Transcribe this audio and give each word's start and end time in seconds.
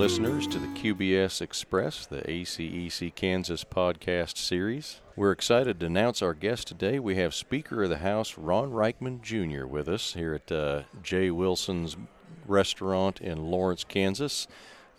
listeners, 0.00 0.46
to 0.46 0.58
the 0.58 0.66
QBS 0.68 1.42
Express, 1.42 2.06
the 2.06 2.22
ACEC 2.22 3.14
Kansas 3.14 3.64
podcast 3.64 4.38
series. 4.38 5.02
We're 5.14 5.30
excited 5.30 5.78
to 5.78 5.86
announce 5.86 6.22
our 6.22 6.32
guest 6.32 6.68
today. 6.68 6.98
We 6.98 7.16
have 7.16 7.34
Speaker 7.34 7.82
of 7.82 7.90
the 7.90 7.98
House 7.98 8.38
Ron 8.38 8.70
Ryckman 8.70 9.20
Jr. 9.20 9.66
with 9.66 9.90
us 9.90 10.14
here 10.14 10.32
at 10.32 10.50
uh, 10.50 10.84
J. 11.02 11.30
Wilson's 11.30 11.98
restaurant 12.46 13.20
in 13.20 13.50
Lawrence, 13.50 13.84
Kansas. 13.84 14.48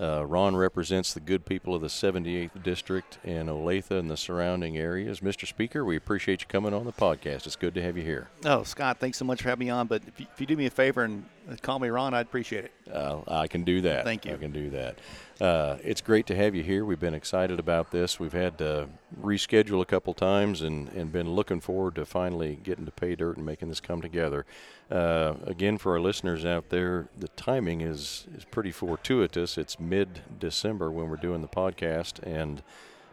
Uh, 0.01 0.25
Ron 0.25 0.55
represents 0.55 1.13
the 1.13 1.19
good 1.19 1.45
people 1.45 1.75
of 1.75 1.81
the 1.81 1.87
78th 1.87 2.63
District 2.63 3.19
and 3.23 3.49
Olathe 3.49 3.91
and 3.91 4.09
the 4.09 4.17
surrounding 4.17 4.75
areas. 4.75 5.19
Mr. 5.19 5.47
Speaker, 5.47 5.85
we 5.85 5.95
appreciate 5.95 6.41
you 6.41 6.47
coming 6.47 6.73
on 6.73 6.85
the 6.85 6.91
podcast. 6.91 7.45
It's 7.45 7.55
good 7.55 7.75
to 7.75 7.83
have 7.83 7.95
you 7.95 8.03
here. 8.03 8.29
Oh, 8.43 8.63
Scott, 8.63 8.97
thanks 8.97 9.19
so 9.19 9.25
much 9.25 9.43
for 9.43 9.49
having 9.49 9.67
me 9.67 9.69
on. 9.69 9.85
But 9.85 10.01
if 10.07 10.19
you, 10.19 10.25
if 10.33 10.41
you 10.41 10.47
do 10.47 10.57
me 10.57 10.65
a 10.65 10.71
favor 10.71 11.03
and 11.03 11.23
call 11.61 11.77
me 11.77 11.89
Ron, 11.89 12.15
I'd 12.15 12.25
appreciate 12.25 12.65
it. 12.65 12.71
Uh, 12.91 13.21
I 13.27 13.47
can 13.47 13.63
do 13.63 13.81
that. 13.81 14.03
Thank 14.03 14.25
you. 14.25 14.33
I 14.33 14.37
can 14.37 14.51
do 14.51 14.71
that. 14.71 14.97
Uh, 15.41 15.79
it's 15.83 16.01
great 16.01 16.27
to 16.27 16.35
have 16.35 16.53
you 16.53 16.61
here. 16.61 16.85
We've 16.85 16.99
been 16.99 17.15
excited 17.15 17.59
about 17.59 17.89
this. 17.89 18.19
We've 18.19 18.31
had 18.31 18.59
to 18.59 18.87
reschedule 19.19 19.81
a 19.81 19.85
couple 19.85 20.13
times 20.13 20.61
and, 20.61 20.87
and 20.89 21.11
been 21.11 21.31
looking 21.31 21.59
forward 21.59 21.95
to 21.95 22.05
finally 22.05 22.59
getting 22.61 22.85
to 22.85 22.91
pay 22.91 23.15
dirt 23.15 23.37
and 23.37 23.45
making 23.45 23.69
this 23.69 23.79
come 23.79 24.03
together. 24.03 24.45
Uh, 24.91 25.33
again, 25.47 25.79
for 25.79 25.93
our 25.93 25.99
listeners 25.99 26.45
out 26.45 26.69
there, 26.69 27.07
the 27.17 27.27
timing 27.29 27.81
is, 27.81 28.27
is 28.37 28.45
pretty 28.45 28.69
fortuitous. 28.69 29.57
It's 29.57 29.79
mid 29.79 30.21
December 30.37 30.91
when 30.91 31.09
we're 31.09 31.15
doing 31.15 31.41
the 31.41 31.47
podcast, 31.47 32.21
and 32.21 32.61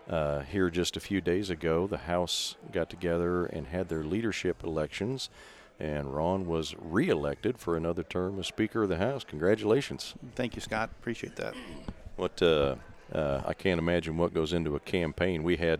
uh, 0.06 0.40
here 0.40 0.68
just 0.68 0.98
a 0.98 1.00
few 1.00 1.22
days 1.22 1.48
ago, 1.48 1.86
the 1.86 1.96
House 1.96 2.56
got 2.70 2.90
together 2.90 3.46
and 3.46 3.68
had 3.68 3.88
their 3.88 4.04
leadership 4.04 4.62
elections 4.62 5.30
and 5.80 6.12
Ron 6.12 6.46
was 6.46 6.74
reelected 6.76 7.56
for 7.56 7.76
another 7.76 8.02
term 8.02 8.40
as 8.40 8.48
Speaker 8.48 8.82
of 8.82 8.88
the 8.88 8.98
House. 8.98 9.22
Congratulations! 9.22 10.14
Thank 10.34 10.56
you, 10.56 10.60
Scott. 10.60 10.90
Appreciate 10.98 11.36
that. 11.36 11.54
What 12.18 12.42
uh, 12.42 12.74
uh, 13.12 13.42
I 13.46 13.54
can't 13.54 13.78
imagine 13.78 14.16
what 14.16 14.34
goes 14.34 14.52
into 14.52 14.74
a 14.74 14.80
campaign. 14.80 15.44
We 15.44 15.56
had 15.56 15.78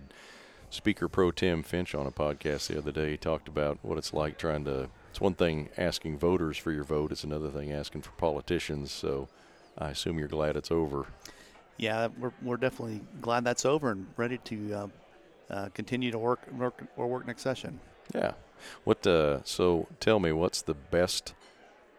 Speaker 0.71 1.09
Pro 1.09 1.33
Tem 1.33 1.65
Finch 1.65 1.97
on 1.97 2.07
a 2.07 2.13
podcast 2.13 2.69
the 2.69 2.79
other 2.79 2.93
day. 2.93 3.11
He 3.11 3.17
talked 3.17 3.49
about 3.49 3.79
what 3.83 3.99
it's 3.99 4.15
like 4.15 4.39
trying 4.39 4.65
to. 4.67 4.89
It's 5.11 5.21
one 5.21 5.35
thing 5.35 5.69
asking 5.77 6.19
voters 6.19 6.57
for 6.57 6.71
your 6.71 6.85
vote. 6.85 7.11
It's 7.11 7.25
another 7.25 7.51
thing 7.51 7.73
asking 7.73 8.03
for 8.03 8.13
politicians. 8.13 8.93
So 8.93 9.29
I 9.77 9.91
assume 9.91 10.17
you're 10.17 10.29
glad 10.29 10.57
it's 10.57 10.71
over. 10.71 11.07
Yeah, 11.77 12.07
we're, 12.17 12.33
we're 12.41 12.57
definitely 12.57 13.01
glad 13.21 13.43
that's 13.43 13.65
over 13.65 13.91
and 13.91 14.07
ready 14.17 14.39
to 14.39 14.75
uh, 14.75 14.87
uh, 15.51 15.69
continue 15.75 16.13
to 16.13 16.19
work, 16.19 16.41
work 16.53 16.85
or 16.97 17.09
work 17.09 17.27
next 17.27 17.43
session. 17.43 17.81
Yeah. 18.15 18.35
What? 18.85 19.05
Uh, 19.05 19.43
so 19.43 19.89
tell 19.99 20.21
me, 20.21 20.31
what's 20.31 20.63
the 20.63 20.75
best 20.75 21.35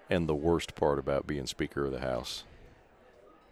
and 0.09 0.29
the 0.29 0.35
worst 0.35 0.75
part 0.75 0.97
about 0.97 1.27
being 1.27 1.45
Speaker 1.45 1.85
of 1.85 1.91
the 1.91 1.99
House? 1.99 2.45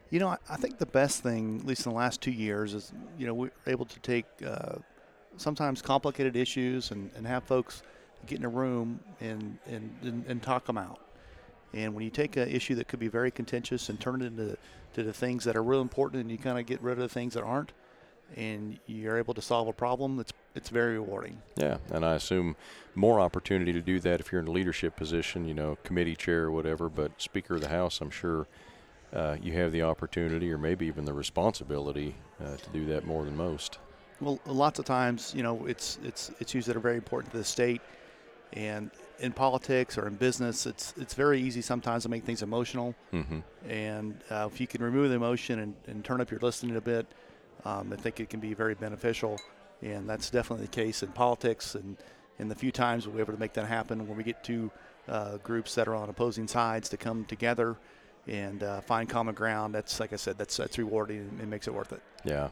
You 0.09 0.19
know, 0.19 0.38
I, 0.50 0.55
think 0.55 0.77
the 0.77 0.86
best 0.86 1.22
thing, 1.22 1.59
at 1.59 1.66
least 1.66 1.86
in 1.86 1.91
the 1.91 1.97
last 1.97 2.22
two 2.22 2.31
years, 2.31 2.73
is 2.73 2.94
you 3.17 3.27
know 3.27 3.33
we're 3.33 3.52
able 3.66 3.86
to 3.86 4.00
take 4.00 4.25
uh, 4.45 4.75
sometimes 5.38 5.81
complicated 5.81 6.36
issues 6.36 6.91
and, 6.91 7.09
and 7.16 7.27
have 7.27 7.44
folks 7.44 7.83
get 8.25 8.39
in 8.39 8.45
a 8.45 8.50
room 8.50 9.00
and, 9.22 9.58
and, 9.67 9.95
and, 10.02 10.25
and 10.28 10.41
talk 10.41 10.66
them 10.66 10.78
out. 10.78 11.00
And 11.73 11.94
when 11.94 12.03
you 12.03 12.09
take 12.09 12.38
an 12.38 12.50
issue 12.50 12.75
that 12.75 12.88
could 12.88 13.00
be 13.00 13.08
very 13.08 13.31
contentious 13.31 13.89
and 13.89 14.00
turn 14.00 14.22
it 14.22 14.25
into 14.25 14.58
to 14.94 15.03
the 15.03 15.13
things 15.13 15.44
that 15.44 15.55
are 15.55 15.63
real 15.63 15.81
important, 15.81 16.22
and 16.22 16.31
you 16.31 16.38
kind 16.38 16.58
of 16.58 16.66
get 16.66 16.81
rid 16.81 16.94
of 16.94 17.00
the 17.00 17.09
things 17.09 17.33
that 17.33 17.44
aren't, 17.44 17.73
and 18.35 18.80
you're 18.88 19.17
able 19.17 19.33
to 19.33 19.41
solve 19.41 19.67
a 19.67 19.73
problem, 19.73 20.19
it's 20.19 20.33
it's 20.55 20.69
very 20.69 20.94
rewarding. 20.94 21.39
Yeah, 21.55 21.78
and 21.91 22.03
I 22.03 22.16
assume 22.16 22.55
more 22.95 23.19
opportunity 23.19 23.72
to 23.73 23.81
do 23.81 24.00
that 24.00 24.19
if 24.19 24.31
you're 24.31 24.41
in 24.41 24.47
a 24.47 24.51
leadership 24.51 24.95
position, 24.95 25.47
you 25.47 25.53
know, 25.53 25.78
committee 25.84 26.16
chair 26.16 26.45
or 26.45 26.51
whatever. 26.51 26.89
But 26.89 27.22
Speaker 27.22 27.56
of 27.56 27.62
the 27.62 27.68
House, 27.68 28.01
I'm 28.01 28.09
sure 28.09 28.47
uh, 29.13 29.38
you 29.41 29.53
have 29.53 29.72
the 29.72 29.81
opportunity 29.81 30.51
or 30.51 30.57
maybe 30.57 30.85
even 30.85 31.06
the 31.06 31.13
responsibility 31.13 32.16
uh, 32.44 32.56
to 32.57 32.69
do 32.72 32.85
that 32.85 33.06
more 33.06 33.23
than 33.23 33.35
most. 33.35 33.79
Well, 34.19 34.40
lots 34.45 34.79
of 34.79 34.85
times, 34.85 35.34
you 35.35 35.44
know, 35.44 35.66
it's 35.66 36.00
it's 36.03 36.31
it's 36.40 36.51
issues 36.51 36.66
that 36.66 36.75
are 36.75 36.79
very 36.81 36.95
important 36.95 37.31
to 37.31 37.38
the 37.38 37.44
state, 37.44 37.81
and 38.53 38.90
in 39.19 39.31
politics 39.31 39.97
or 39.97 40.07
in 40.07 40.16
business, 40.16 40.66
it's 40.66 40.94
it's 40.97 41.13
very 41.13 41.40
easy 41.40 41.62
sometimes 41.62 42.03
to 42.03 42.09
make 42.09 42.23
things 42.23 42.41
emotional. 42.41 42.95
Mm-hmm. 43.13 43.40
And 43.69 44.19
uh, 44.31 44.50
if 44.51 44.59
you 44.59 44.68
can 44.68 44.84
remove 44.84 45.09
the 45.09 45.16
emotion 45.16 45.59
and, 45.59 45.75
and 45.88 46.03
turn 46.03 46.19
up 46.19 46.31
your 46.31 46.39
listening 46.39 46.75
a 46.78 46.81
bit, 46.81 47.06
um, 47.66 47.94
I 47.94 47.95
think 47.95 48.19
it 48.19 48.29
can 48.29 48.39
be 48.39 48.53
very 48.53 48.75
beneficial. 48.75 49.39
And 49.81 50.09
that's 50.09 50.31
definitely 50.31 50.66
the 50.66 50.72
case 50.72 51.03
in 51.03 51.09
politics. 51.09 51.75
And 51.75 51.97
in 52.39 52.47
the 52.47 52.56
few 52.56 52.72
times 52.72 53.07
we're 53.07 53.19
able 53.19 53.34
to 53.34 53.39
make 53.39 53.53
that 53.53 53.68
happen, 53.68 54.07
when 54.07 54.18
we 54.18 54.24
get 54.24 54.44
two 54.44 54.72
uh, 55.07 55.38
groups 55.38 55.75
that 55.75 55.88
are 55.88 55.95
on 55.95 56.09
opposing 56.09 56.47
sides 56.47 56.89
to 56.89 56.97
come 56.97 57.25
together 57.25 57.78
and 58.27 58.63
uh, 58.63 58.81
find 58.81 59.07
common 59.07 59.35
ground, 59.35 59.73
that's 59.73 59.99
like 59.99 60.13
I 60.13 60.17
said, 60.17 60.38
that's 60.38 60.57
that's 60.57 60.77
rewarding 60.77 61.38
and 61.41 61.49
makes 61.49 61.67
it 61.67 61.73
worth 61.73 61.93
it. 61.93 62.01
Yeah. 62.23 62.49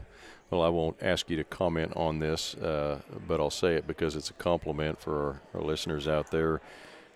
Well, 0.50 0.62
I 0.62 0.68
won't 0.68 0.96
ask 1.02 1.28
you 1.28 1.36
to 1.38 1.44
comment 1.44 1.92
on 1.96 2.20
this, 2.20 2.54
uh, 2.54 3.00
but 3.26 3.40
I'll 3.40 3.50
say 3.50 3.74
it 3.74 3.86
because 3.86 4.14
it's 4.14 4.30
a 4.30 4.34
compliment 4.34 5.00
for 5.00 5.40
our, 5.54 5.60
our 5.60 5.60
listeners 5.60 6.06
out 6.06 6.30
there 6.30 6.60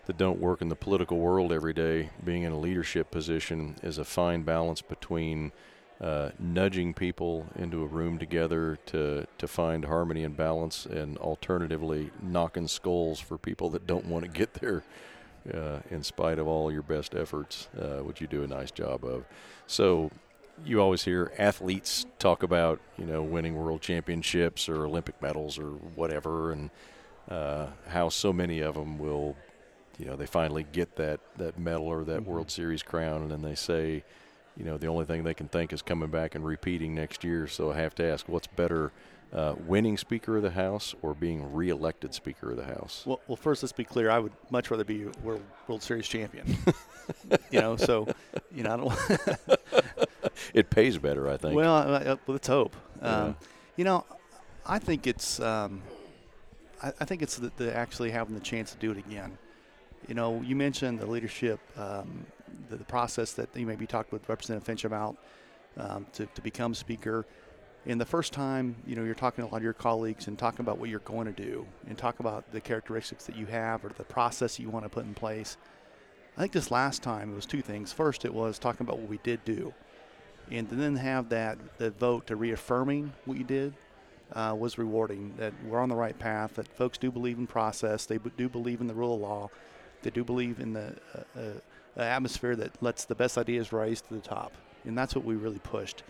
that 0.07 0.19
don't 0.19 0.41
work 0.41 0.61
in 0.63 0.69
the 0.69 0.75
political 0.75 1.19
world 1.19 1.53
every 1.53 1.73
day. 1.73 2.11
Being 2.25 2.43
in 2.43 2.53
a 2.53 2.59
leadership 2.59 3.11
position 3.13 3.77
is 3.83 3.99
a 3.99 4.05
fine 4.05 4.43
balance 4.43 4.83
between 4.83 5.53
uh, 6.01 6.31
nudging 6.41 6.93
people 6.93 7.47
into 7.57 7.83
a 7.83 7.87
room 7.87 8.19
together 8.19 8.79
to, 8.87 9.27
to 9.39 9.47
find 9.47 9.85
harmony 9.85 10.25
and 10.25 10.37
balance, 10.37 10.87
and 10.87 11.17
alternatively, 11.19 12.11
knocking 12.21 12.67
skulls 12.67 13.21
for 13.21 13.39
people 13.39 13.71
that 13.71 13.87
don't 13.87 14.07
want 14.07 14.25
to 14.25 14.31
get 14.31 14.55
there 14.55 14.83
uh, 15.53 15.79
in 15.91 16.03
spite 16.03 16.39
of 16.39 16.47
all 16.47 16.71
your 16.71 16.83
best 16.83 17.15
efforts, 17.15 17.69
uh, 17.79 17.99
which 17.99 18.21
you 18.21 18.27
do 18.27 18.43
a 18.43 18.47
nice 18.47 18.71
job 18.71 19.05
of. 19.05 19.25
So, 19.67 20.11
you 20.65 20.81
always 20.81 21.05
hear 21.05 21.33
athletes 21.39 22.07
talk 22.19 22.43
about, 22.43 22.81
you 22.99 23.07
know, 23.07 23.23
winning 23.23 23.57
world 23.57 23.81
championships 23.81 24.69
or 24.69 24.85
Olympic 24.85 25.21
medals 25.23 25.59
or 25.59 25.71
whatever, 25.95 26.53
and 26.53 26.71
uh, 27.31 27.69
how 27.89 28.09
so 28.09 28.33
many 28.33 28.61
of 28.61 28.75
them 28.75 28.99
will, 28.99 29.37
you 29.99 30.07
know, 30.07 30.17
they 30.17 30.27
finally 30.27 30.67
get 30.73 30.97
that, 30.97 31.21
that 31.37 31.59
medal 31.59 31.87
or 31.87 32.05
that 32.05 32.21
mm-hmm. 32.21 32.31
World 32.31 32.51
Series 32.51 32.83
crown, 32.83 33.23
and 33.23 33.31
then 33.31 33.43
they 33.43 33.55
say, 33.55 34.05
you 34.57 34.65
know, 34.65 34.77
the 34.77 34.89
only 34.89 35.05
thing 35.05 35.25
they 35.25 35.35
can 35.35 35.49
think 35.49 35.73
is 35.73 35.81
coming 35.81 36.11
back 36.11 36.35
and 36.35 36.45
repeating 36.45 36.95
next 36.95 37.25
year. 37.25 37.47
So 37.47 37.73
I 37.73 37.77
have 37.77 37.95
to 37.95 38.05
ask, 38.05 38.29
what's 38.29 38.49
better, 38.49 38.93
uh, 39.33 39.55
winning 39.67 39.97
Speaker 39.97 40.37
of 40.37 40.43
the 40.43 40.51
House 40.51 40.95
or 41.03 41.15
being 41.15 41.53
reelected 41.53 42.15
Speaker 42.15 42.51
of 42.51 42.57
the 42.57 42.65
House? 42.65 43.05
Well, 43.07 43.21
well, 43.29 43.37
first 43.37 43.63
let's 43.63 43.73
be 43.73 43.85
clear. 43.85 44.11
I 44.11 44.19
would 44.19 44.33
much 44.51 44.71
rather 44.71 44.85
be 44.85 45.07
World 45.23 45.43
World 45.69 45.83
Series 45.83 46.09
champion. 46.09 46.57
you 47.51 47.61
know, 47.61 47.77
so 47.77 48.09
you 48.55 48.63
know, 48.63 48.73
I 48.73 48.77
don't. 48.77 49.39
it 50.55 50.71
pays 50.71 50.99
better, 50.99 51.29
I 51.29 51.37
think. 51.37 51.55
Well, 51.55 51.75
uh, 51.75 52.17
let's 52.27 52.49
hope. 52.49 52.75
Yeah. 53.01 53.17
Um, 53.17 53.37
you 53.77 53.85
know, 53.85 54.05
I 54.67 54.79
think 54.79 55.07
it's. 55.07 55.41
Um, 55.41 55.83
I, 56.83 56.93
I 57.01 57.05
think 57.05 57.23
it's 57.23 57.37
the, 57.37 57.53
the 57.57 57.75
actually 57.75 58.11
having 58.11 58.35
the 58.35 58.41
chance 58.41 58.73
to 58.73 58.79
do 58.79 58.91
it 58.91 58.99
again. 58.99 59.39
You 60.09 60.15
know, 60.15 60.41
you 60.43 60.57
mentioned 60.57 60.99
the 60.99 61.07
leadership, 61.07 61.61
um, 61.79 62.27
the, 62.69 62.77
the, 62.77 62.85
process 62.85 63.33
that 63.35 63.55
you 63.55 63.67
maybe 63.67 63.87
talked 63.87 64.13
with 64.13 64.29
Representative 64.29 64.67
Finch 64.67 64.85
about 64.85 65.17
um, 65.77 66.07
to, 66.15 66.27
to 66.27 66.41
become 66.41 66.75
speaker. 66.75 67.27
And 67.87 68.01
the 68.01 68.07
first 68.07 68.33
time, 68.33 68.77
you 68.87 68.95
know, 68.95 69.05
you're 69.05 69.15
talking 69.15 69.43
to 69.43 69.51
a 69.51 69.53
lot 69.53 69.59
of 69.59 69.63
your 69.63 69.73
colleagues 69.73 70.27
and 70.27 70.39
talking 70.39 70.61
about 70.61 70.79
what 70.79 70.91
you're 70.91 71.01
going 71.01 71.33
to 71.33 71.43
do 71.43 71.67
and 71.89 71.97
talk 71.97 72.21
about 72.21 72.51
the 72.53 72.61
characteristics 72.61 73.25
that 73.25 73.37
you 73.37 73.47
have 73.47 73.85
or 73.85 73.89
the 73.89 74.05
process 74.05 74.59
you 74.59 74.69
want 74.69 74.85
to 74.85 74.91
put 74.91 75.05
in 75.05 75.15
place. 75.15 75.57
I 76.37 76.43
think 76.43 76.53
this 76.53 76.71
last 76.71 77.03
time 77.03 77.33
it 77.33 77.35
was 77.35 77.47
two 77.47 77.63
things. 77.63 77.93
First, 77.93 78.25
it 78.25 78.33
was 78.33 78.59
talking 78.59 78.87
about 78.87 78.99
what 78.99 79.09
we 79.09 79.19
did 79.23 79.45
do, 79.45 79.73
and 80.51 80.69
then 80.69 80.97
have 80.97 81.29
that 81.31 81.59
the 81.79 81.91
vote 81.91 82.27
to 82.29 82.37
reaffirming 82.37 83.13
what 83.25 83.39
you 83.39 83.45
did 83.45 83.75
uh, 84.33 84.55
was 84.59 84.79
rewarding. 84.79 85.35
That 85.39 85.53
we're 85.67 85.81
on 85.81 85.89
the 85.89 85.97
right 85.97 86.19
path. 86.19 86.55
That 86.55 86.69
folks 86.69 86.99
do 86.99 87.11
believe 87.11 87.39
in 87.39 87.47
process. 87.47 88.07
They 88.07 88.19
do 88.37 88.49
believe 88.49 88.81
in 88.81 88.87
the 88.87 88.95
rule 88.95 89.15
of 89.15 89.21
law. 89.21 89.51
They 90.03 90.11
do 90.11 90.23
believe 90.23 90.61
in 90.61 90.73
the 90.73 90.95
uh, 91.15 91.41
uh, 91.97 92.01
atmosphere 92.01 92.57
that 92.57 92.83
lets 92.83 93.05
the 93.05 93.15
best 93.15 93.37
ideas 93.37 93.73
rise 93.73 94.01
to 94.03 94.15
the 94.15 94.21
top, 94.21 94.53
and 94.85 94.97
that's 94.97 95.15
what 95.15 95.25
we 95.25 95.35
really 95.35 95.59
pushed. 95.59 96.03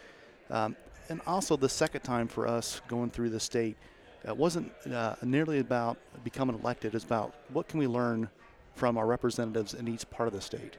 Um, 0.51 0.77
and 1.11 1.21
also, 1.27 1.57
the 1.57 1.69
second 1.69 2.03
time 2.03 2.29
for 2.29 2.47
us 2.47 2.81
going 2.89 3.11
through 3.11 3.31
the 3.31 3.41
state, 3.41 3.77
it 4.25 4.37
wasn't 4.37 4.73
uh, 4.93 5.17
nearly 5.23 5.59
about 5.59 5.99
becoming 6.25 6.59
elected. 6.59 6.95
It's 6.95 7.05
about 7.05 7.35
what 7.53 7.69
can 7.69 7.81
we 7.81 7.87
learn 7.87 8.31
from 8.77 8.97
our 8.97 9.07
representatives 9.07 9.75
in 9.75 9.89
each 9.89 10.09
part 10.09 10.29
of 10.29 10.33
the 10.33 10.41
state, 10.41 10.79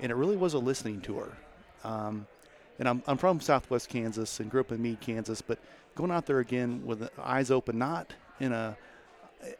and 0.00 0.10
it 0.10 0.14
really 0.14 0.36
was 0.36 0.54
a 0.54 0.58
listening 0.58 1.00
tour. 1.00 1.36
Um, 1.82 2.26
and 2.78 2.88
I'm, 2.88 3.02
I'm 3.06 3.18
from 3.18 3.40
Southwest 3.40 3.88
Kansas 3.88 4.40
and 4.40 4.50
grew 4.50 4.60
up 4.60 4.72
in 4.72 4.80
Meade, 4.80 5.00
Kansas, 5.00 5.42
but 5.42 5.58
going 5.94 6.10
out 6.10 6.26
there 6.26 6.38
again 6.38 6.84
with 6.86 7.08
eyes 7.18 7.50
open, 7.50 7.76
not 7.76 8.12
in 8.40 8.52
a 8.52 8.76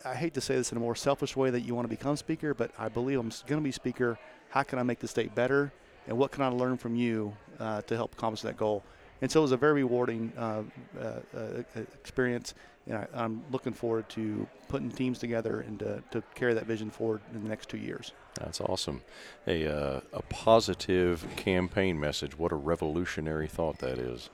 I 0.04 0.14
hate 0.14 0.34
to 0.34 0.40
say 0.40 0.54
this 0.54 0.72
in 0.72 0.78
a 0.78 0.80
more 0.80 0.94
selfish 0.94 1.36
way 1.36 1.50
that 1.50 1.60
you 1.60 1.74
want 1.74 1.84
to 1.84 1.94
become 1.94 2.16
speaker, 2.16 2.54
but 2.54 2.70
I 2.78 2.88
believe 2.88 3.18
I'm 3.18 3.30
going 3.46 3.60
to 3.60 3.64
be 3.64 3.72
speaker. 3.72 4.18
How 4.48 4.62
can 4.62 4.78
I 4.78 4.82
make 4.82 4.98
the 4.98 5.08
state 5.08 5.34
better? 5.34 5.72
And 6.06 6.16
what 6.16 6.30
can 6.30 6.42
I 6.42 6.48
learn 6.48 6.76
from 6.76 6.96
you 6.96 7.36
uh, 7.58 7.82
to 7.82 7.96
help 7.96 8.14
accomplish 8.14 8.42
that 8.42 8.56
goal? 8.56 8.82
And 9.22 9.30
so 9.30 9.40
it 9.40 9.42
was 9.42 9.52
a 9.52 9.56
very 9.56 9.74
rewarding 9.74 10.32
uh, 10.36 10.62
uh, 11.00 11.04
uh, 11.36 11.62
experience. 12.00 12.54
And 12.86 12.98
I, 12.98 13.06
I'm 13.14 13.42
looking 13.50 13.72
forward 13.72 14.08
to 14.10 14.46
putting 14.68 14.90
teams 14.90 15.18
together 15.18 15.60
and 15.60 15.78
to, 15.78 16.02
to 16.10 16.22
carry 16.34 16.52
that 16.54 16.66
vision 16.66 16.90
forward 16.90 17.22
in 17.34 17.42
the 17.42 17.48
next 17.48 17.68
two 17.68 17.78
years. 17.78 18.12
That's 18.34 18.60
awesome. 18.60 19.02
A, 19.46 19.66
uh, 19.66 20.00
a 20.12 20.22
positive 20.22 21.26
campaign 21.36 21.98
message. 21.98 22.38
What 22.38 22.52
a 22.52 22.56
revolutionary 22.56 23.46
thought 23.46 23.78
that 23.78 23.98
is. 23.98 24.28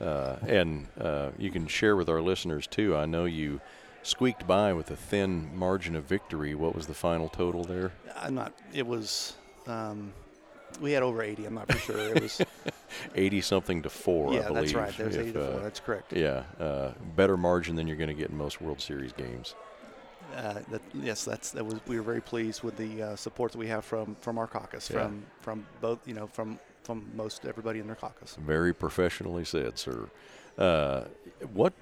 Uh, 0.00 0.36
and 0.46 0.86
uh, 1.00 1.30
you 1.36 1.50
can 1.50 1.66
share 1.66 1.96
with 1.96 2.08
our 2.08 2.22
listeners 2.22 2.66
too. 2.66 2.96
I 2.96 3.06
know 3.06 3.24
you 3.24 3.60
squeaked 4.02 4.46
by 4.46 4.72
with 4.72 4.90
a 4.90 4.96
thin 4.96 5.50
margin 5.54 5.96
of 5.96 6.04
victory. 6.04 6.54
What 6.54 6.74
was 6.74 6.86
the 6.86 6.94
final 6.94 7.28
total 7.28 7.64
there? 7.64 7.92
I'm 8.16 8.34
not. 8.34 8.52
It 8.72 8.86
was. 8.86 9.34
Um, 9.66 10.12
we 10.80 10.92
had 10.92 11.02
over 11.02 11.22
80. 11.22 11.46
I'm 11.46 11.54
not 11.54 11.70
for 11.72 11.78
sure. 11.78 11.98
It 11.98 12.22
was 12.22 12.40
80 13.14 13.40
something 13.40 13.82
to 13.82 13.90
four. 13.90 14.32
Yeah, 14.34 14.40
I 14.40 14.48
believe. 14.48 14.62
that's 14.62 14.74
right. 14.74 14.96
There's 14.96 15.16
if, 15.16 15.22
80 15.22 15.32
to 15.32 15.38
four. 15.46 15.60
uh, 15.60 15.62
That's 15.62 15.80
correct. 15.80 16.12
Yeah, 16.12 16.42
uh, 16.58 16.92
better 17.16 17.36
margin 17.36 17.76
than 17.76 17.86
you're 17.86 17.96
going 17.96 18.08
to 18.08 18.14
get 18.14 18.30
in 18.30 18.36
most 18.36 18.60
World 18.60 18.80
Series 18.80 19.12
games. 19.12 19.54
Uh, 20.36 20.60
that, 20.70 20.80
yes, 20.94 21.24
that's 21.24 21.50
that 21.50 21.64
was. 21.66 21.74
We 21.88 21.96
were 21.96 22.02
very 22.02 22.20
pleased 22.20 22.62
with 22.62 22.76
the 22.76 23.02
uh, 23.02 23.16
support 23.16 23.50
that 23.52 23.58
we 23.58 23.66
have 23.66 23.84
from 23.84 24.16
from 24.20 24.38
our 24.38 24.46
caucus, 24.46 24.88
Yeah. 24.88 25.02
from 25.02 25.22
from 25.40 25.66
both 25.80 26.06
you 26.06 26.14
know 26.14 26.28
from 26.28 26.58
from 26.84 27.10
most 27.16 27.44
everybody 27.46 27.80
in 27.80 27.86
their 27.86 27.96
caucus. 27.96 28.36
Very 28.40 28.72
professionally 28.72 29.44
said, 29.44 29.76
sir. 29.78 30.08
Uh, 30.56 31.04
what, 31.52 31.72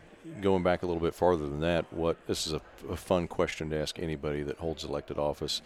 going 0.40 0.62
back 0.62 0.82
a 0.82 0.86
little 0.86 1.00
bit 1.00 1.14
farther 1.14 1.46
than 1.46 1.60
that, 1.60 1.92
what 1.92 2.16
this 2.26 2.46
is 2.46 2.52
a, 2.54 2.60
a 2.90 2.96
fun 2.96 3.28
question 3.28 3.68
to 3.70 3.76
ask 3.78 3.98
anybody 3.98 4.42
that 4.42 4.56
holds 4.58 4.82
elected 4.84 5.18
office. 5.18 5.60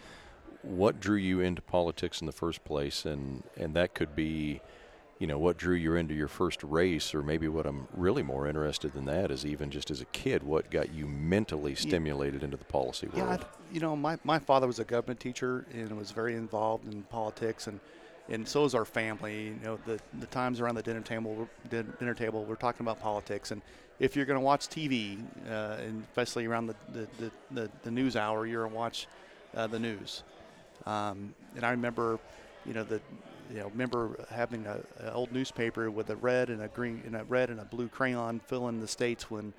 What 0.62 1.00
drew 1.00 1.16
you 1.16 1.40
into 1.40 1.60
politics 1.62 2.20
in 2.20 2.26
the 2.26 2.32
first 2.32 2.64
place, 2.64 3.04
and 3.04 3.42
and 3.56 3.74
that 3.74 3.94
could 3.94 4.14
be, 4.14 4.60
you 5.18 5.26
know, 5.26 5.38
what 5.38 5.56
drew 5.56 5.74
you 5.74 5.96
into 5.96 6.14
your 6.14 6.28
first 6.28 6.62
race, 6.62 7.14
or 7.14 7.22
maybe 7.22 7.48
what 7.48 7.66
I'm 7.66 7.88
really 7.96 8.22
more 8.22 8.46
interested 8.46 8.92
than 8.92 9.04
that 9.06 9.30
is 9.32 9.44
even 9.44 9.70
just 9.70 9.90
as 9.90 10.00
a 10.00 10.04
kid, 10.06 10.42
what 10.44 10.70
got 10.70 10.92
you 10.94 11.06
mentally 11.06 11.74
stimulated 11.74 12.42
into 12.44 12.56
the 12.56 12.64
policy 12.64 13.08
Yeah, 13.14 13.24
I, 13.24 13.26
world. 13.26 13.46
you 13.72 13.80
know, 13.80 13.96
my, 13.96 14.18
my 14.24 14.38
father 14.38 14.66
was 14.68 14.78
a 14.78 14.84
government 14.84 15.18
teacher 15.18 15.64
and 15.72 15.96
was 15.98 16.12
very 16.12 16.34
involved 16.36 16.92
in 16.92 17.02
politics, 17.04 17.66
and 17.66 17.80
and 18.28 18.46
so 18.46 18.64
is 18.64 18.74
our 18.76 18.84
family. 18.84 19.46
You 19.46 19.58
know, 19.64 19.78
the 19.84 19.98
the 20.20 20.26
times 20.26 20.60
around 20.60 20.76
the 20.76 20.82
dinner 20.82 21.00
table, 21.00 21.34
we're- 21.70 21.84
dinner 21.98 22.14
table, 22.14 22.44
we're 22.44 22.54
talking 22.54 22.84
about 22.86 23.00
politics, 23.00 23.50
and 23.50 23.62
if 23.98 24.14
you're 24.14 24.26
going 24.26 24.38
to 24.38 24.44
watch 24.44 24.68
TV, 24.68 25.18
uh, 25.50 25.78
and 25.84 26.04
especially 26.04 26.46
around 26.46 26.66
the 26.68 26.76
the, 26.92 27.08
the, 27.18 27.30
the, 27.50 27.70
the 27.82 27.90
news 27.90 28.14
hour, 28.14 28.46
you're 28.46 28.62
going 28.62 28.72
to 28.72 28.76
watch 28.78 29.08
uh, 29.56 29.66
the 29.66 29.78
news. 29.80 30.22
Um, 30.86 31.34
and 31.56 31.64
I 31.64 31.70
remember, 31.70 32.18
you 32.66 32.74
know, 32.74 32.84
the 32.84 33.00
you 33.50 33.58
know, 33.58 33.68
remember 33.68 34.24
having 34.30 34.66
a, 34.66 34.80
a 35.00 35.12
old 35.12 35.32
newspaper 35.32 35.90
with 35.90 36.08
a 36.10 36.16
red 36.16 36.48
and 36.48 36.62
a 36.62 36.68
green 36.68 37.02
and 37.04 37.16
a 37.16 37.24
red 37.24 37.50
and 37.50 37.60
a 37.60 37.64
blue 37.64 37.88
crayon 37.88 38.40
filling 38.40 38.80
the 38.80 38.88
states 38.88 39.30
when 39.30 39.52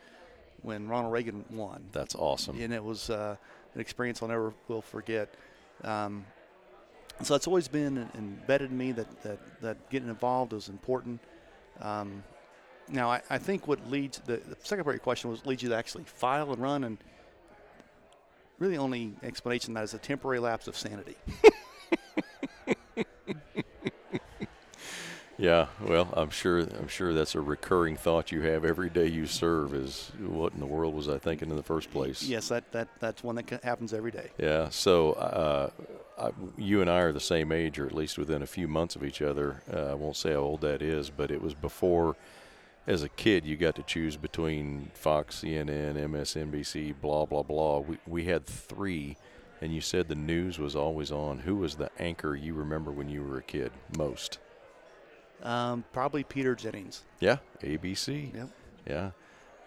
when 0.61 0.87
Ronald 0.87 1.13
Reagan 1.13 1.43
won 1.51 1.83
That's 1.91 2.15
awesome. 2.15 2.59
and 2.59 2.73
it 2.73 2.83
was 2.83 3.09
uh, 3.09 3.35
an 3.75 3.81
experience 3.81 4.21
I'll 4.21 4.29
never 4.29 4.53
will 4.67 4.81
forget. 4.81 5.33
Um, 5.83 6.25
so 7.21 7.35
it's 7.35 7.47
always 7.47 7.67
been 7.67 8.09
embedded 8.17 8.71
in 8.71 8.77
me 8.77 8.91
that, 8.93 9.23
that, 9.23 9.39
that 9.61 9.89
getting 9.89 10.09
involved 10.09 10.53
is 10.53 10.69
important. 10.69 11.19
Um, 11.81 12.23
now, 12.89 13.09
I, 13.09 13.21
I 13.29 13.37
think 13.37 13.67
what 13.67 13.89
leads 13.89 14.19
the, 14.19 14.37
the 14.37 14.57
second 14.63 14.83
part 14.83 14.95
of 14.95 14.99
your 14.99 15.03
question 15.03 15.29
was 15.29 15.45
leads 15.45 15.63
you 15.63 15.69
to 15.69 15.75
actually 15.75 16.03
file 16.05 16.51
and 16.51 16.61
run, 16.61 16.83
and 16.83 16.97
really 18.63 18.77
only 18.77 19.13
explanation 19.23 19.73
that 19.73 19.83
is 19.83 19.93
a 19.93 19.97
temporary 19.97 20.39
lapse 20.39 20.67
of 20.67 20.77
sanity. 20.77 21.15
Yeah, 25.35 25.65
well, 25.81 26.07
I'm 26.13 26.29
sure. 26.29 26.59
I'm 26.59 26.87
sure 26.87 27.11
that's 27.11 27.33
a 27.33 27.41
recurring 27.41 27.97
thought 27.97 28.31
you 28.31 28.41
have 28.41 28.63
every 28.63 28.89
day 28.89 29.07
you 29.07 29.25
serve. 29.25 29.73
Is 29.73 30.11
what 30.19 30.53
in 30.53 30.59
the 30.59 30.65
world 30.65 30.93
was 30.93 31.09
I 31.09 31.17
thinking 31.17 31.49
in 31.49 31.55
the 31.55 31.63
first 31.63 31.91
place? 31.91 32.21
Yes, 32.21 32.49
that, 32.49 32.71
that 32.71 32.87
that's 32.99 33.23
one 33.23 33.35
that 33.35 33.49
happens 33.63 33.93
every 33.93 34.11
day. 34.11 34.29
Yeah. 34.37 34.69
So, 34.69 35.13
uh, 35.13 35.69
I, 36.19 36.29
you 36.55 36.81
and 36.81 36.89
I 36.89 36.99
are 36.99 37.11
the 37.11 37.19
same 37.19 37.51
age, 37.51 37.79
or 37.79 37.87
at 37.87 37.93
least 37.93 38.19
within 38.19 38.43
a 38.43 38.47
few 38.47 38.67
months 38.67 38.95
of 38.95 39.03
each 39.03 39.23
other. 39.23 39.63
Uh, 39.73 39.87
I 39.87 39.93
won't 39.95 40.15
say 40.15 40.33
how 40.33 40.37
old 40.37 40.61
that 40.61 40.83
is, 40.83 41.09
but 41.09 41.31
it 41.31 41.41
was 41.41 41.55
before, 41.55 42.15
as 42.87 43.03
a 43.03 43.09
kid, 43.09 43.45
you 43.45 43.55
got 43.55 43.75
to 43.75 43.83
choose 43.83 44.17
between 44.17 44.91
Fox, 44.93 45.41
CNN, 45.43 45.95
MSNBC, 45.95 46.95
blah 47.01 47.25
blah 47.25 47.43
blah. 47.43 47.79
We 47.79 47.97
we 48.07 48.25
had 48.25 48.45
three, 48.45 49.17
and 49.61 49.73
you 49.73 49.81
said 49.81 50.07
the 50.07 50.15
news 50.15 50.59
was 50.59 50.75
always 50.75 51.11
on. 51.11 51.39
Who 51.39 51.55
was 51.57 51.75
the 51.75 51.89
anchor 51.99 52.35
you 52.35 52.53
remember 52.53 52.91
when 52.91 53.09
you 53.09 53.23
were 53.23 53.37
a 53.37 53.43
kid 53.43 53.71
most? 53.97 54.39
Um, 55.41 55.83
probably 55.91 56.23
Peter 56.23 56.55
Jennings. 56.55 57.03
Yeah, 57.19 57.37
ABC. 57.61 58.33
Yep. 58.33 58.49
Yeah. 58.87 59.11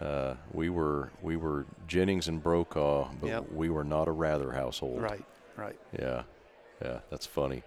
Uh, 0.01 0.35
we 0.53 0.69
were 0.69 1.11
we 1.23 1.37
were 1.37 1.65
Jennings 1.87 2.29
and 2.29 2.43
Brokaw, 2.43 3.09
but 3.21 3.29
Yep. 3.29 3.53
we 3.53 3.71
were 3.71 3.85
not 3.85 4.09
a 4.09 4.13
Rather 4.13 4.53
household. 4.53 5.01
Right. 5.01 5.25
Right. 5.57 5.79
Yeah, 5.99 6.25
yeah, 6.83 6.99
that's 7.11 7.25
funny. 7.25 7.63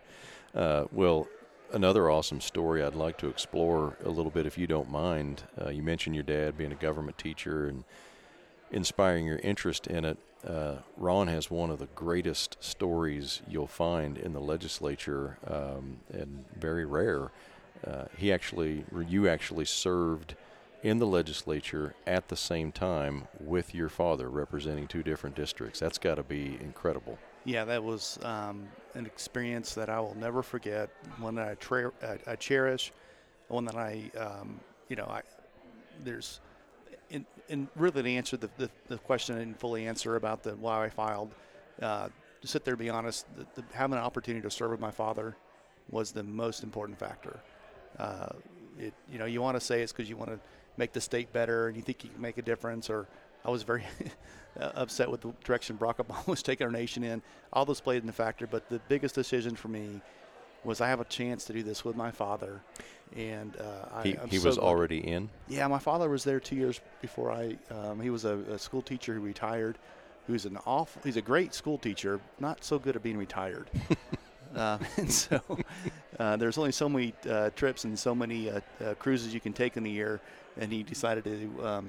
Uh, 0.54 0.86
well, 0.92 1.28
another 1.72 2.10
awesome 2.10 2.42
story 2.42 2.84
I'd 2.84 2.96
like 2.96 3.18
to 3.20 3.28
explore 3.28 3.98
a 4.04 4.10
little 4.10 4.32
bit, 4.32 4.46
if 4.46 4.58
you 4.58 4.68
don't 4.68 4.90
mind. 4.90 5.44
Uh, 5.60 5.70
you 5.70 5.84
mentioned 5.84 6.16
your 6.16 6.24
dad 6.24 6.58
being 6.58 6.72
a 6.72 6.76
government 6.76 7.18
teacher 7.18 7.68
and 7.68 7.84
inspiring 8.72 9.26
your 9.26 9.40
interest 9.40 9.88
in 9.88 10.06
it. 10.06 10.18
Uh, 10.48 10.76
Ron 10.96 11.28
has 11.28 11.52
one 11.52 11.70
of 11.70 11.80
the 11.80 11.88
greatest 11.96 12.58
stories 12.60 13.42
you'll 13.48 13.68
find 13.68 14.18
in 14.18 14.34
the 14.34 14.40
legislature, 14.40 15.38
um, 15.46 16.00
and 16.12 16.46
very 16.56 16.86
rare. 16.86 17.32
Uh, 17.86 18.06
he 18.18 18.32
actually, 18.32 18.86
you 19.08 19.28
actually 19.28 19.66
served 19.66 20.36
in 20.82 21.00
the 21.00 21.08
legislature 21.08 21.94
at 22.08 22.30
the 22.30 22.38
same 22.38 22.72
time 22.72 23.28
with 23.40 23.76
your 23.76 23.90
father, 23.90 24.30
representing 24.30 24.88
two 24.88 25.04
different 25.04 25.36
districts. 25.36 25.80
That's 25.80 25.98
got 25.98 26.16
to 26.16 26.24
be 26.24 26.58
incredible. 26.62 27.18
Yeah, 27.50 27.66
that 27.66 27.84
was 27.84 28.20
um, 28.22 28.68
an 28.94 29.08
experience 29.08 29.74
that 29.74 29.90
I 29.90 30.00
will 30.00 30.16
never 30.20 30.44
forget. 30.44 30.92
One 31.18 31.34
that 31.34 31.48
I, 31.48 31.56
tra- 31.56 31.92
I, 32.04 32.34
I 32.34 32.36
cherish, 32.36 32.92
one 33.48 33.66
that 33.66 33.76
I, 33.76 34.12
um, 34.16 34.60
you 34.88 34.96
know, 34.96 35.08
I 35.10 35.24
there's, 36.04 36.42
and, 37.10 37.26
really 37.76 38.04
to 38.04 38.10
answer 38.12 38.38
the, 38.38 38.52
the, 38.58 38.70
the 38.88 39.00
question 39.00 39.36
I 39.36 39.40
didn't 39.40 39.60
fully 39.60 39.88
answer 39.88 40.16
about 40.16 40.44
the 40.44 40.52
why 40.58 40.86
I 40.86 40.90
filed. 40.90 41.34
Uh, 41.82 42.10
to 42.42 42.48
sit 42.48 42.66
there, 42.66 42.76
and 42.76 42.80
be 42.80 42.92
honest, 42.92 43.26
the, 43.36 43.48
the, 43.60 43.64
having 43.74 43.98
an 43.98 44.04
opportunity 44.04 44.44
to 44.44 44.52
serve 44.52 44.70
with 44.70 44.80
my 44.80 44.92
father 44.92 45.36
was 45.90 46.12
the 46.12 46.22
most 46.22 46.62
important 46.62 47.00
factor. 47.00 47.40
Uh, 47.98 48.30
it, 48.78 48.94
you 49.12 49.18
know, 49.18 49.26
you 49.26 49.42
want 49.42 49.60
to 49.60 49.62
say 49.62 49.82
it's 49.82 49.92
because 49.92 50.08
you 50.08 50.18
want 50.18 50.30
to 50.30 50.40
make 50.78 50.94
the 50.94 51.02
state 51.02 51.34
better 51.34 51.68
and 51.68 51.76
you 51.76 51.82
think 51.82 52.04
you 52.04 52.12
can 52.12 52.22
make 52.22 52.38
a 52.38 52.44
difference, 52.44 52.92
or 52.92 53.08
I 53.46 53.50
was 53.50 53.64
very 53.64 53.84
upset 54.60 55.10
with 55.10 55.22
the 55.22 55.34
direction 55.44 55.78
Barack 55.78 55.98
Obama 55.98 56.26
was 56.28 56.44
taking 56.44 56.66
our 56.66 56.72
nation 56.72 57.04
in. 57.04 57.22
All 57.54 57.66
those 57.66 57.82
played 57.82 58.02
in 58.02 58.08
the 58.08 58.14
factor, 58.14 58.48
but 58.48 58.70
the 58.70 58.80
biggest 58.88 59.16
decision 59.16 59.56
for 59.56 59.68
me 59.70 60.02
was 60.64 60.82
I 60.82 60.88
have 60.90 61.00
a 61.00 61.06
chance 61.06 61.46
to 61.46 61.54
do 61.54 61.64
this 61.64 61.86
with 61.86 61.96
my 61.96 62.12
father, 62.12 62.62
and 63.16 63.56
uh, 63.58 64.02
He, 64.04 64.18
I, 64.18 64.26
he 64.28 64.38
so 64.38 64.48
was 64.50 64.58
glad- 64.58 64.68
already 64.68 64.98
in. 65.00 65.30
Yeah, 65.48 65.68
my 65.68 65.80
father 65.80 66.10
was 66.10 66.24
there 66.26 66.40
two 66.42 66.56
years 66.58 66.82
before 67.02 67.32
I. 67.32 67.58
Um, 67.72 68.02
he 68.02 68.10
was 68.10 68.26
a, 68.26 68.36
a 68.52 68.60
school 68.60 68.82
teacher 68.82 69.14
who 69.14 69.22
retired. 69.22 69.78
Who's 70.28 70.46
an 70.46 70.58
awful. 70.66 71.02
He's 71.04 71.18
a 71.18 71.22
great 71.24 71.54
school 71.56 71.78
teacher, 71.80 72.20
not 72.40 72.64
so 72.64 72.78
good 72.78 72.96
at 72.96 73.02
being 73.02 73.18
retired. 73.18 73.68
um, 74.56 74.80
and 74.98 75.12
so 75.12 75.40
uh, 76.20 76.36
there's 76.36 76.58
only 76.58 76.72
so 76.74 76.88
many 76.90 77.14
uh, 77.28 77.50
trips 77.56 77.86
and 77.86 77.98
so 77.98 78.14
many 78.14 78.50
uh, 78.52 78.60
uh, 78.86 78.94
cruises 78.96 79.34
you 79.34 79.40
can 79.40 79.54
take 79.54 79.76
in 79.78 79.86
a 79.86 79.90
year, 79.90 80.20
and 80.60 80.72
he 80.72 80.84
decided 80.84 81.24
to 81.24 81.66
um, 81.68 81.88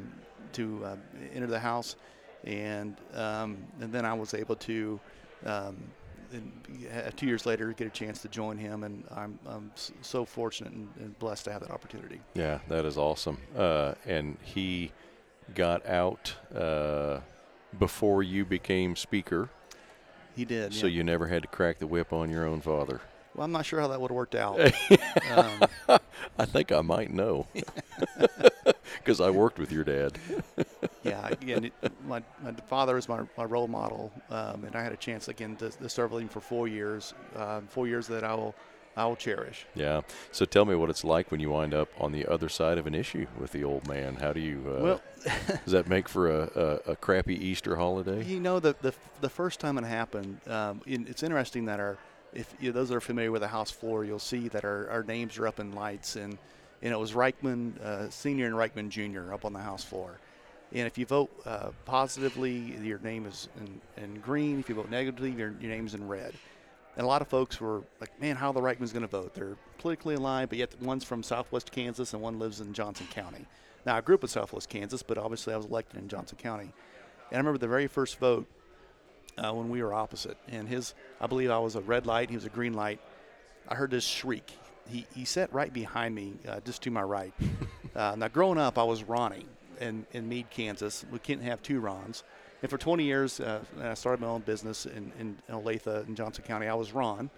to 0.55 0.83
uh, 0.85 0.97
enter 1.35 1.47
the 1.47 1.59
house, 1.59 1.97
and 2.45 2.97
um, 3.15 3.59
and 3.81 3.93
then 3.93 4.05
I 4.05 4.15
was 4.15 4.35
able 4.35 4.57
to. 4.57 5.01
Um, 5.45 5.77
two 7.17 7.27
years 7.27 7.45
later, 7.47 7.73
get 7.73 7.87
a 7.87 7.91
chance 7.91 8.23
to 8.23 8.29
join 8.29 8.57
him, 8.57 8.85
and 8.85 9.05
I'm, 9.11 9.39
I'm 9.47 9.73
so 10.01 10.25
fortunate 10.25 10.73
and, 10.73 10.89
and 11.01 11.19
blessed 11.19 11.47
to 11.47 11.53
have 11.53 11.61
that 11.63 11.71
opportunity. 11.71 12.21
Yeah, 12.35 12.61
that 12.69 12.85
is 12.85 12.97
awesome. 12.97 13.39
Uh, 13.57 13.95
and 14.07 14.37
he 14.43 14.93
got 15.55 15.85
out 15.87 16.35
uh, 16.55 17.19
before 17.79 18.23
you 18.23 18.45
became 18.45 18.97
speaker, 18.97 19.49
He 20.37 20.45
did. 20.45 20.73
so 20.75 20.87
yeah. 20.87 20.99
you 20.99 21.05
never 21.05 21.27
had 21.27 21.43
to 21.43 21.49
crack 21.49 21.79
the 21.79 21.87
whip 21.87 22.13
on 22.13 22.31
your 22.31 22.47
own 22.47 22.61
father. 22.61 23.01
Well, 23.35 23.45
I'm 23.45 23.53
not 23.53 23.65
sure 23.65 23.81
how 23.81 23.89
that 23.89 24.01
would 24.01 24.11
have 24.11 24.17
worked 24.17 24.35
out. 24.35 24.61
um, 25.37 25.99
I 26.39 26.45
think 26.45 26.73
I 26.73 26.81
might 26.81 27.13
know 27.13 27.47
because 28.99 29.21
I 29.21 29.31
worked 29.31 29.59
with 29.59 29.73
your 29.73 29.85
dad. 29.85 30.19
yeah, 31.03 31.29
again, 31.29 31.65
it, 31.65 31.73
my, 32.07 32.23
my 32.43 32.53
father 32.69 32.97
is 32.97 33.09
my, 33.09 33.23
my 33.37 33.45
role 33.45 33.69
model, 33.69 34.13
um, 34.31 34.65
and 34.65 34.75
I 34.77 34.83
had 34.83 34.93
a 34.93 34.97
chance 34.97 35.29
again 35.29 35.57
to, 35.57 35.71
to 35.71 35.89
serve 35.89 36.13
with 36.13 36.23
him 36.23 36.29
for 36.29 36.41
four 36.41 36.69
years. 36.69 37.15
Um, 37.37 37.67
four 37.69 37.87
years 37.87 38.07
that 38.09 38.25
I 38.25 38.35
will 38.35 38.55
I 38.97 39.07
will 39.07 39.17
cherish. 39.17 39.67
Yeah. 39.75 40.01
So 40.33 40.45
tell 40.45 40.65
me 40.65 40.75
what 40.75 40.91
it's 40.91 41.05
like 41.05 41.31
when 41.31 41.41
you 41.41 41.51
wind 41.51 41.75
up 41.75 41.89
on 41.99 42.11
the 42.13 42.27
other 42.27 42.49
side 42.49 42.77
of 42.77 42.87
an 42.87 42.95
issue 42.95 43.27
with 43.39 43.53
the 43.53 43.63
old 43.63 43.87
man. 43.89 44.17
How 44.17 44.33
do 44.33 44.41
you? 44.41 44.63
Uh, 44.67 44.83
Well, 44.83 45.03
does 45.65 45.73
that 45.73 45.89
make 45.89 46.09
for 46.09 46.29
a, 46.29 46.81
a, 46.87 46.93
a 46.93 46.97
crappy 46.97 47.35
Easter 47.35 47.77
holiday? 47.77 48.25
you 48.25 48.41
know 48.41 48.59
the 48.59 48.75
the, 48.81 48.93
the 49.21 49.29
first 49.29 49.61
time 49.61 49.79
it 49.79 49.85
happened, 49.85 50.41
um, 50.49 50.83
in, 50.87 51.07
it's 51.07 51.23
interesting 51.23 51.67
that 51.67 51.79
our 51.79 51.99
if 52.33 52.53
you 52.61 52.71
know, 52.71 52.73
those 52.79 52.89
that 52.89 52.97
are 52.97 53.01
familiar 53.01 53.33
with 53.33 53.43
the 53.43 53.49
house 53.49 53.71
floor, 53.71 54.05
you'll 54.05 54.19
see 54.19 54.49
that 54.49 54.65
our, 54.65 54.89
our 54.89 55.03
names 55.03 55.39
are 55.39 55.47
up 55.47 55.59
in 55.59 55.73
lights 55.73 56.17
and 56.17 56.39
and 56.83 56.93
it 56.93 56.99
was 56.99 57.13
Ryckman 57.13 57.81
uh, 57.81 58.11
Senior 58.11 58.47
and 58.47 58.55
Ryckman 58.55 58.89
Junior 58.89 59.33
up 59.33 59.45
on 59.45 59.53
the 59.53 59.61
House 59.61 59.85
floor. 59.85 60.19
And 60.73 60.87
if 60.87 60.97
you 60.97 61.07
vote 61.07 61.31
uh, 61.45 61.71
positively, 61.85 62.77
your 62.83 63.01
name 63.01 63.27
is 63.27 63.49
in, 63.59 63.81
in, 64.03 64.21
green. 64.21 64.61
If 64.61 64.69
you 64.69 64.77
vote 64.77 64.89
negatively, 64.89 65.31
your, 65.33 65.55
your 65.61 65.71
name 65.71 65.87
is 65.87 65.95
in 65.95 66.07
red. 66.07 66.33
And 66.97 67.05
a 67.05 67.09
lot 67.09 67.23
of 67.23 67.29
folks 67.29 67.61
were 67.61 67.83
like, 68.01 68.21
man, 68.21 68.37
how 68.37 68.49
are 68.49 68.53
the 68.53 68.61
Ryckmans 68.61 68.93
going 68.93 69.03
to 69.03 69.09
vote? 69.09 69.35
They're 69.35 69.57
politically 69.79 70.15
aligned, 70.15 70.49
but 70.49 70.59
yet 70.59 70.81
one's 70.81 71.03
from 71.03 71.23
southwest 71.23 71.73
Kansas 71.73 72.13
and 72.13 72.23
one 72.23 72.39
lives 72.39 72.61
in 72.61 72.73
Johnson 72.73 73.09
County. 73.11 73.47
Now, 73.85 73.97
I 73.97 74.01
grew 74.01 74.15
up 74.15 74.23
in 74.23 74.29
southwest 74.29 74.69
Kansas, 74.69 75.03
but 75.03 75.19
obviously 75.19 75.55
I 75.55 75.57
was 75.57 75.67
elected 75.67 76.01
in 76.01 76.09
Johnson 76.09 76.39
County. 76.39 76.73
And 77.31 77.37
I 77.37 77.39
remember 77.39 77.59
the 77.59 77.69
very 77.69 77.87
first 77.87 78.19
vote 78.19 78.47
uh, 79.39 79.53
when 79.53 79.71
we 79.71 79.83
were 79.83 79.95
opposite. 79.95 80.37
And 80.49 80.69
his, 80.69 80.95
I 81.21 81.27
believe 81.27 81.51
I 81.51 81.59
was 81.59 81.75
a 81.75 81.81
red 81.81 82.07
light, 82.07 82.31
he 82.31 82.37
was 82.37 82.45
a 82.45 82.51
green 82.51 82.75
light. 82.75 83.01
I 83.69 83.75
heard 83.75 83.91
this 83.91 84.05
shriek. 84.05 84.53
He, 84.91 85.07
he 85.15 85.25
sat 85.25 85.53
right 85.53 85.73
behind 85.73 86.15
me, 86.15 86.35
uh, 86.49 86.61
just 86.61 86.83
to 86.83 86.91
my 86.91 87.03
right. 87.03 87.33
uh, 87.97 88.15
now, 88.17 88.29
growing 88.29 88.59
up, 88.59 88.79
I 88.79 88.83
was 88.83 89.05
Ronnie 89.05 89.47
in, 89.81 90.07
in 90.13 90.29
Meade, 90.29 90.51
Kansas. 90.51 91.05
We 91.11 91.19
couldn't 91.19 91.45
have 91.45 91.63
two 91.63 91.81
Rons. 91.81 92.25
And 92.63 92.71
for 92.71 92.77
20 92.77 93.05
years, 93.05 93.41
uh, 93.41 93.61
I 93.81 93.95
started 93.95 94.21
my 94.21 94.27
own 94.27 94.43
business 94.43 94.87
in, 94.87 95.13
in, 95.19 95.37
in 95.49 95.55
Olathe 95.55 96.07
in 96.07 96.15
Johnson 96.15 96.45
County. 96.47 96.67
I 96.67 96.75
was 96.75 96.93
Ron. 96.93 97.31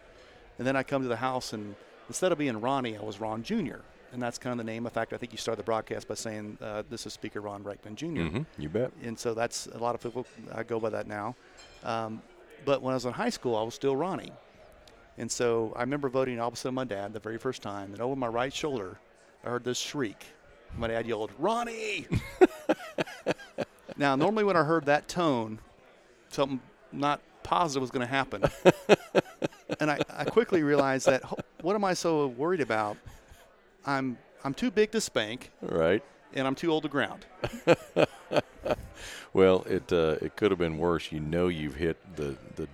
And 0.59 0.67
then 0.67 0.77
I 0.77 0.83
come 0.83 1.03
to 1.03 1.09
the 1.09 1.17
house, 1.17 1.53
and 1.53 1.75
instead 2.09 2.33
of 2.33 2.39
being 2.39 2.61
Ronnie, 2.61 2.97
I 2.97 3.03
was 3.03 3.21
Ron 3.21 3.43
Jr. 3.43 3.77
And 4.13 4.21
that's 4.21 4.37
kind 4.37 4.53
of 4.53 4.59
the 4.59 4.71
name. 4.71 4.85
In 4.85 4.91
fact, 4.93 5.13
I 5.13 5.17
think 5.17 5.33
you 5.33 5.39
started 5.39 5.61
the 5.61 5.65
broadcast 5.65 6.07
by 6.07 6.15
saying 6.15 6.59
uh, 6.61 6.83
this 6.91 7.07
is 7.07 7.15
Speaker 7.15 7.41
Ron 7.41 7.65
Ryckman 7.65 7.95
junior 7.95 8.25
mm-hmm, 8.25 8.43
you 8.59 8.69
bet. 8.69 8.93
And 9.03 9.19
so 9.19 9.33
that's 9.33 9.67
a 9.69 9.79
lot 9.79 9.95
of 9.95 10.03
people, 10.03 10.27
I 10.53 10.65
go 10.65 10.79
by 10.79 10.91
that 10.91 11.07
now. 11.07 11.35
Um, 11.83 12.21
but 12.65 12.83
when 12.83 12.93
I 12.93 12.97
was 12.97 13.07
in 13.07 13.13
high 13.13 13.31
school, 13.31 13.57
I 13.57 13.63
was 13.63 13.75
still 13.75 13.97
Ronnie. 13.97 14.33
And 15.19 15.31
so 15.31 15.73
I 15.77 15.81
remember 15.81 16.09
voting 16.09 16.41
opposite 16.41 16.69
of 16.69 16.75
my 16.75 16.85
dad 16.85 17.13
the 17.13 17.21
very 17.21 17.39
first 17.39 17.63
time. 17.63 17.93
And 17.93 18.01
over 18.01 18.17
my 18.17 18.27
right 18.27 18.53
shoulder, 18.53 18.99
I 19.45 19.51
heard 19.51 19.65
this 19.65 19.79
shriek. 19.79 20.25
My 20.77 20.89
dad 20.89 21.07
yelled, 21.07 21.31
Ronnie! 21.39 22.07
now, 23.97 24.17
normally 24.17 24.45
when 24.45 24.57
I 24.57 24.63
heard 24.63 24.87
that 24.87 25.07
tone, 25.07 25.59
something 26.31 26.61
not 26.93 27.21
positive 27.43 27.83
was 27.83 27.91
going 27.91 28.07
to 28.07 28.13
happen. 28.13 28.43
and 29.81 29.91
I, 29.91 30.01
I 30.11 30.25
quickly 30.25 30.63
realized 30.63 31.07
that 31.07 31.23
what 31.61 31.75
am 31.75 31.85
I 31.85 31.95
so 31.95 32.29
worried 32.29 32.61
about? 32.61 32.97
I'm 33.87 34.19
I'm 34.45 34.55
too 34.55 34.71
big 34.71 34.91
to 34.93 35.01
spank. 35.01 35.51
Right. 35.61 36.03
And 36.35 36.47
I'm 36.47 36.55
too 36.55 36.71
old 36.71 36.85
to 36.85 36.89
ground. 36.89 37.27
well, 39.33 39.63
it 39.69 39.93
uh, 39.93 40.17
it 40.23 40.37
could 40.37 40.51
have 40.51 40.59
been 40.59 40.79
worse. 40.79 41.13
You 41.13 41.21
know, 41.21 41.49
you've 41.49 41.77
hit 41.77 41.99
the 42.17 42.37
the 42.57 42.69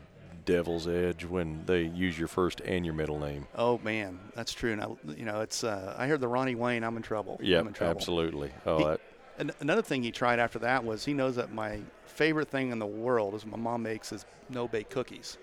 devil's 0.48 0.88
edge 0.88 1.24
when 1.26 1.62
they 1.66 1.82
use 1.82 2.18
your 2.18 2.26
first 2.26 2.60
and 2.62 2.84
your 2.84 2.94
middle 2.94 3.18
name. 3.18 3.46
Oh 3.54 3.78
man, 3.84 4.18
that's 4.34 4.54
true. 4.54 4.74
Now 4.74 4.96
you 5.06 5.24
know 5.24 5.40
it's. 5.40 5.62
Uh, 5.62 5.94
I 5.96 6.06
heard 6.06 6.20
the 6.20 6.28
Ronnie 6.28 6.54
Wayne. 6.54 6.82
I'm 6.82 6.96
in 6.96 7.02
trouble. 7.02 7.38
Yeah, 7.42 7.62
absolutely. 7.80 8.50
Oh, 8.64 8.78
he, 8.78 8.84
that. 8.84 9.54
another 9.60 9.82
thing 9.82 10.02
he 10.02 10.10
tried 10.10 10.38
after 10.38 10.58
that 10.60 10.84
was 10.84 11.04
he 11.04 11.12
knows 11.12 11.36
that 11.36 11.52
my 11.52 11.80
favorite 12.06 12.48
thing 12.48 12.70
in 12.70 12.78
the 12.78 12.86
world 12.86 13.34
is 13.34 13.44
my 13.44 13.58
mom 13.58 13.82
makes 13.82 14.10
is 14.10 14.24
no 14.48 14.66
bake 14.66 14.88
cookies. 14.88 15.36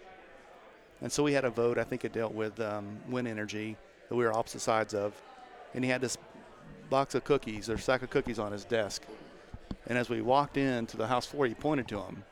And 1.01 1.11
so 1.11 1.23
we 1.23 1.33
had 1.33 1.45
a 1.45 1.49
vote. 1.51 1.77
I 1.77 1.83
think 1.83 2.03
it 2.03 2.13
dealt 2.13 2.33
with 2.33 2.59
um, 2.59 2.97
Win 3.07 3.27
Energy 3.27 3.77
that 4.09 4.15
we 4.15 4.23
were 4.23 4.35
opposite 4.35 4.61
sides 4.61 4.93
of 4.93 5.13
and 5.75 5.83
he 5.83 5.89
had 5.89 6.01
this 6.01 6.17
box 6.89 7.13
of 7.15 7.23
cookies 7.23 7.69
or 7.69 7.77
sack 7.77 8.01
of 8.01 8.09
cookies 8.09 8.39
on 8.39 8.51
his 8.51 8.65
desk. 8.65 9.03
And 9.87 9.97
as 9.97 10.09
we 10.09 10.21
walked 10.21 10.57
into 10.57 10.97
the 10.97 11.05
House 11.05 11.27
floor, 11.27 11.45
he 11.45 11.53
pointed 11.53 11.87
to 11.89 11.97
them 11.97 12.23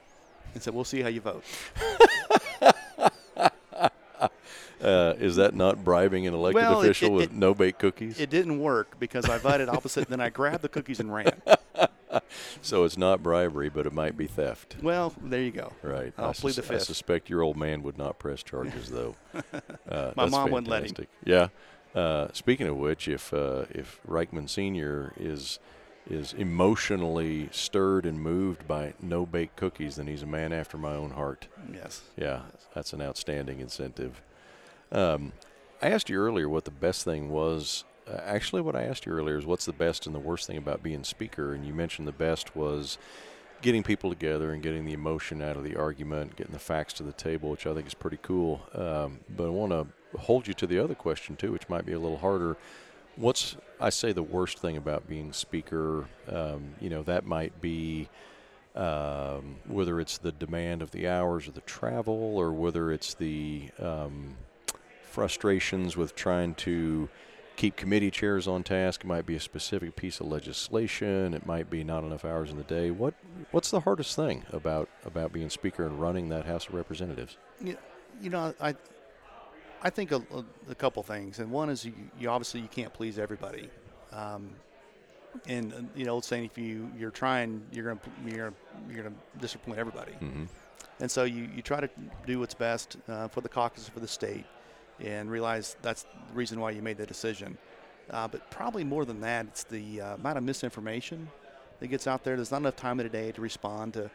and 0.53 0.63
said, 0.63 0.74
"We'll 0.74 0.86
see 0.86 1.01
how 1.01 1.10
you 1.10 1.22
vote." 1.22 1.44
Uh, 4.84 5.13
is 5.20 5.38
that 5.38 5.56
not 5.56 5.84
bribing 5.84 6.28
an 6.28 6.34
elected 6.34 6.62
well, 6.62 6.82
official 6.82 7.08
it, 7.08 7.12
it, 7.12 7.16
with 7.16 7.32
it, 7.32 7.34
no 7.34 7.54
bake 7.54 7.78
cookies? 7.78 8.20
It 8.20 8.30
didn't 8.30 8.60
work 8.60 9.00
because 9.00 9.25
I 9.30 9.38
voted 9.38 9.70
opposite. 9.70 10.10
then 10.10 10.20
I 10.20 10.30
grabbed 10.30 10.62
the 10.62 10.70
cookies 10.70 11.00
and 11.00 11.13
ran. 11.13 11.42
so 12.62 12.84
it's 12.84 12.98
not 12.98 13.24
bribery, 13.24 13.70
but 13.70 13.86
it 13.86 13.94
might 13.94 14.18
be 14.18 14.28
theft. 14.28 14.75
Well, 14.82 15.13
there 15.22 15.42
you 15.42 15.52
go. 15.52 15.72
Right. 15.82 16.13
I'll 16.18 16.30
I 16.30 16.34
plead 16.34 16.56
sus- 16.56 16.56
the 16.58 16.74
fifth. 16.74 16.82
I 16.82 16.86
suspect 16.86 17.30
your 17.30 17.42
old 17.42 17.58
man 17.58 17.84
would 17.84 17.98
not 17.98 18.20
press 18.20 18.44
charges, 18.44 18.90
though. 18.90 19.16
Uh, 19.90 20.12
My 20.16 20.25
mom 20.25 20.50
fantastic. 20.50 20.52
wouldn't 20.52 20.68
let 20.70 21.00
him. 21.00 21.08
Yeah. 21.25 21.48
Uh, 21.94 22.28
speaking 22.34 22.68
of 22.68 22.78
which, 22.78 23.08
if 23.08 23.34
uh, 23.34 23.66
if 23.70 24.00
Ryckman 24.08 24.50
Senior 24.50 25.13
is 25.20 25.60
is 26.10 26.34
emotionally 26.34 27.50
stirred 27.52 28.06
and 28.06 28.20
moved 28.20 28.68
by 28.68 28.94
no 29.02 29.25
baked 29.25 29.56
cookies, 29.56 29.98
then 29.98 30.08
he's 30.08 30.24
a 30.24 30.28
man 30.28 30.52
after 30.52 30.78
my 30.78 30.94
own 30.94 31.12
heart. 31.12 31.48
Yes. 31.72 32.02
Yeah, 32.18 32.42
that's 32.74 32.94
an 32.94 33.02
outstanding 33.02 33.60
incentive. 33.60 34.22
Um, 34.94 35.34
I 35.82 35.90
asked 35.90 36.10
you 36.10 36.18
earlier 36.18 36.48
what 36.48 36.66
the 36.66 36.72
best 36.72 37.04
thing 37.04 37.30
was. 37.30 37.84
Uh, 38.08 38.20
actually, 38.24 38.62
what 38.62 38.76
I 38.76 38.84
asked 38.84 39.06
you 39.06 39.12
earlier 39.12 39.38
is 39.38 39.46
what's 39.46 39.66
the 39.66 39.74
best 39.74 40.06
and 40.06 40.16
the 40.16 40.20
worst 40.20 40.48
thing 40.48 40.58
about 40.58 40.84
being 40.84 41.04
speaker, 41.04 41.54
and 41.54 41.66
you 41.66 41.74
mentioned 41.74 42.08
the 42.08 42.12
best 42.14 42.56
was 42.56 42.98
getting 43.62 43.82
people 43.82 44.10
together 44.10 44.52
and 44.52 44.62
getting 44.62 44.86
the 44.86 44.94
emotion 44.94 45.42
out 45.42 45.56
of 45.56 45.64
the 45.64 45.76
argument, 45.76 46.36
getting 46.36 46.54
the 46.54 46.60
facts 46.60 46.94
to 46.94 47.04
the 47.04 47.14
table, 47.14 47.50
which 47.50 47.66
I 47.66 47.74
think 47.74 47.88
is 47.88 47.94
pretty 47.94 48.20
cool. 48.22 48.62
Um, 48.76 49.22
but 49.36 49.46
I 49.46 49.50
want 49.50 49.72
to 49.72 49.88
hold 50.20 50.48
you 50.48 50.54
to 50.56 50.68
the 50.68 50.80
other 50.80 50.96
question 50.96 51.36
too, 51.36 51.52
which 51.52 51.70
might 51.70 51.86
be 51.86 51.94
a 51.94 52.00
little 52.00 52.18
harder. 52.18 52.58
What's 53.16 53.56
I 53.80 53.90
say 53.90 54.12
the 54.12 54.24
worst 54.24 54.60
thing 54.60 54.76
about 54.76 55.08
being 55.08 55.34
speaker? 55.34 56.06
Um, 56.30 56.76
you 56.82 56.90
know, 56.90 57.04
that 57.04 57.26
might 57.26 57.62
be 57.62 58.10
um, 58.76 59.58
whether 59.68 60.00
it's 60.02 60.18
the 60.18 60.32
demand 60.32 60.82
of 60.82 60.92
the 60.92 61.08
hours 61.08 61.48
or 61.48 61.52
the 61.52 61.62
travel, 61.62 62.38
or 62.38 62.52
whether 62.52 62.92
it's 62.92 63.14
the 63.14 63.70
um, 63.80 64.36
frustrations 65.13 65.96
with 65.96 66.15
trying 66.15 66.55
to 66.55 67.08
keep 67.55 67.75
committee 67.75 68.10
chairs 68.10 68.48
on 68.48 68.63
task. 68.63 69.01
It 69.03 69.08
might 69.08 69.27
be 69.27 69.36
a 69.36 69.39
specific 69.39 69.96
piece 69.96 70.20
of 70.20 70.25
legislation. 70.27 71.36
It 71.36 71.46
might 71.46 71.70
be 71.70 71.84
not 71.84 72.03
enough 72.03 72.25
hours 72.25 72.50
in 72.50 72.58
the 72.58 72.63
day. 72.63 72.89
What 72.89 73.13
What's 73.51 73.70
the 73.70 73.82
hardest 73.82 74.15
thing 74.15 74.43
about 74.51 74.89
about 75.05 75.32
being 75.32 75.50
speaker 75.50 75.86
and 75.86 76.01
running 76.01 76.29
that 76.29 76.46
House 76.46 76.67
of 76.67 76.74
Representatives? 76.74 77.38
You, 77.62 77.77
you 78.22 78.32
know, 78.32 78.55
I 78.60 78.75
I 79.84 79.89
think 79.91 80.12
a, 80.12 80.24
a, 80.70 80.75
couple 80.75 81.03
things, 81.03 81.39
and 81.39 81.51
one 81.51 81.70
is 81.70 81.86
you, 81.86 81.93
you 82.17 82.29
obviously 82.29 82.62
you 82.62 82.70
can't 82.70 82.93
please 82.93 83.20
everybody, 83.20 83.70
um, 84.13 84.50
and 85.46 85.74
uh, 85.74 85.77
you 85.93 86.05
know, 86.05 86.22
saying 86.22 86.46
if 86.46 86.58
you 86.58 86.89
you're 86.98 87.12
trying, 87.12 87.62
you're 87.72 87.93
gonna 87.93 88.00
you're 88.25 88.38
gonna, 88.38 88.55
you're 88.89 89.03
gonna 89.03 89.15
disappoint 89.41 89.77
everybody, 89.77 90.13
mm-hmm. 90.13 90.46
and 91.01 91.12
so 91.12 91.25
you, 91.25 91.50
you 91.53 91.62
try 91.62 91.82
to 91.82 91.89
do 92.25 92.39
what's 92.39 92.53
best 92.53 92.96
uh, 93.10 93.27
for 93.27 93.41
the 93.41 93.50
caucus 93.50 93.89
for 93.89 94.00
the 94.00 94.08
state, 94.08 94.46
and 95.00 95.30
realize 95.30 95.76
that's 95.82 96.04
the 96.04 96.34
reason 96.34 96.60
why 96.60 96.72
you 96.72 96.82
made 96.82 96.98
the 96.98 97.06
decision. 97.06 97.58
Uh, 98.10 98.28
but 98.28 98.50
probably 98.52 98.84
more 98.84 99.06
than 99.06 99.22
that, 99.22 99.46
it's 99.48 99.64
the 99.64 100.02
uh, 100.02 100.16
amount 100.16 100.38
of 100.38 100.44
misinformation 100.44 101.30
that 101.80 101.88
gets 101.88 102.08
out 102.08 102.24
there. 102.24 102.36
There's 102.36 102.52
not 102.52 102.58
enough 102.58 102.76
time 102.76 103.00
in 103.00 103.06
a 103.06 103.10
day 103.10 103.32
to 103.32 103.42
respond 103.42 103.94
to, 103.94 104.10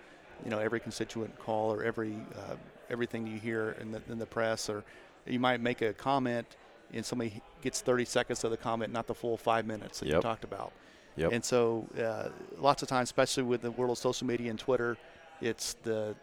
you 0.44 0.50
know, 0.50 0.58
every 0.58 0.80
constituent 0.80 1.38
call 1.38 1.72
or 1.72 1.82
every 1.82 2.14
uh, 2.36 2.56
everything 2.90 3.26
you 3.26 3.38
hear 3.38 3.76
in 3.80 3.92
the, 3.92 4.02
in 4.08 4.18
the 4.18 4.26
press 4.26 4.70
or 4.70 4.82
you 5.26 5.38
might 5.38 5.60
make 5.60 5.82
a 5.82 5.92
comment 5.92 6.56
and 6.92 7.04
somebody 7.04 7.42
gets 7.60 7.82
30 7.82 8.06
seconds 8.06 8.44
of 8.44 8.50
the 8.50 8.56
comment, 8.56 8.92
not 8.92 9.06
the 9.06 9.14
full 9.14 9.36
five 9.36 9.66
minutes 9.66 10.00
that 10.00 10.06
yep. 10.06 10.16
you 10.16 10.22
talked 10.22 10.44
about. 10.44 10.72
Yep. 11.16 11.32
And 11.32 11.44
so, 11.44 11.86
uh, 12.00 12.28
lots 12.58 12.82
of 12.82 12.88
times, 12.88 13.08
especially 13.08 13.42
with 13.42 13.60
the 13.60 13.72
world 13.72 13.90
of 13.90 13.98
social 13.98 14.26
media 14.26 14.50
and 14.50 14.58
Twitter, 14.58 14.96
it's 15.40 15.74
the 15.82 16.14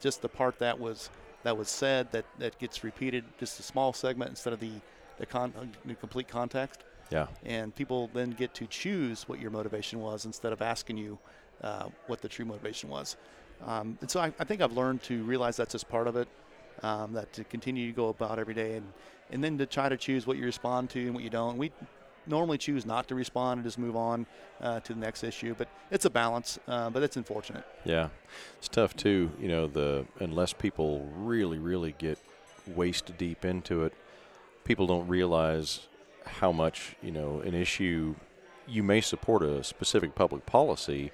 just 0.00 0.20
the 0.20 0.28
part 0.28 0.58
that 0.58 0.78
was 0.78 1.08
that 1.44 1.56
was 1.56 1.68
said 1.68 2.10
that, 2.12 2.24
that 2.38 2.58
gets 2.58 2.82
repeated, 2.82 3.24
just 3.38 3.60
a 3.60 3.62
small 3.62 3.92
segment 3.92 4.30
instead 4.30 4.52
of 4.52 4.60
the 4.60 4.72
the, 5.18 5.26
con- 5.26 5.52
the 5.84 5.94
complete 5.94 6.28
context. 6.28 6.84
Yeah. 7.10 7.26
And 7.44 7.74
people 7.74 8.10
then 8.14 8.30
get 8.30 8.54
to 8.54 8.66
choose 8.66 9.28
what 9.28 9.38
your 9.40 9.50
motivation 9.50 10.00
was 10.00 10.24
instead 10.24 10.52
of 10.52 10.62
asking 10.62 10.96
you 10.96 11.18
uh, 11.62 11.88
what 12.06 12.20
the 12.20 12.28
true 12.28 12.44
motivation 12.44 12.88
was. 12.90 13.16
Um, 13.64 13.96
and 14.00 14.10
so 14.10 14.20
I, 14.20 14.32
I, 14.38 14.44
think 14.44 14.60
I've 14.60 14.72
learned 14.72 15.02
to 15.04 15.22
realize 15.22 15.56
that's 15.56 15.72
just 15.72 15.88
part 15.88 16.08
of 16.08 16.16
it 16.16 16.28
um, 16.82 17.12
that 17.12 17.32
to 17.34 17.44
continue 17.44 17.86
to 17.86 17.92
go 17.92 18.08
about 18.08 18.38
every 18.38 18.54
day 18.54 18.76
and, 18.76 18.86
and 19.30 19.44
then 19.44 19.56
to 19.58 19.66
try 19.66 19.88
to 19.88 19.96
choose 19.96 20.26
what 20.26 20.36
you 20.36 20.44
respond 20.44 20.90
to 20.90 21.00
and 21.00 21.14
what 21.14 21.22
you 21.22 21.30
don't. 21.30 21.56
We 21.56 21.70
normally 22.26 22.58
choose 22.58 22.86
not 22.86 23.08
to 23.08 23.14
respond 23.14 23.58
and 23.58 23.64
just 23.64 23.78
move 23.78 23.96
on 23.96 24.26
uh, 24.60 24.80
to 24.80 24.94
the 24.94 25.00
next 25.00 25.24
issue, 25.24 25.54
but 25.56 25.68
it's 25.90 26.04
a 26.04 26.10
balance, 26.10 26.58
uh, 26.68 26.90
but 26.90 27.02
it's 27.02 27.16
unfortunate. 27.16 27.64
Yeah, 27.84 28.08
it's 28.58 28.68
tough 28.68 28.96
too. 28.96 29.30
You 29.40 29.48
know, 29.48 29.66
the 29.66 30.06
unless 30.20 30.52
people 30.52 31.08
really, 31.16 31.58
really 31.58 31.94
get 31.98 32.18
waist 32.66 33.16
deep 33.18 33.44
into 33.44 33.84
it, 33.84 33.92
people 34.64 34.86
don't 34.86 35.08
realize 35.08 35.86
how 36.24 36.52
much 36.52 36.96
you 37.02 37.10
know 37.10 37.40
an 37.40 37.54
issue. 37.54 38.14
You 38.66 38.82
may 38.82 39.02
support 39.02 39.42
a 39.42 39.62
specific 39.62 40.14
public 40.14 40.46
policy, 40.46 41.12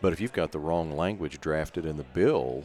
but 0.00 0.12
if 0.12 0.20
you've 0.20 0.32
got 0.32 0.52
the 0.52 0.60
wrong 0.60 0.96
language 0.96 1.40
drafted 1.40 1.84
in 1.84 1.96
the 1.96 2.04
bill, 2.04 2.64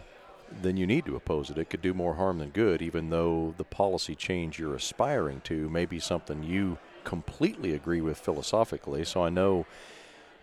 then 0.61 0.77
you 0.77 0.85
need 0.85 1.05
to 1.05 1.15
oppose 1.15 1.50
it. 1.50 1.57
It 1.57 1.69
could 1.69 1.81
do 1.81 1.93
more 1.93 2.15
harm 2.15 2.38
than 2.38 2.50
good, 2.50 2.81
even 2.81 3.09
though 3.09 3.55
the 3.57 3.63
policy 3.63 4.13
change 4.13 4.59
you're 4.59 4.75
aspiring 4.75 5.41
to 5.45 5.69
may 5.69 5.85
be 5.85 6.00
something 6.00 6.43
you 6.43 6.77
completely 7.03 7.74
agree 7.74 8.01
with 8.01 8.17
philosophically. 8.17 9.03
So 9.05 9.24
I 9.24 9.29
know 9.29 9.65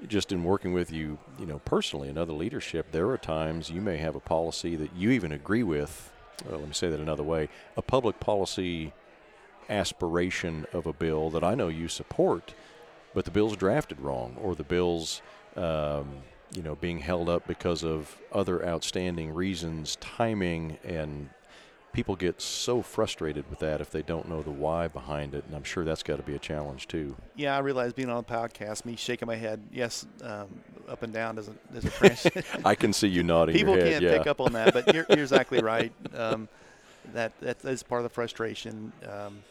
just 0.07 0.31
in 0.31 0.45
working 0.45 0.73
with 0.73 0.93
you, 0.93 1.19
you 1.39 1.47
know, 1.47 1.59
personally 1.61 2.09
and 2.09 2.19
other 2.19 2.33
leadership, 2.33 2.93
there 2.93 3.09
are 3.11 3.19
times 3.19 3.71
you 3.71 3.81
may 3.81 3.97
have 3.97 4.15
a 4.15 4.21
policy 4.21 4.77
that 4.77 4.95
you 4.95 5.11
even 5.11 5.33
agree 5.33 5.63
with. 5.63 6.13
Well, 6.49 6.61
let 6.61 6.69
me 6.69 6.75
say 6.75 6.89
that 6.89 7.01
another 7.01 7.25
way: 7.25 7.49
a 7.77 7.83
public 7.83 8.21
policy 8.21 8.93
aspiration 9.69 10.67
of 10.73 10.87
a 10.87 10.93
bill 10.93 11.31
that 11.31 11.45
I 11.45 11.55
know 11.55 11.69
you 11.69 11.89
support, 11.89 12.55
but 13.13 13.25
the 13.25 13.31
bill's 13.31 13.57
drafted 13.57 14.01
wrong, 14.01 14.37
or 14.41 14.55
the 14.55 14.65
bill's 14.65 15.21
um, 15.57 16.23
you 16.55 16.63
know 16.63 16.77
being 16.77 17.01
held 17.01 17.29
up 17.29 17.47
because 17.47 17.83
of 17.83 18.17
other 18.33 18.65
outstanding 18.65 19.35
reasons, 19.35 19.97
timing, 19.97 20.79
and 20.85 21.31
people 21.99 22.15
get 22.15 22.41
so 22.41 22.81
frustrated 22.81 23.45
with 23.51 23.59
that 23.59 23.81
if 23.81 23.91
they 23.91 24.03
don't 24.03 24.29
know 24.29 24.41
the 24.41 24.53
why 24.53 24.87
behind 24.87 25.35
it, 25.35 25.43
and 25.45 25.57
I'm 25.57 25.65
sure 25.65 25.85
that's 25.85 26.05
got 26.05 26.19
to 26.19 26.23
be 26.23 26.37
a 26.37 26.39
challenge 26.39 26.87
too. 26.87 27.17
Yeah, 27.35 27.57
I 27.57 27.59
realize 27.59 27.93
being 27.93 28.09
on 28.09 28.19
a 28.19 28.23
podcast, 28.23 28.85
me 28.85 28.95
shaking 28.95 29.27
my 29.27 29.35
head, 29.35 29.61
yes, 29.73 30.07
um, 30.23 30.47
up 30.89 31.03
and 31.03 31.13
down 31.13 31.35
doesn't 31.35 31.75
doesn't. 31.75 32.47
I 32.65 32.77
can 32.77 32.93
see 32.93 33.09
you 33.09 33.25
nodding. 33.25 33.57
People 33.57 33.75
head, 33.75 33.83
can't 33.83 34.05
yeah. 34.05 34.17
pick 34.17 34.29
up 34.29 34.41
on 34.41 34.53
that, 34.53 34.73
but 34.73 34.95
you're, 34.95 35.07
you're 35.09 35.23
exactly 35.23 35.59
right. 35.75 35.93
Um, 36.15 36.49
that 37.15 37.33
that 37.41 37.65
is 37.65 37.83
part 37.83 37.99
of 37.99 38.05
the 38.05 38.15
frustration. 38.15 38.93
Um, 39.11 39.43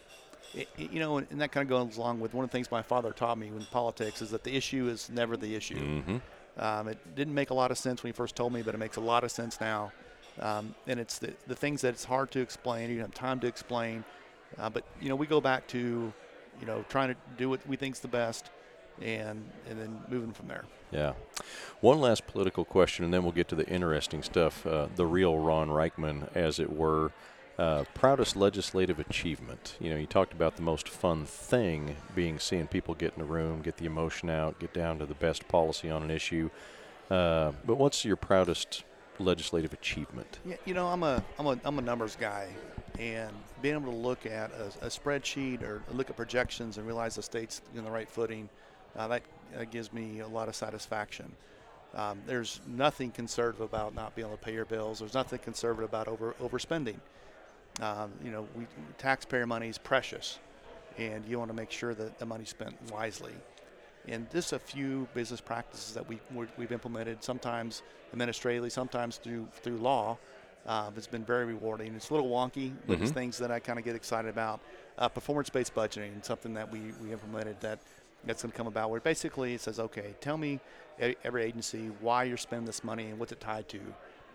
it, 0.54 0.70
you 0.78 1.02
know, 1.02 1.18
and 1.18 1.42
that 1.42 1.52
kind 1.52 1.64
of 1.64 1.68
goes 1.70 1.98
along 1.98 2.22
with 2.22 2.34
one 2.34 2.46
of 2.46 2.50
the 2.50 2.56
things 2.56 2.72
my 2.72 2.82
father 2.82 3.12
taught 3.12 3.38
me 3.38 3.48
in 3.48 3.66
politics 3.72 4.22
is 4.22 4.32
that 4.32 4.46
the 4.46 4.56
issue 4.56 4.88
is 4.88 5.10
never 5.10 5.36
the 5.36 5.54
issue. 5.54 6.02
Mm-hmm. 6.02 6.18
Um, 6.64 6.88
it 6.88 7.14
didn't 7.14 7.34
make 7.34 7.50
a 7.50 7.54
lot 7.54 7.72
of 7.72 7.78
sense 7.78 8.04
when 8.04 8.14
he 8.14 8.16
first 8.16 8.38
told 8.38 8.54
me, 8.54 8.62
but 8.62 8.74
it 8.74 8.78
makes 8.78 8.96
a 8.96 9.02
lot 9.02 9.26
of 9.26 9.32
sense 9.32 9.60
now. 9.60 9.92
Um, 10.40 10.76
and 10.86 11.00
it's 11.00 11.20
the, 11.20 11.34
the 11.48 11.56
things 11.56 11.82
that 11.82 11.90
it's 11.90 12.06
hard 12.06 12.32
to 12.32 12.40
explain. 12.40 12.90
You 12.90 12.98
don't 12.98 13.08
have 13.08 13.14
time 13.14 13.40
to 13.42 13.48
explain. 13.48 14.04
Uh, 14.58 14.70
but 14.70 14.84
you 15.02 15.10
know, 15.10 15.16
we 15.16 15.28
go 15.28 15.42
back 15.42 15.68
to, 15.68 16.14
you 16.60 16.66
know, 16.66 16.86
trying 16.90 17.10
to 17.10 17.16
do 17.38 17.50
what 17.50 17.66
we 17.68 17.76
think's 17.76 18.00
the 18.00 18.08
best, 18.08 18.50
and 19.02 19.44
and 19.70 19.80
then 19.80 20.00
moving 20.10 20.32
from 20.32 20.48
there. 20.48 20.66
Yeah. 20.92 21.14
One 21.82 22.00
last 22.00 22.28
political 22.28 22.66
question, 22.66 23.04
and 23.06 23.14
then 23.14 23.24
we'll 23.24 23.34
get 23.34 23.48
to 23.50 23.56
the 23.56 23.68
interesting 23.68 24.24
stuff. 24.24 24.66
Uh, 24.66 24.88
the 24.96 25.06
real 25.06 25.38
Ron 25.38 25.70
Ryckman, 25.70 26.36
as 26.36 26.60
it 26.60 26.72
were. 26.72 27.12
Uh, 27.60 27.84
proudest 27.96 28.36
legislative 28.36 29.00
achievement. 29.00 29.78
You 29.80 29.90
know, 29.90 29.96
you 29.96 30.06
talked 30.06 30.32
about 30.32 30.58
the 30.58 30.62
most 30.62 30.88
fun 30.88 31.26
thing 31.26 31.96
being 32.14 32.38
seeing 32.38 32.68
people 32.68 32.94
get 32.94 33.14
in 33.16 33.20
the 33.20 33.28
room, 33.28 33.64
get 33.64 33.78
the 33.78 33.86
emotion 33.86 34.30
out, 34.30 34.60
get 34.60 34.76
down 34.76 35.00
to 35.00 35.08
the 35.08 35.16
best 35.16 35.48
policy 35.48 35.90
on 35.90 36.04
an 36.04 36.12
issue. 36.12 36.52
Uh, 37.10 37.54
but 37.66 37.80
what's 37.80 38.06
your 38.06 38.16
proudest 38.16 38.84
legislative 39.20 39.74
achievement? 39.74 40.40
Yeah, 40.46 40.56
you 40.66 40.74
know, 40.74 40.88
I'm 40.88 41.04
a 41.04 41.24
I'm 41.40 41.48
a 41.48 41.60
I'm 41.64 41.80
a 41.80 41.82
numbers 41.82 42.16
guy, 42.16 42.50
and 43.00 43.32
being 43.62 43.76
able 43.76 43.92
to 43.92 43.98
look 43.98 44.26
at 44.26 44.52
a, 44.52 44.86
a 44.86 44.90
spreadsheet 44.90 45.62
or 45.64 45.84
look 45.92 46.10
at 46.10 46.16
projections 46.16 46.78
and 46.78 46.86
realize 46.86 47.16
the 47.16 47.24
state's 47.24 47.62
in 47.76 47.84
the 47.84 47.92
right 47.92 48.10
footing, 48.10 48.50
uh, 48.96 49.08
that 49.08 49.24
uh, 49.58 49.64
gives 49.66 49.94
me 49.94 50.20
a 50.20 50.28
lot 50.28 50.48
of 50.48 50.56
satisfaction. 50.56 51.32
Um, 51.96 52.22
there's 52.28 52.60
nothing 52.68 53.12
conservative 53.12 53.62
about 53.62 53.96
not 53.96 54.16
being 54.16 54.28
able 54.28 54.38
to 54.38 54.44
pay 54.44 54.54
your 54.54 54.66
bills. 54.66 55.00
There's 55.00 55.14
nothing 55.14 55.40
conservative 55.40 55.90
about 55.90 56.08
over 56.08 56.36
overspending. 56.42 56.98
Um, 57.82 58.12
you 58.24 58.32
know, 58.32 58.48
we, 58.56 58.66
taxpayer 58.98 59.46
money 59.46 59.70
is 59.70 59.78
precious, 59.78 60.40
and 60.98 61.26
you 61.26 61.38
want 61.40 61.50
to 61.50 61.56
make 61.56 61.72
sure 61.72 61.94
that 61.94 62.20
the 62.20 62.26
money's 62.26 62.50
spent 62.50 62.76
wisely. 62.92 63.34
And 64.08 64.30
just 64.32 64.54
a 64.54 64.60
few 64.60 65.08
business 65.14 65.42
practices 65.42 65.94
that 65.94 66.08
we 66.08 66.20
we've 66.58 66.72
implemented, 66.72 67.24
sometimes 67.24 67.84
administratively, 68.14 68.70
sometimes 68.70 69.18
through 69.18 69.48
through 69.62 69.78
law. 69.78 70.18
Uh, 70.66 70.92
it's 70.98 71.08
been 71.08 71.24
very 71.24 71.46
rewarding. 71.46 71.96
It's 71.96 72.10
a 72.10 72.14
little 72.14 72.30
wonky, 72.30 72.74
but 72.88 72.96
mm-hmm. 72.96 73.04
it's 73.04 73.12
things 73.14 73.38
that 73.38 73.52
I 73.52 73.60
kind 73.60 73.80
of 73.80 73.86
get 73.86 73.96
excited 73.96 74.28
about. 74.28 74.60
Uh, 74.98 75.08
performance-based 75.08 75.74
budgeting, 75.74 76.26
something 76.26 76.54
that 76.56 76.70
we, 76.70 76.92
we 77.02 77.14
implemented 77.14 77.56
that 77.62 77.80
that's 78.26 78.42
going 78.42 78.52
to 78.52 78.58
come 78.58 78.68
about. 78.68 78.90
Where 78.90 79.00
basically 79.00 79.54
it 79.54 79.62
says, 79.62 79.80
okay, 79.80 80.14
tell 80.20 80.38
me 80.38 80.60
every 81.24 81.44
agency 81.44 81.90
why 82.02 82.26
you're 82.26 82.36
spending 82.36 82.66
this 82.66 82.84
money 82.84 83.06
and 83.06 83.20
what's 83.20 83.32
it 83.32 83.40
tied 83.40 83.70
to. 83.70 83.80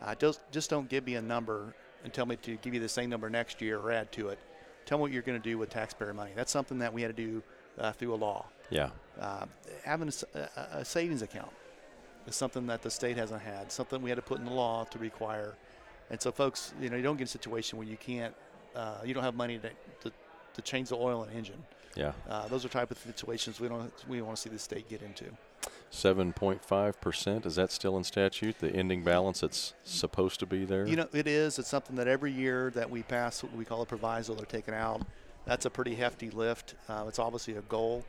Uh, 0.01 0.15
just 0.15 0.41
just 0.51 0.71
don't 0.71 0.89
give 0.89 1.05
me 1.05 1.17
a 1.17 1.23
number 1.23 1.75
and 2.03 2.13
tell 2.13 2.25
me 2.25 2.37
to 2.37 2.57
give 2.57 2.73
you 2.73 2.81
the 2.81 2.89
same 2.89 3.11
number 3.11 3.29
next 3.29 3.61
year 3.61 3.79
or 3.79 3.93
add 3.93 4.11
to 4.13 4.29
it. 4.29 4.39
Tell 4.87 4.99
me 4.99 5.03
what 5.03 5.13
you're 5.13 5.23
going 5.23 5.41
to 5.41 5.51
do 5.51 5.59
with 5.59 5.71
taxpayer 5.71 6.15
money. 6.15 6.33
That's 6.35 6.51
something 6.51 6.79
that 6.79 6.93
we 6.93 7.03
had 7.03 7.15
to 7.17 7.23
do 7.23 7.43
uh, 7.79 7.93
through 7.93 8.15
a 8.15 8.17
law. 8.17 8.47
Yeah. 8.71 8.91
Uh, 9.21 9.47
having 9.85 10.11
a, 10.35 10.39
a, 10.79 10.85
savings 10.85 11.23
account 11.23 11.53
is 12.27 12.35
something 12.35 12.67
that 12.67 12.83
the 12.83 12.91
state 12.91 13.17
hasn't 13.17 13.43
had, 13.43 13.71
something 13.71 14.01
we 14.01 14.11
had 14.11 14.17
to 14.17 14.23
put 14.23 14.39
in 14.39 14.45
the 14.45 14.53
law 14.53 14.85
to 14.85 14.99
require. 14.99 15.55
And 16.11 16.21
so, 16.21 16.33
folks, 16.33 16.73
you 16.81 16.89
know, 16.89 16.97
you 16.97 17.03
don't 17.03 17.17
get 17.17 17.25
a 17.25 17.31
situation 17.31 17.79
where 17.79 17.87
you 17.87 17.97
can't, 17.97 18.35
uh, 18.75 18.99
you 19.05 19.15
don't 19.15 19.25
have 19.25 19.35
money 19.35 19.59
to, 19.59 19.71
to, 20.03 20.13
to, 20.55 20.63
change 20.63 20.89
the 20.89 20.97
oil 20.97 21.23
and 21.23 21.37
engine. 21.37 21.63
Yeah. 21.95 22.13
Uh, 22.29 22.49
those 22.49 22.65
are 22.65 22.69
type 22.69 22.91
of 22.91 22.99
situations 22.99 23.61
we 23.61 23.69
don't 23.69 23.93
we 24.09 24.23
want 24.23 24.37
to 24.37 24.43
see 24.43 24.49
the 24.49 24.59
state 24.59 24.89
get 24.89 25.03
into. 25.03 25.27
7.5%. 25.93 27.47
Is 27.47 27.57
that 27.57 27.71
still 27.71 27.99
in 27.99 28.05
statute, 28.05 28.59
the 28.59 28.71
ending 28.71 29.05
balance 29.05 29.41
that's 29.41 29.75
supposed 29.85 30.41
to 30.41 30.47
be 30.47 30.65
there? 30.65 30.87
You 30.87 30.97
know, 30.97 31.09
it 31.13 31.27
is. 31.27 31.59
It's 31.59 31.69
something 31.69 31.97
that 31.97 32.09
every 32.09 32.33
year 32.33 32.71
that 32.75 32.91
we 32.91 33.03
pass 33.03 33.43
what 33.43 33.55
we 33.55 33.65
call 33.65 33.83
a 33.83 33.87
proviso, 33.87 34.35
they're 34.35 34.47
taken 34.47 34.75
out. 34.75 35.03
That's 35.45 35.67
a 35.67 35.71
pretty 35.71 35.95
hefty 35.95 36.31
lift. 36.31 36.75
Uh, 36.89 37.05
it's 37.09 37.19
obviously 37.19 37.57
a 37.57 37.63
goal, 37.63 38.05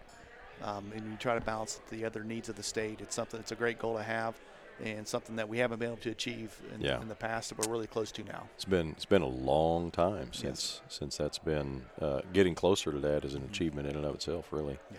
um, 0.61 0.91
and 0.95 1.09
you 1.09 1.17
try 1.17 1.35
to 1.35 1.41
balance 1.41 1.81
the 1.89 2.05
other 2.05 2.23
needs 2.23 2.49
of 2.49 2.55
the 2.55 2.63
state. 2.63 3.01
It's 3.01 3.15
something. 3.15 3.39
It's 3.39 3.51
a 3.51 3.55
great 3.55 3.79
goal 3.79 3.97
to 3.97 4.03
have, 4.03 4.35
and 4.83 5.07
something 5.07 5.35
that 5.35 5.47
we 5.47 5.57
haven't 5.57 5.79
been 5.79 5.89
able 5.89 5.97
to 5.97 6.11
achieve 6.11 6.57
in, 6.73 6.81
yeah. 6.81 7.01
in 7.01 7.07
the 7.07 7.15
past 7.15 7.49
that 7.49 7.57
we're 7.57 7.71
really 7.71 7.87
close 7.87 8.11
to 8.13 8.23
now. 8.23 8.43
It's 8.55 8.65
been 8.65 8.91
it's 8.91 9.05
been 9.05 9.21
a 9.21 9.27
long 9.27 9.91
time 9.91 10.33
since 10.33 10.81
yes. 10.81 10.81
since 10.87 11.17
that's 11.17 11.39
been 11.39 11.83
uh, 12.01 12.21
getting 12.31 12.55
closer 12.55 12.91
to 12.91 12.99
that 12.99 13.25
is 13.25 13.33
an 13.33 13.43
achievement 13.43 13.87
in 13.87 13.95
and 13.95 14.05
of 14.05 14.15
itself, 14.15 14.47
really. 14.51 14.79
Yeah. 14.91 14.97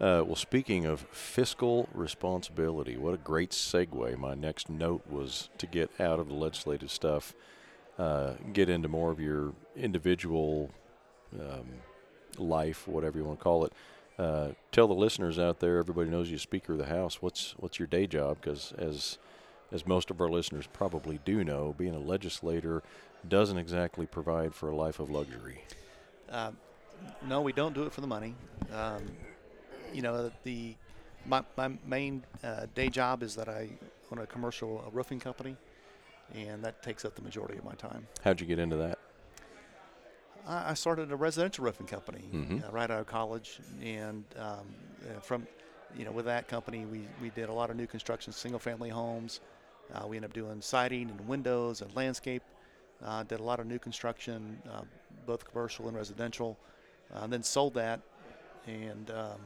Uh, 0.00 0.22
well, 0.24 0.34
speaking 0.34 0.86
of 0.86 1.00
fiscal 1.12 1.88
responsibility, 1.94 2.96
what 2.96 3.14
a 3.14 3.16
great 3.16 3.50
segue. 3.50 4.18
My 4.18 4.34
next 4.34 4.68
note 4.68 5.02
was 5.08 5.50
to 5.58 5.66
get 5.66 5.88
out 6.00 6.18
of 6.18 6.28
the 6.28 6.34
legislative 6.34 6.90
stuff, 6.90 7.32
uh, 7.96 8.32
get 8.52 8.68
into 8.68 8.88
more 8.88 9.12
of 9.12 9.20
your 9.20 9.52
individual 9.76 10.70
um, 11.38 11.66
life, 12.38 12.88
whatever 12.88 13.18
you 13.18 13.24
want 13.24 13.38
to 13.38 13.42
call 13.42 13.64
it. 13.64 13.72
Uh, 14.18 14.50
tell 14.70 14.86
the 14.86 14.94
listeners 14.94 15.38
out 15.38 15.58
there, 15.58 15.78
everybody 15.78 16.08
knows 16.08 16.30
you 16.30 16.38
Speaker 16.38 16.72
of 16.72 16.78
the 16.78 16.86
House. 16.86 17.20
What's 17.20 17.54
what's 17.58 17.78
your 17.78 17.88
day 17.88 18.06
job? 18.06 18.38
Because 18.40 18.72
as 18.78 19.18
as 19.72 19.86
most 19.86 20.10
of 20.10 20.20
our 20.20 20.28
listeners 20.28 20.68
probably 20.72 21.18
do 21.24 21.42
know, 21.42 21.74
being 21.76 21.94
a 21.94 21.98
legislator 21.98 22.82
doesn't 23.28 23.58
exactly 23.58 24.06
provide 24.06 24.54
for 24.54 24.68
a 24.68 24.76
life 24.76 25.00
of 25.00 25.10
luxury. 25.10 25.64
Uh, 26.30 26.52
no, 27.26 27.40
we 27.40 27.52
don't 27.52 27.74
do 27.74 27.82
it 27.84 27.92
for 27.92 28.00
the 28.00 28.06
money. 28.06 28.34
Um, 28.72 29.02
you 29.92 30.02
know, 30.02 30.30
the 30.44 30.76
my, 31.26 31.42
my 31.56 31.72
main 31.86 32.22
uh, 32.42 32.66
day 32.74 32.88
job 32.88 33.22
is 33.22 33.34
that 33.36 33.48
I 33.48 33.70
own 34.12 34.18
a 34.18 34.26
commercial 34.26 34.84
roofing 34.92 35.18
company, 35.18 35.56
and 36.34 36.62
that 36.64 36.82
takes 36.82 37.04
up 37.04 37.14
the 37.16 37.22
majority 37.22 37.58
of 37.58 37.64
my 37.64 37.74
time. 37.74 38.06
How'd 38.22 38.40
you 38.40 38.46
get 38.46 38.58
into 38.58 38.76
that? 38.76 38.98
I, 40.46 40.74
started 40.74 41.10
a 41.10 41.16
residential 41.16 41.64
roofing 41.64 41.86
company 41.86 42.24
mm-hmm. 42.32 42.58
uh, 42.64 42.70
right 42.70 42.90
out 42.90 43.00
of 43.00 43.06
college, 43.06 43.60
and 43.82 44.24
um, 44.38 44.58
uh, 45.08 45.20
from 45.20 45.46
you 45.96 46.04
know 46.04 46.12
with 46.12 46.26
that 46.26 46.48
company 46.48 46.84
we, 46.86 47.02
we 47.22 47.30
did 47.30 47.48
a 47.48 47.52
lot 47.52 47.70
of 47.70 47.76
new 47.76 47.86
construction, 47.86 48.32
single 48.32 48.58
family 48.58 48.90
homes. 48.90 49.40
Uh, 49.94 50.06
we 50.06 50.16
ended 50.16 50.30
up 50.30 50.34
doing 50.34 50.60
siding 50.60 51.10
and 51.10 51.28
windows 51.28 51.82
and 51.82 51.94
landscape. 51.94 52.42
Uh, 53.04 53.22
did 53.22 53.40
a 53.40 53.42
lot 53.42 53.60
of 53.60 53.66
new 53.66 53.78
construction, 53.78 54.58
uh, 54.72 54.82
both 55.26 55.44
commercial 55.44 55.88
and 55.88 55.96
residential. 55.96 56.56
Uh, 57.14 57.26
then 57.26 57.42
sold 57.42 57.74
that, 57.74 58.00
and 58.66 59.10
um, 59.10 59.38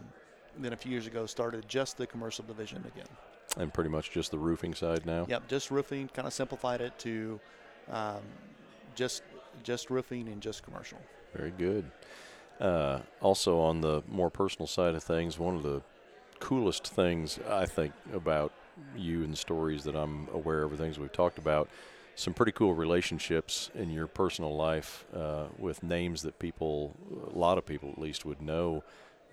then 0.58 0.72
a 0.72 0.76
few 0.76 0.92
years 0.92 1.06
ago 1.06 1.26
started 1.26 1.68
just 1.68 1.96
the 1.96 2.06
commercial 2.06 2.44
division 2.44 2.84
again. 2.94 3.08
And 3.56 3.72
pretty 3.72 3.90
much 3.90 4.10
just 4.10 4.30
the 4.30 4.38
roofing 4.38 4.74
side 4.74 5.06
now. 5.06 5.26
Yep, 5.28 5.48
just 5.48 5.70
roofing. 5.70 6.08
Kind 6.08 6.26
of 6.26 6.32
simplified 6.32 6.80
it 6.80 6.96
to 7.00 7.40
um, 7.90 8.20
just 8.94 9.22
just 9.62 9.90
roofing 9.90 10.28
and 10.28 10.40
just 10.40 10.62
commercial. 10.62 10.98
Very 11.34 11.52
good. 11.52 11.90
Uh, 12.60 13.00
also, 13.20 13.58
on 13.60 13.80
the 13.80 14.02
more 14.08 14.30
personal 14.30 14.66
side 14.66 14.94
of 14.94 15.02
things, 15.02 15.38
one 15.38 15.54
of 15.54 15.62
the 15.62 15.82
coolest 16.40 16.86
things 16.86 17.38
I 17.48 17.66
think 17.66 17.92
about 18.12 18.52
you 18.96 19.24
and 19.24 19.36
stories 19.36 19.84
that 19.84 19.94
I'm 19.94 20.28
aware 20.32 20.62
of, 20.62 20.76
things 20.76 20.98
we've 20.98 21.12
talked 21.12 21.38
about, 21.38 21.68
some 22.14 22.34
pretty 22.34 22.52
cool 22.52 22.74
relationships 22.74 23.70
in 23.74 23.90
your 23.90 24.08
personal 24.08 24.56
life 24.56 25.04
uh, 25.14 25.46
with 25.56 25.82
names 25.82 26.22
that 26.22 26.38
people, 26.38 26.94
a 27.32 27.38
lot 27.38 27.58
of 27.58 27.66
people 27.66 27.90
at 27.90 27.98
least, 27.98 28.24
would 28.24 28.42
know. 28.42 28.82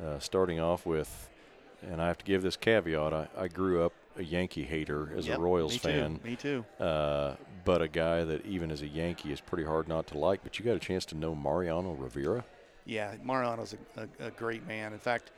Uh, 0.03 0.19
starting 0.19 0.59
off 0.59 0.85
with, 0.85 1.29
and 1.81 2.01
I 2.01 2.07
have 2.07 2.17
to 2.17 2.25
give 2.25 2.41
this 2.41 2.57
caveat: 2.57 3.13
I, 3.13 3.27
I 3.37 3.47
grew 3.47 3.81
up 3.81 3.93
a 4.17 4.23
Yankee 4.23 4.63
hater 4.63 5.09
as 5.15 5.25
yep, 5.25 5.39
a 5.39 5.41
Royals 5.41 5.71
me 5.71 5.77
fan. 5.77 6.19
Too, 6.19 6.27
me 6.27 6.35
too. 6.35 6.65
Uh, 6.79 7.35
but 7.65 7.81
a 7.81 7.87
guy 7.87 8.23
that 8.23 8.45
even 8.45 8.71
as 8.71 8.81
a 8.81 8.87
Yankee 8.87 9.33
is 9.33 9.41
pretty 9.41 9.65
hard 9.65 9.87
not 9.87 10.07
to 10.07 10.17
like. 10.17 10.43
But 10.43 10.57
you 10.57 10.63
got 10.63 10.75
a 10.75 10.79
chance 10.79 11.03
to 11.05 11.15
know 11.15 11.35
Mariano 11.35 11.93
Rivera. 11.93 12.45
Yeah, 12.85 13.15
Mariano's 13.23 13.75
a, 13.97 14.01
a, 14.01 14.27
a 14.27 14.31
great 14.31 14.65
man. 14.67 14.93
In 14.93 14.99
fact, 14.99 15.31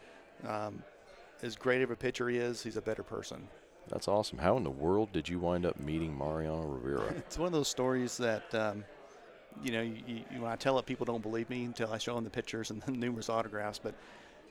um, 0.46 0.84
as 1.42 1.56
great 1.56 1.82
of 1.82 1.90
a 1.90 1.96
pitcher 1.96 2.28
he 2.30 2.38
is, 2.38 2.62
he's 2.62 2.78
a 2.78 2.82
better 2.82 3.04
person. 3.04 3.48
That's 3.88 4.10
awesome. 4.10 4.38
How 4.38 4.58
in 4.58 4.64
the 4.66 4.70
world 4.70 5.14
did 5.14 5.30
you 5.30 5.40
wind 5.40 5.66
up 5.66 5.80
meeting 5.80 6.16
Mariano 6.16 6.64
Rivera? 6.64 7.14
it's 7.18 7.38
one 7.38 7.48
of 7.48 7.54
those 7.54 7.70
stories 7.70 8.18
that, 8.18 8.54
um, 8.54 8.84
you 9.64 9.72
know, 9.72 9.82
you, 9.82 9.96
you, 10.06 10.42
when 10.42 10.52
I 10.52 10.58
tell 10.58 10.78
it, 10.78 10.86
people 10.86 11.06
don't 11.06 11.22
believe 11.22 11.50
me 11.50 11.64
until 11.64 11.94
I 11.94 11.98
show 11.98 12.16
them 12.16 12.26
the 12.26 12.30
pictures 12.30 12.70
and 12.70 12.82
the 12.86 12.92
numerous 12.92 13.30
autographs. 13.30 13.80
But 13.80 13.96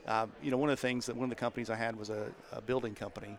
uh, 0.07 0.27
you 0.41 0.51
know, 0.51 0.57
one 0.57 0.71
of 0.71 0.77
the 0.77 0.81
things 0.81 1.05
that 1.07 1.17
one 1.17 1.25
of 1.25 1.31
the 1.31 1.37
companies 1.37 1.69
I 1.69 1.75
had 1.75 1.97
was 1.97 2.11
a, 2.11 2.29
a 2.53 2.61
building 2.61 2.95
company, 2.95 3.37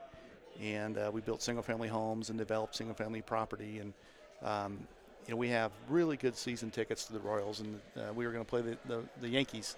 and 0.61 0.97
uh, 0.97 1.09
we 1.13 1.21
built 1.21 1.41
single-family 1.41 1.87
homes 1.87 2.29
and 2.29 2.37
developed 2.37 2.75
single-family 2.75 3.21
property. 3.21 3.79
And 3.79 3.93
um, 4.43 4.79
you 5.27 5.33
know, 5.33 5.37
we 5.37 5.49
have 5.49 5.71
really 5.89 6.17
good 6.17 6.35
season 6.35 6.71
tickets 6.71 7.05
to 7.05 7.13
the 7.13 7.19
Royals, 7.19 7.59
and 7.59 7.79
uh, 7.97 8.13
we 8.13 8.25
were 8.25 8.31
going 8.31 8.45
to 8.45 8.49
play 8.49 8.61
the, 8.61 8.77
the, 8.85 9.03
the, 9.19 9.27
Yankees. 9.27 9.75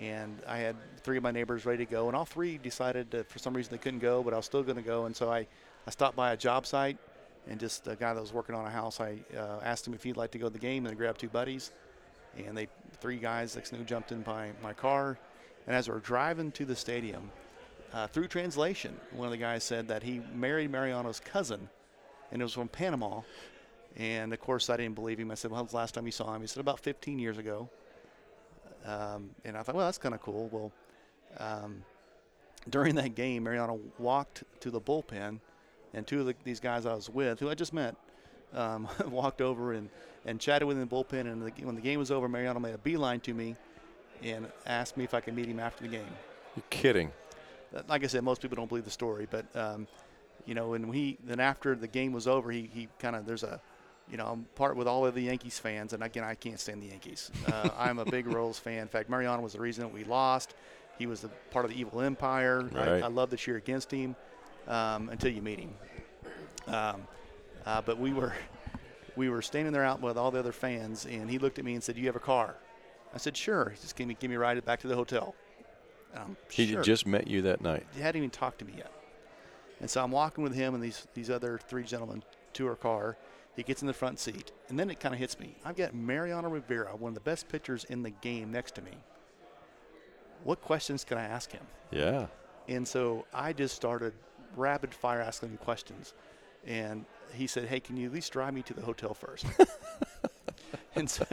and 0.00 0.40
I 0.46 0.58
had 0.58 0.76
three 1.02 1.16
of 1.16 1.22
my 1.22 1.32
neighbors 1.32 1.66
ready 1.66 1.84
to 1.84 1.90
go, 1.90 2.06
and 2.06 2.16
all 2.16 2.24
three 2.24 2.58
decided 2.58 3.10
that 3.10 3.28
for 3.28 3.38
some 3.38 3.54
reason 3.54 3.72
they 3.72 3.78
couldn't 3.78 3.98
go, 4.00 4.22
but 4.22 4.32
I 4.32 4.36
was 4.36 4.46
still 4.46 4.62
going 4.62 4.76
to 4.76 4.82
go, 4.82 5.06
and 5.06 5.16
so 5.16 5.32
I, 5.32 5.46
I 5.86 5.90
stopped 5.90 6.16
by 6.16 6.32
a 6.32 6.36
job 6.36 6.64
site, 6.66 6.98
and 7.48 7.58
just 7.58 7.88
a 7.88 7.96
guy 7.96 8.14
that 8.14 8.20
was 8.20 8.32
working 8.32 8.54
on 8.54 8.66
a 8.66 8.70
house, 8.70 9.00
I 9.00 9.18
uh, 9.36 9.60
asked 9.64 9.86
him 9.86 9.94
if 9.94 10.02
he'd 10.02 10.16
like 10.16 10.30
to 10.32 10.38
go 10.38 10.46
to 10.46 10.52
the 10.52 10.58
game, 10.58 10.86
and 10.86 10.94
I 10.94 10.96
grabbed 10.96 11.20
two 11.20 11.28
buddies, 11.28 11.72
and 12.36 12.56
they 12.56 12.68
three 13.00 13.16
guys 13.16 13.56
next 13.56 13.72
knew 13.72 13.82
jumped 13.84 14.12
in 14.12 14.22
my 14.26 14.50
my 14.62 14.72
car, 14.72 15.18
and 15.66 15.74
as 15.74 15.88
we 15.88 15.94
were 15.94 16.00
driving 16.00 16.52
to 16.52 16.64
the 16.64 16.76
stadium, 16.76 17.30
uh, 17.92 18.06
through 18.06 18.28
translation, 18.28 18.94
one 19.12 19.26
of 19.26 19.32
the 19.32 19.38
guys 19.38 19.64
said 19.64 19.88
that 19.88 20.02
he 20.02 20.20
married 20.34 20.70
Mariano's 20.70 21.20
cousin, 21.20 21.68
and 22.30 22.40
it 22.40 22.44
was 22.44 22.52
from 22.52 22.68
Panama. 22.68 23.22
And 23.98 24.32
of 24.32 24.40
course, 24.40 24.70
I 24.70 24.76
didn't 24.76 24.94
believe 24.94 25.18
him. 25.18 25.30
I 25.30 25.34
said, 25.34 25.50
"Well, 25.50 25.62
was 25.62 25.72
the 25.72 25.76
last 25.76 25.94
time 25.94 26.06
you 26.06 26.12
saw 26.12 26.32
him?" 26.34 26.40
He 26.40 26.46
said, 26.46 26.60
"About 26.60 26.80
15 26.80 27.18
years 27.18 27.36
ago." 27.36 27.68
Um, 28.84 29.30
and 29.44 29.56
I 29.56 29.62
thought, 29.62 29.74
"Well, 29.74 29.86
that's 29.86 29.98
kind 29.98 30.14
of 30.14 30.22
cool." 30.22 30.48
Well, 30.52 30.72
um, 31.38 31.82
during 32.68 32.94
that 32.96 33.14
game, 33.14 33.44
Mariano 33.44 33.80
walked 33.98 34.44
to 34.60 34.70
the 34.70 34.80
bullpen, 34.80 35.40
and 35.94 36.06
two 36.06 36.20
of 36.20 36.26
the, 36.26 36.34
these 36.44 36.60
guys 36.60 36.86
I 36.86 36.94
was 36.94 37.10
with, 37.10 37.40
who 37.40 37.50
I 37.50 37.54
just 37.54 37.72
met, 37.72 37.96
um, 38.54 38.88
walked 39.08 39.40
over 39.40 39.72
and, 39.72 39.88
and 40.24 40.40
chatted 40.40 40.66
with 40.68 40.76
him 40.76 40.82
in 40.82 40.88
the 40.88 40.94
bullpen. 40.94 41.30
And 41.30 41.42
the, 41.42 41.64
when 41.64 41.74
the 41.74 41.80
game 41.80 41.98
was 41.98 42.10
over, 42.10 42.28
Mariano 42.28 42.60
made 42.60 42.74
a 42.74 42.78
beeline 42.78 43.20
to 43.20 43.34
me 43.34 43.56
and 44.22 44.46
asked 44.66 44.96
me 44.96 45.04
if 45.04 45.14
I 45.14 45.20
could 45.20 45.34
meet 45.34 45.46
him 45.46 45.60
after 45.60 45.82
the 45.84 45.90
game. 45.90 46.06
You're 46.56 46.64
kidding. 46.70 47.12
Like 47.88 48.04
I 48.04 48.06
said, 48.06 48.24
most 48.24 48.40
people 48.40 48.56
don't 48.56 48.68
believe 48.68 48.84
the 48.84 48.90
story, 48.90 49.28
but 49.30 49.44
um, 49.54 49.86
you 50.46 50.54
know, 50.54 50.72
and 50.72 50.94
he 50.94 51.18
then 51.22 51.40
after 51.40 51.74
the 51.74 51.86
game 51.86 52.12
was 52.12 52.26
over, 52.26 52.50
he, 52.50 52.70
he 52.72 52.88
kind 52.98 53.14
of 53.14 53.26
there's 53.26 53.42
a 53.42 53.60
you 54.10 54.16
know, 54.16 54.26
I'm 54.26 54.46
part 54.54 54.76
with 54.76 54.86
all 54.86 55.06
of 55.06 55.14
the 55.14 55.22
Yankees 55.22 55.58
fans, 55.58 55.92
and 55.92 56.02
again, 56.02 56.24
I 56.24 56.34
can't 56.34 56.58
stand 56.58 56.82
the 56.82 56.86
Yankees. 56.86 57.30
Uh, 57.46 57.70
I'm 57.78 57.98
a 57.98 58.04
big 58.04 58.26
Royals 58.26 58.58
fan. 58.58 58.82
In 58.82 58.88
fact, 58.88 59.08
Mariano 59.08 59.42
was 59.42 59.52
the 59.52 59.60
reason 59.60 59.84
that 59.84 59.92
we 59.92 60.04
lost. 60.04 60.54
He 60.98 61.06
was 61.06 61.20
the 61.20 61.28
part 61.50 61.64
of 61.64 61.70
the 61.70 61.78
evil 61.78 62.00
empire. 62.00 62.62
Right. 62.62 62.88
I, 62.88 63.00
I 63.00 63.08
love 63.08 63.30
to 63.30 63.36
cheer 63.36 63.56
against 63.56 63.90
him 63.90 64.16
um, 64.66 65.08
until 65.10 65.30
you 65.30 65.42
meet 65.42 65.60
him. 65.60 65.74
Um, 66.66 67.02
uh, 67.66 67.82
but 67.82 67.98
we 67.98 68.12
were 68.12 68.34
we 69.16 69.28
were 69.28 69.42
standing 69.42 69.72
there 69.72 69.84
out 69.84 70.00
with 70.00 70.16
all 70.16 70.30
the 70.30 70.38
other 70.38 70.52
fans, 70.52 71.06
and 71.06 71.28
he 71.30 71.38
looked 71.38 71.58
at 71.58 71.64
me 71.64 71.74
and 71.74 71.82
said, 71.82 71.94
"Do 71.94 72.00
you 72.00 72.06
have 72.06 72.16
a 72.16 72.20
car?" 72.20 72.56
I 73.14 73.18
said, 73.18 73.36
"Sure." 73.36 73.70
He 73.70 73.80
just 73.80 73.96
gave 73.96 74.06
me 74.06 74.16
give 74.18 74.30
me 74.30 74.36
a 74.36 74.38
ride 74.38 74.62
back 74.64 74.80
to 74.80 74.88
the 74.88 74.96
hotel. 74.96 75.34
Um, 76.14 76.36
He 76.50 76.66
sure. 76.66 76.82
just 76.82 77.06
met 77.06 77.26
you 77.26 77.42
that 77.42 77.60
night. 77.60 77.86
He 77.94 78.00
hadn't 78.00 78.18
even 78.18 78.30
talked 78.30 78.60
to 78.60 78.64
me 78.64 78.74
yet. 78.76 78.92
And 79.80 79.88
so 79.90 80.02
I'm 80.02 80.10
walking 80.10 80.42
with 80.42 80.54
him 80.54 80.74
and 80.74 80.82
these 80.82 81.06
these 81.14 81.30
other 81.30 81.60
three 81.68 81.84
gentlemen 81.84 82.22
to 82.54 82.66
our 82.66 82.76
car. 82.76 83.16
He 83.58 83.64
gets 83.64 83.82
in 83.82 83.88
the 83.88 83.92
front 83.92 84.20
seat, 84.20 84.52
and 84.68 84.78
then 84.78 84.88
it 84.88 85.00
kind 85.00 85.12
of 85.12 85.18
hits 85.18 85.40
me. 85.40 85.56
I've 85.64 85.74
got 85.74 85.92
Mariano 85.92 86.48
Rivera, 86.48 86.94
one 86.94 87.08
of 87.08 87.14
the 87.14 87.20
best 87.20 87.48
pitchers 87.48 87.82
in 87.82 88.04
the 88.04 88.10
game, 88.10 88.52
next 88.52 88.76
to 88.76 88.82
me. 88.82 88.92
What 90.44 90.62
questions 90.62 91.02
can 91.02 91.18
I 91.18 91.24
ask 91.24 91.50
him? 91.50 91.66
Yeah. 91.90 92.28
And 92.68 92.86
so 92.86 93.26
I 93.34 93.52
just 93.52 93.74
started 93.74 94.12
rapid 94.54 94.94
fire 94.94 95.20
asking 95.20 95.48
him 95.48 95.56
questions. 95.56 96.14
And 96.68 97.04
he 97.34 97.48
said, 97.48 97.66
Hey, 97.66 97.80
can 97.80 97.96
you 97.96 98.06
at 98.06 98.12
least 98.12 98.32
drive 98.32 98.54
me 98.54 98.62
to 98.62 98.74
the 98.74 98.80
hotel 98.80 99.12
first? 99.12 99.44
and 100.94 101.10
so, 101.10 101.26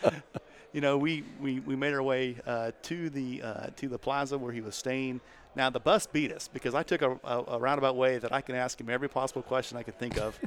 you 0.72 0.80
know, 0.80 0.96
we, 0.96 1.24
we, 1.42 1.60
we 1.60 1.76
made 1.76 1.92
our 1.92 2.02
way 2.02 2.36
uh, 2.46 2.70
to 2.84 3.10
the 3.10 3.42
uh, 3.42 3.66
to 3.76 3.86
the 3.86 3.98
plaza 3.98 4.38
where 4.38 4.52
he 4.54 4.62
was 4.62 4.76
staying. 4.76 5.20
Now 5.54 5.68
the 5.68 5.80
bus 5.80 6.06
beat 6.06 6.32
us 6.32 6.48
because 6.48 6.74
I 6.74 6.82
took 6.84 7.02
a, 7.02 7.20
a, 7.22 7.44
a 7.48 7.58
roundabout 7.58 7.96
way 7.96 8.16
that 8.16 8.32
I 8.32 8.40
can 8.40 8.54
ask 8.54 8.80
him 8.80 8.88
every 8.88 9.10
possible 9.10 9.42
question 9.42 9.76
I 9.76 9.82
could 9.82 9.98
think 9.98 10.16
of, 10.16 10.38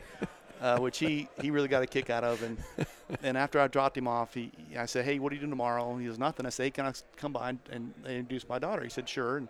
uh, 0.64 0.80
which 0.80 0.98
he, 0.98 1.28
he 1.42 1.52
really 1.52 1.68
got 1.68 1.84
a 1.84 1.86
kick 1.86 2.10
out 2.10 2.24
of. 2.24 2.42
And 2.42 2.58
and 3.24 3.38
after 3.38 3.60
I 3.60 3.68
dropped 3.68 3.98
him 3.98 4.08
off, 4.08 4.34
he 4.34 4.50
I 4.78 4.86
said, 4.86 5.04
Hey, 5.04 5.20
what 5.20 5.32
are 5.32 5.36
you 5.36 5.42
doing 5.42 5.52
tomorrow? 5.52 5.92
And 5.92 6.02
he 6.02 6.08
goes, 6.08 6.18
Nothing. 6.18 6.46
I 6.46 6.50
said, 6.50 6.64
Hey, 6.64 6.72
can 6.72 6.86
I 6.86 6.94
come 7.18 7.34
by 7.34 7.50
and, 7.50 7.60
and 7.70 7.94
introduce 8.08 8.48
my 8.48 8.58
daughter? 8.58 8.82
He 8.82 8.90
said, 8.90 9.08
Sure. 9.08 9.38
And 9.38 9.50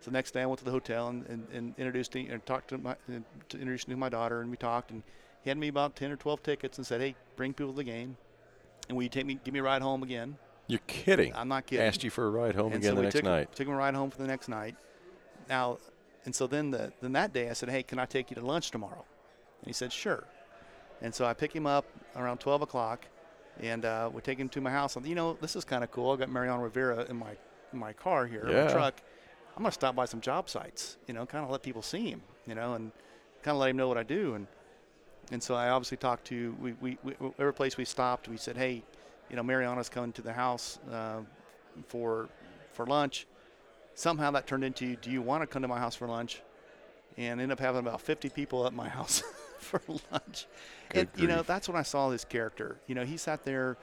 so 0.00 0.10
the 0.10 0.14
next 0.14 0.30
day 0.30 0.42
I 0.42 0.46
went 0.46 0.60
to 0.60 0.64
the 0.64 0.70
hotel 0.70 1.08
and, 1.08 1.26
and, 1.26 1.46
and 1.52 1.74
introduced 1.76 2.14
him 2.14 2.30
and 2.30 2.46
talked 2.46 2.68
to 2.68 2.78
my 2.78 2.94
to 3.08 3.58
introduce 3.58 3.84
him 3.84 3.94
to 3.94 3.96
my 3.96 4.08
daughter 4.08 4.40
and 4.40 4.50
we 4.50 4.56
talked 4.56 4.92
and 4.92 5.02
he 5.42 5.50
had 5.50 5.58
me 5.58 5.66
about 5.66 5.96
ten 5.96 6.12
or 6.12 6.16
twelve 6.16 6.42
tickets 6.44 6.78
and 6.78 6.86
said, 6.86 7.00
Hey, 7.00 7.16
bring 7.34 7.52
people 7.52 7.72
to 7.72 7.76
the 7.76 7.84
game 7.84 8.16
and 8.88 8.96
will 8.96 9.02
you 9.02 9.08
take 9.08 9.26
me 9.26 9.40
give 9.42 9.52
me 9.52 9.60
a 9.60 9.64
ride 9.64 9.82
home 9.82 10.04
again? 10.04 10.36
You're 10.68 10.80
kidding. 10.86 11.34
I'm 11.34 11.48
not 11.48 11.66
kidding. 11.66 11.84
Asked 11.84 12.04
you 12.04 12.10
for 12.10 12.28
a 12.28 12.30
ride 12.30 12.54
home 12.54 12.72
and 12.72 12.76
again 12.76 12.92
so 12.92 12.96
the 12.96 13.02
next 13.02 13.14
took, 13.16 13.24
night. 13.24 13.52
Took 13.52 13.66
him 13.66 13.74
a 13.74 13.76
ride 13.76 13.94
home 13.94 14.10
for 14.10 14.18
the 14.18 14.28
next 14.28 14.48
night. 14.48 14.76
Now, 15.48 15.78
and 16.24 16.32
so 16.32 16.46
then 16.46 16.70
the 16.70 16.92
then 17.00 17.12
that 17.12 17.32
day 17.32 17.50
I 17.50 17.52
said, 17.52 17.68
"Hey, 17.68 17.82
can 17.82 17.98
I 17.98 18.06
take 18.06 18.30
you 18.30 18.36
to 18.36 18.46
lunch 18.46 18.70
tomorrow?" 18.70 19.04
And 19.60 19.66
he 19.66 19.72
said, 19.72 19.92
"Sure." 19.92 20.24
And 21.02 21.14
so 21.14 21.26
I 21.26 21.34
pick 21.34 21.52
him 21.54 21.66
up 21.66 21.84
around 22.16 22.38
12 22.38 22.62
o'clock, 22.62 23.04
and 23.60 23.84
uh, 23.84 24.08
we 24.12 24.22
take 24.22 24.38
him 24.38 24.48
to 24.50 24.60
my 24.60 24.70
house. 24.70 24.96
And 24.96 25.04
you 25.06 25.14
know, 25.14 25.36
this 25.40 25.56
is 25.56 25.64
kind 25.64 25.84
of 25.84 25.90
cool. 25.90 26.12
I 26.12 26.16
got 26.16 26.30
Mariano 26.30 26.62
Rivera 26.62 27.04
in 27.10 27.16
my 27.16 27.32
in 27.72 27.78
my 27.78 27.92
car 27.92 28.26
here, 28.26 28.44
in 28.44 28.50
Yeah. 28.50 28.64
my 28.66 28.70
truck. 28.72 28.94
I'm 29.56 29.62
gonna 29.62 29.72
stop 29.72 29.94
by 29.94 30.06
some 30.06 30.20
job 30.20 30.48
sites, 30.48 30.96
you 31.06 31.12
know, 31.14 31.26
kind 31.26 31.44
of 31.44 31.50
let 31.50 31.62
people 31.62 31.82
see 31.82 32.08
him, 32.10 32.22
you 32.46 32.54
know, 32.54 32.74
and 32.74 32.90
kind 33.42 33.54
of 33.54 33.60
let 33.60 33.70
him 33.70 33.76
know 33.76 33.88
what 33.88 33.98
I 33.98 34.02
do. 34.04 34.34
And 34.34 34.46
and 35.30 35.42
so 35.42 35.54
I 35.54 35.68
obviously 35.70 35.96
talked 35.96 36.24
to 36.26 36.56
we, 36.60 36.72
we, 36.80 36.98
we 37.02 37.14
every 37.38 37.52
place 37.52 37.76
we 37.76 37.84
stopped, 37.84 38.28
we 38.28 38.36
said, 38.36 38.56
hey, 38.56 38.82
you 39.28 39.36
know, 39.36 39.42
Mariano's 39.42 39.88
coming 39.88 40.12
to 40.12 40.22
the 40.22 40.32
house 40.32 40.78
uh, 40.90 41.20
for 41.88 42.28
for 42.72 42.86
lunch. 42.86 43.26
Somehow 43.94 44.30
that 44.30 44.46
turned 44.46 44.64
into, 44.64 44.96
do 44.96 45.10
you 45.10 45.20
want 45.20 45.42
to 45.42 45.46
come 45.46 45.60
to 45.62 45.68
my 45.68 45.78
house 45.78 45.94
for 45.94 46.06
lunch? 46.06 46.40
And 47.18 47.40
end 47.42 47.52
up 47.52 47.60
having 47.60 47.80
about 47.80 48.00
50 48.00 48.30
people 48.30 48.66
at 48.66 48.72
my 48.72 48.88
house 48.98 49.22
for 49.80 49.80
lunch. 50.10 50.46
Good 50.90 51.08
and 51.12 51.22
you 51.22 51.28
know, 51.28 51.42
that's 51.42 51.68
when 51.68 51.76
I 51.76 51.82
saw 51.82 52.10
this 52.10 52.24
character. 52.24 52.76
You 52.86 52.94
know, 52.94 53.04
he 53.04 53.16
sat 53.16 53.44
there 53.44 53.76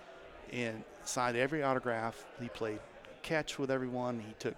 and 0.52 0.84
signed 1.04 1.38
every 1.38 1.64
autograph. 1.64 2.26
He 2.42 2.50
played 2.50 2.80
catch 3.22 3.60
with 3.60 3.72
everyone. 3.72 4.20
He 4.20 4.34
took 4.40 4.56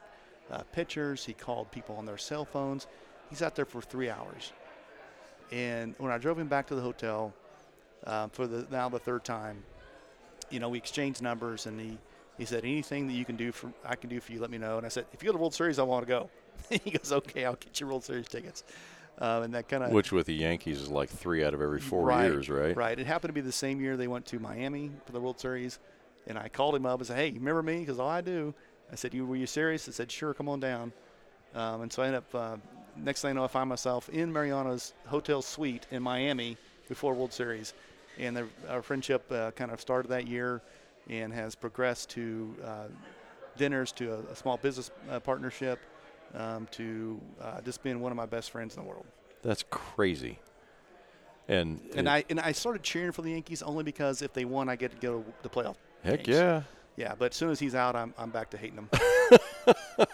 uh, 0.51 0.63
pictures. 0.71 1.25
He 1.25 1.33
called 1.33 1.71
people 1.71 1.95
on 1.95 2.05
their 2.05 2.17
cell 2.17 2.45
phones. 2.45 2.87
He 3.29 3.35
sat 3.35 3.55
there 3.55 3.65
for 3.65 3.81
three 3.81 4.09
hours. 4.09 4.51
And 5.51 5.95
when 5.97 6.11
I 6.11 6.17
drove 6.17 6.39
him 6.39 6.47
back 6.47 6.67
to 6.67 6.75
the 6.75 6.81
hotel 6.81 7.33
uh, 8.05 8.27
for 8.29 8.47
the 8.47 8.65
now 8.71 8.89
the 8.89 8.99
third 8.99 9.23
time, 9.23 9.63
you 10.49 10.59
know, 10.59 10.69
we 10.69 10.77
exchanged 10.77 11.21
numbers, 11.21 11.65
and 11.65 11.79
he 11.79 11.97
he 12.37 12.45
said, 12.45 12.63
"Anything 12.63 13.07
that 13.07 13.13
you 13.13 13.25
can 13.25 13.35
do 13.35 13.51
for 13.51 13.71
I 13.85 13.95
can 13.95 14.09
do 14.09 14.19
for 14.19 14.31
you, 14.31 14.39
let 14.39 14.49
me 14.49 14.57
know." 14.57 14.77
And 14.77 14.85
I 14.85 14.89
said, 14.89 15.05
"If 15.13 15.21
you 15.21 15.27
go 15.27 15.33
to 15.33 15.37
the 15.37 15.41
World 15.41 15.53
Series, 15.53 15.79
I 15.79 15.83
want 15.83 16.05
to 16.05 16.09
go." 16.09 16.29
he 16.69 16.91
goes, 16.91 17.11
"Okay, 17.11 17.45
I'll 17.45 17.55
get 17.55 17.79
you 17.79 17.87
World 17.87 18.03
Series 18.03 18.27
tickets." 18.27 18.63
Um, 19.19 19.43
and 19.43 19.53
that 19.53 19.69
kind 19.69 19.83
of 19.83 19.91
Which 19.91 20.11
with 20.11 20.25
the 20.25 20.33
Yankees 20.33 20.81
is 20.81 20.89
like 20.89 21.09
three 21.09 21.43
out 21.43 21.53
of 21.53 21.61
every 21.61 21.79
four 21.79 22.05
right, 22.05 22.25
years, 22.25 22.49
right? 22.49 22.75
Right. 22.75 22.99
It 22.99 23.05
happened 23.05 23.29
to 23.29 23.33
be 23.33 23.41
the 23.41 23.51
same 23.51 23.79
year 23.79 23.95
they 23.95 24.07
went 24.07 24.25
to 24.27 24.39
Miami 24.39 24.91
for 25.05 25.11
the 25.11 25.19
World 25.19 25.39
Series, 25.39 25.79
and 26.27 26.37
I 26.37 26.49
called 26.49 26.75
him 26.75 26.85
up 26.85 26.99
and 26.99 27.07
said, 27.07 27.17
"Hey, 27.17 27.27
you 27.27 27.39
remember 27.39 27.61
me?" 27.61 27.79
Because 27.79 27.99
all 27.99 28.09
I 28.09 28.21
do. 28.21 28.53
I 28.91 28.95
said, 28.95 29.13
"You 29.13 29.25
were 29.25 29.35
you 29.35 29.45
serious?" 29.45 29.87
I 29.87 29.91
said, 29.91 30.11
"Sure, 30.11 30.33
come 30.33 30.49
on 30.49 30.59
down." 30.59 30.91
Um, 31.53 31.81
and 31.81 31.93
so 31.93 32.03
I 32.03 32.07
end 32.07 32.15
up. 32.15 32.35
Uh, 32.35 32.57
next 32.95 33.21
thing 33.21 33.31
I 33.31 33.33
know, 33.33 33.43
I 33.43 33.47
find 33.47 33.69
myself 33.69 34.09
in 34.09 34.31
Mariano's 34.31 34.93
hotel 35.05 35.41
suite 35.41 35.87
in 35.91 36.01
Miami 36.01 36.57
before 36.87 37.13
World 37.13 37.33
Series, 37.33 37.73
and 38.17 38.35
the, 38.35 38.47
our 38.69 38.81
friendship 38.81 39.31
uh, 39.31 39.51
kind 39.51 39.71
of 39.71 39.79
started 39.79 40.09
that 40.09 40.27
year, 40.27 40.61
and 41.09 41.33
has 41.33 41.55
progressed 41.55 42.09
to 42.11 42.55
uh, 42.63 42.87
dinners, 43.57 43.91
to 43.93 44.13
a, 44.13 44.31
a 44.31 44.35
small 44.35 44.57
business 44.57 44.91
uh, 45.09 45.19
partnership, 45.19 45.79
um, 46.35 46.67
to 46.71 47.19
uh, 47.41 47.61
just 47.61 47.83
being 47.83 47.99
one 47.99 48.11
of 48.11 48.15
my 48.15 48.25
best 48.25 48.51
friends 48.51 48.75
in 48.75 48.83
the 48.83 48.87
world. 48.87 49.05
That's 49.41 49.63
crazy. 49.69 50.39
And 51.47 51.79
And 51.95 52.07
it- 52.07 52.11
I 52.11 52.23
and 52.29 52.39
I 52.39 52.51
started 52.51 52.83
cheering 52.83 53.11
for 53.11 53.21
the 53.23 53.31
Yankees 53.31 53.61
only 53.61 53.83
because 53.83 54.21
if 54.21 54.31
they 54.33 54.45
won, 54.45 54.69
I 54.69 54.75
get 54.75 54.91
to 54.91 54.97
go 54.97 55.21
to 55.21 55.33
the 55.43 55.49
playoff. 55.49 55.75
heck 56.03 56.23
games. 56.23 56.37
yeah. 56.37 56.61
Yeah, 56.97 57.15
but 57.17 57.31
as 57.31 57.37
soon 57.37 57.49
as 57.51 57.59
he's 57.59 57.73
out, 57.73 57.95
I'm, 57.95 58.13
I'm 58.17 58.29
back 58.31 58.49
to 58.51 58.57
hating 58.57 58.77
him. 58.77 58.89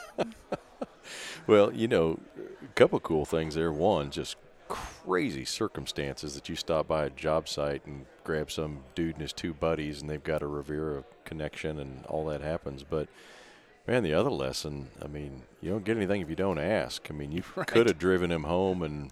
Well, 1.47 1.71
you 1.73 1.87
know, 1.87 2.19
a 2.61 2.67
couple 2.75 2.99
cool 2.99 3.23
things 3.23 3.55
there. 3.55 3.71
One, 3.71 4.11
just 4.11 4.35
crazy 4.67 5.45
circumstances 5.45 6.35
that 6.35 6.49
you 6.49 6.57
stop 6.57 6.89
by 6.89 7.05
a 7.05 7.09
job 7.09 7.47
site 7.47 7.85
and 7.85 8.05
grab 8.25 8.51
some 8.51 8.79
dude 8.95 9.13
and 9.15 9.21
his 9.21 9.31
two 9.31 9.53
buddies, 9.53 10.01
and 10.01 10.09
they've 10.09 10.23
got 10.23 10.41
a 10.41 10.47
Rivera 10.47 11.05
connection, 11.23 11.79
and 11.79 12.05
all 12.07 12.25
that 12.25 12.41
happens. 12.41 12.83
But 12.83 13.07
man, 13.87 14.03
the 14.03 14.13
other 14.13 14.29
lesson, 14.29 14.89
I 15.03 15.07
mean, 15.07 15.43
you 15.61 15.69
don't 15.71 15.83
get 15.85 15.97
anything 15.97 16.21
if 16.21 16.29
you 16.29 16.35
don't 16.35 16.59
ask. 16.59 17.07
I 17.09 17.13
mean, 17.13 17.31
you 17.31 17.43
Right. 17.55 17.67
could 17.67 17.87
have 17.87 17.97
driven 17.97 18.31
him 18.31 18.43
home 18.43 18.81
and 18.83 19.11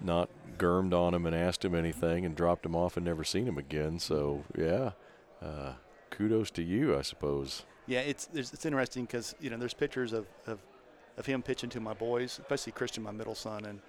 not 0.00 0.28
germed 0.58 0.92
on 0.94 1.14
him 1.14 1.26
and 1.26 1.34
asked 1.34 1.64
him 1.64 1.74
anything 1.74 2.24
and 2.24 2.34
dropped 2.36 2.64
him 2.66 2.74
off 2.76 2.96
and 2.96 3.04
never 3.04 3.24
seen 3.24 3.46
him 3.46 3.58
again. 3.58 3.98
So 3.98 4.44
yeah, 4.56 4.92
uh, 5.42 5.72
kudos 6.10 6.50
to 6.52 6.62
you, 6.62 6.96
I 6.96 7.02
suppose. 7.02 7.64
yeah, 7.86 8.00
it's 8.00 8.28
it's 8.34 8.64
interesting 8.66 9.04
because 9.04 9.34
you 9.40 9.50
know 9.50 9.56
there's 9.56 9.74
pictures 9.74 10.12
of, 10.12 10.26
of 10.46 10.58
of 11.18 11.24
him 11.26 11.42
pitching 11.42 11.70
to 11.70 11.80
my 11.80 11.94
boys, 11.94 12.38
especially 12.38 12.72
Christian, 12.72 13.02
my 13.02 13.10
middle 13.10 13.34
son, 13.34 13.64
and 13.64 13.80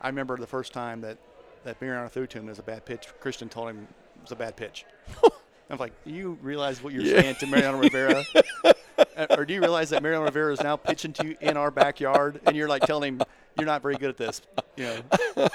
I 0.00 0.08
remember 0.08 0.36
the 0.36 0.46
first 0.46 0.72
time 0.72 1.00
that 1.02 1.18
that 1.64 1.80
Mariano 1.80 2.08
threw 2.08 2.26
to 2.26 2.38
him 2.38 2.46
was 2.46 2.58
a 2.58 2.62
bad 2.62 2.84
pitch. 2.84 3.08
Christian 3.20 3.48
told 3.48 3.70
him 3.70 3.88
it 4.16 4.22
was 4.22 4.32
a 4.32 4.36
bad 4.36 4.54
pitch. 4.56 4.84
I'm 5.70 5.78
like, 5.78 5.92
do 6.04 6.10
you 6.10 6.38
realize 6.42 6.82
what 6.82 6.92
you're 6.92 7.02
Yeah. 7.04 7.22
saying 7.22 7.36
to 7.36 7.46
Mariano 7.46 7.78
Rivera? 7.78 8.22
Uh, 9.16 9.26
or 9.30 9.44
do 9.44 9.54
you 9.54 9.60
realize 9.60 9.90
that 9.90 10.02
Mariano 10.02 10.24
Rivera 10.24 10.52
is 10.52 10.62
now 10.62 10.76
pitching 10.76 11.12
to 11.14 11.26
you 11.28 11.36
in 11.40 11.56
our 11.56 11.70
backyard, 11.70 12.40
and 12.46 12.56
you're 12.56 12.68
like 12.68 12.82
telling 12.82 13.14
him 13.14 13.22
you're 13.56 13.66
not 13.66 13.82
very 13.82 13.96
good 13.96 14.10
at 14.10 14.16
this? 14.16 14.42
You 14.76 15.02
know. 15.36 15.48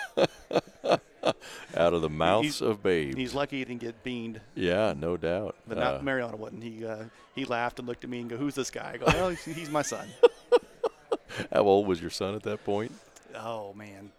Out 1.76 1.94
of 1.94 2.02
the 2.02 2.10
mouths 2.10 2.62
of 2.62 2.82
babes. 2.82 3.16
He's 3.16 3.34
lucky 3.34 3.60
he 3.60 3.66
didn't 3.66 3.82
get 3.82 4.04
beaned. 4.04 4.42
Yeah, 4.56 4.94
no 4.98 5.18
doubt. 5.18 5.56
But 5.68 5.78
not 5.78 5.96
uh, 5.96 6.02
Mariano 6.02 6.36
wasn't. 6.38 6.64
He 6.64 6.86
uh, 6.86 7.06
he 7.36 7.46
laughed 7.46 7.80
and 7.80 7.88
looked 7.88 8.04
at 8.04 8.10
me 8.10 8.22
and 8.22 8.30
go, 8.30 8.38
"Who's 8.38 8.56
this 8.56 8.72
guy?" 8.72 8.94
I 8.94 8.98
go, 8.98 9.06
"Oh, 9.08 9.30
he's 9.30 9.70
my 9.70 9.82
son." 9.82 10.08
How 11.54 11.62
old 11.62 11.88
was 11.88 12.02
your 12.02 12.10
son 12.10 12.36
at 12.36 12.44
that 12.44 12.64
point? 12.66 12.92
Oh 13.36 13.74
man, 13.74 14.12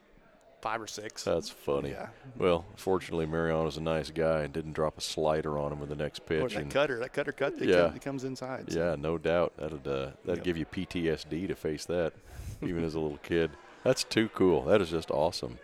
five 0.62 0.80
or 0.80 0.86
six. 0.86 1.24
That's 1.24 1.50
funny. 1.50 1.90
Yeah. 1.90 2.08
Well, 2.36 2.64
fortunately, 2.76 3.26
Mariano's 3.26 3.76
a 3.76 3.82
nice 3.82 4.10
guy 4.10 4.42
and 4.42 4.52
didn't 4.52 4.72
drop 4.72 4.98
a 4.98 5.00
slider 5.00 5.58
on 5.58 5.72
him 5.72 5.80
with 5.80 5.88
the 5.88 5.96
next 5.96 6.26
pitch. 6.26 6.42
Or 6.42 6.48
that 6.48 6.58
and 6.58 6.70
cutter, 6.70 6.98
that 6.98 7.12
cutter 7.12 7.32
cut 7.32 7.58
that, 7.58 7.68
yeah. 7.68 7.88
comes, 7.88 8.00
comes 8.00 8.24
inside. 8.24 8.72
So. 8.72 8.78
Yeah, 8.78 8.96
no 8.96 9.18
doubt. 9.18 9.56
That'd 9.56 9.86
uh, 9.86 10.10
that'd 10.24 10.38
yep. 10.38 10.44
give 10.44 10.56
you 10.56 10.66
PTSD 10.66 11.48
to 11.48 11.54
face 11.54 11.84
that, 11.86 12.12
even 12.62 12.84
as 12.84 12.94
a 12.94 13.00
little 13.00 13.18
kid. 13.18 13.50
That's 13.84 14.04
too 14.04 14.28
cool. 14.30 14.62
That 14.64 14.80
is 14.80 14.90
just 14.90 15.10
awesome. 15.10 15.58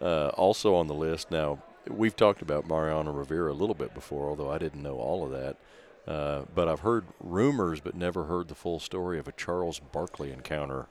Uh, 0.00 0.28
also 0.28 0.74
on 0.74 0.86
the 0.86 0.94
list 0.94 1.30
now, 1.30 1.58
we've 1.88 2.16
talked 2.16 2.42
about 2.42 2.66
Mariano 2.66 3.12
Rivera 3.12 3.52
a 3.52 3.54
little 3.54 3.74
bit 3.74 3.94
before, 3.94 4.28
although 4.28 4.50
I 4.50 4.58
didn't 4.58 4.82
know 4.82 4.96
all 4.96 5.24
of 5.24 5.32
that. 5.32 5.56
Uh, 6.06 6.44
but 6.54 6.68
I've 6.68 6.80
heard 6.80 7.04
rumors, 7.20 7.80
but 7.80 7.94
never 7.94 8.24
heard 8.24 8.48
the 8.48 8.54
full 8.54 8.80
story 8.80 9.18
of 9.18 9.28
a 9.28 9.32
Charles 9.32 9.78
Barkley 9.78 10.32
encounter 10.32 10.86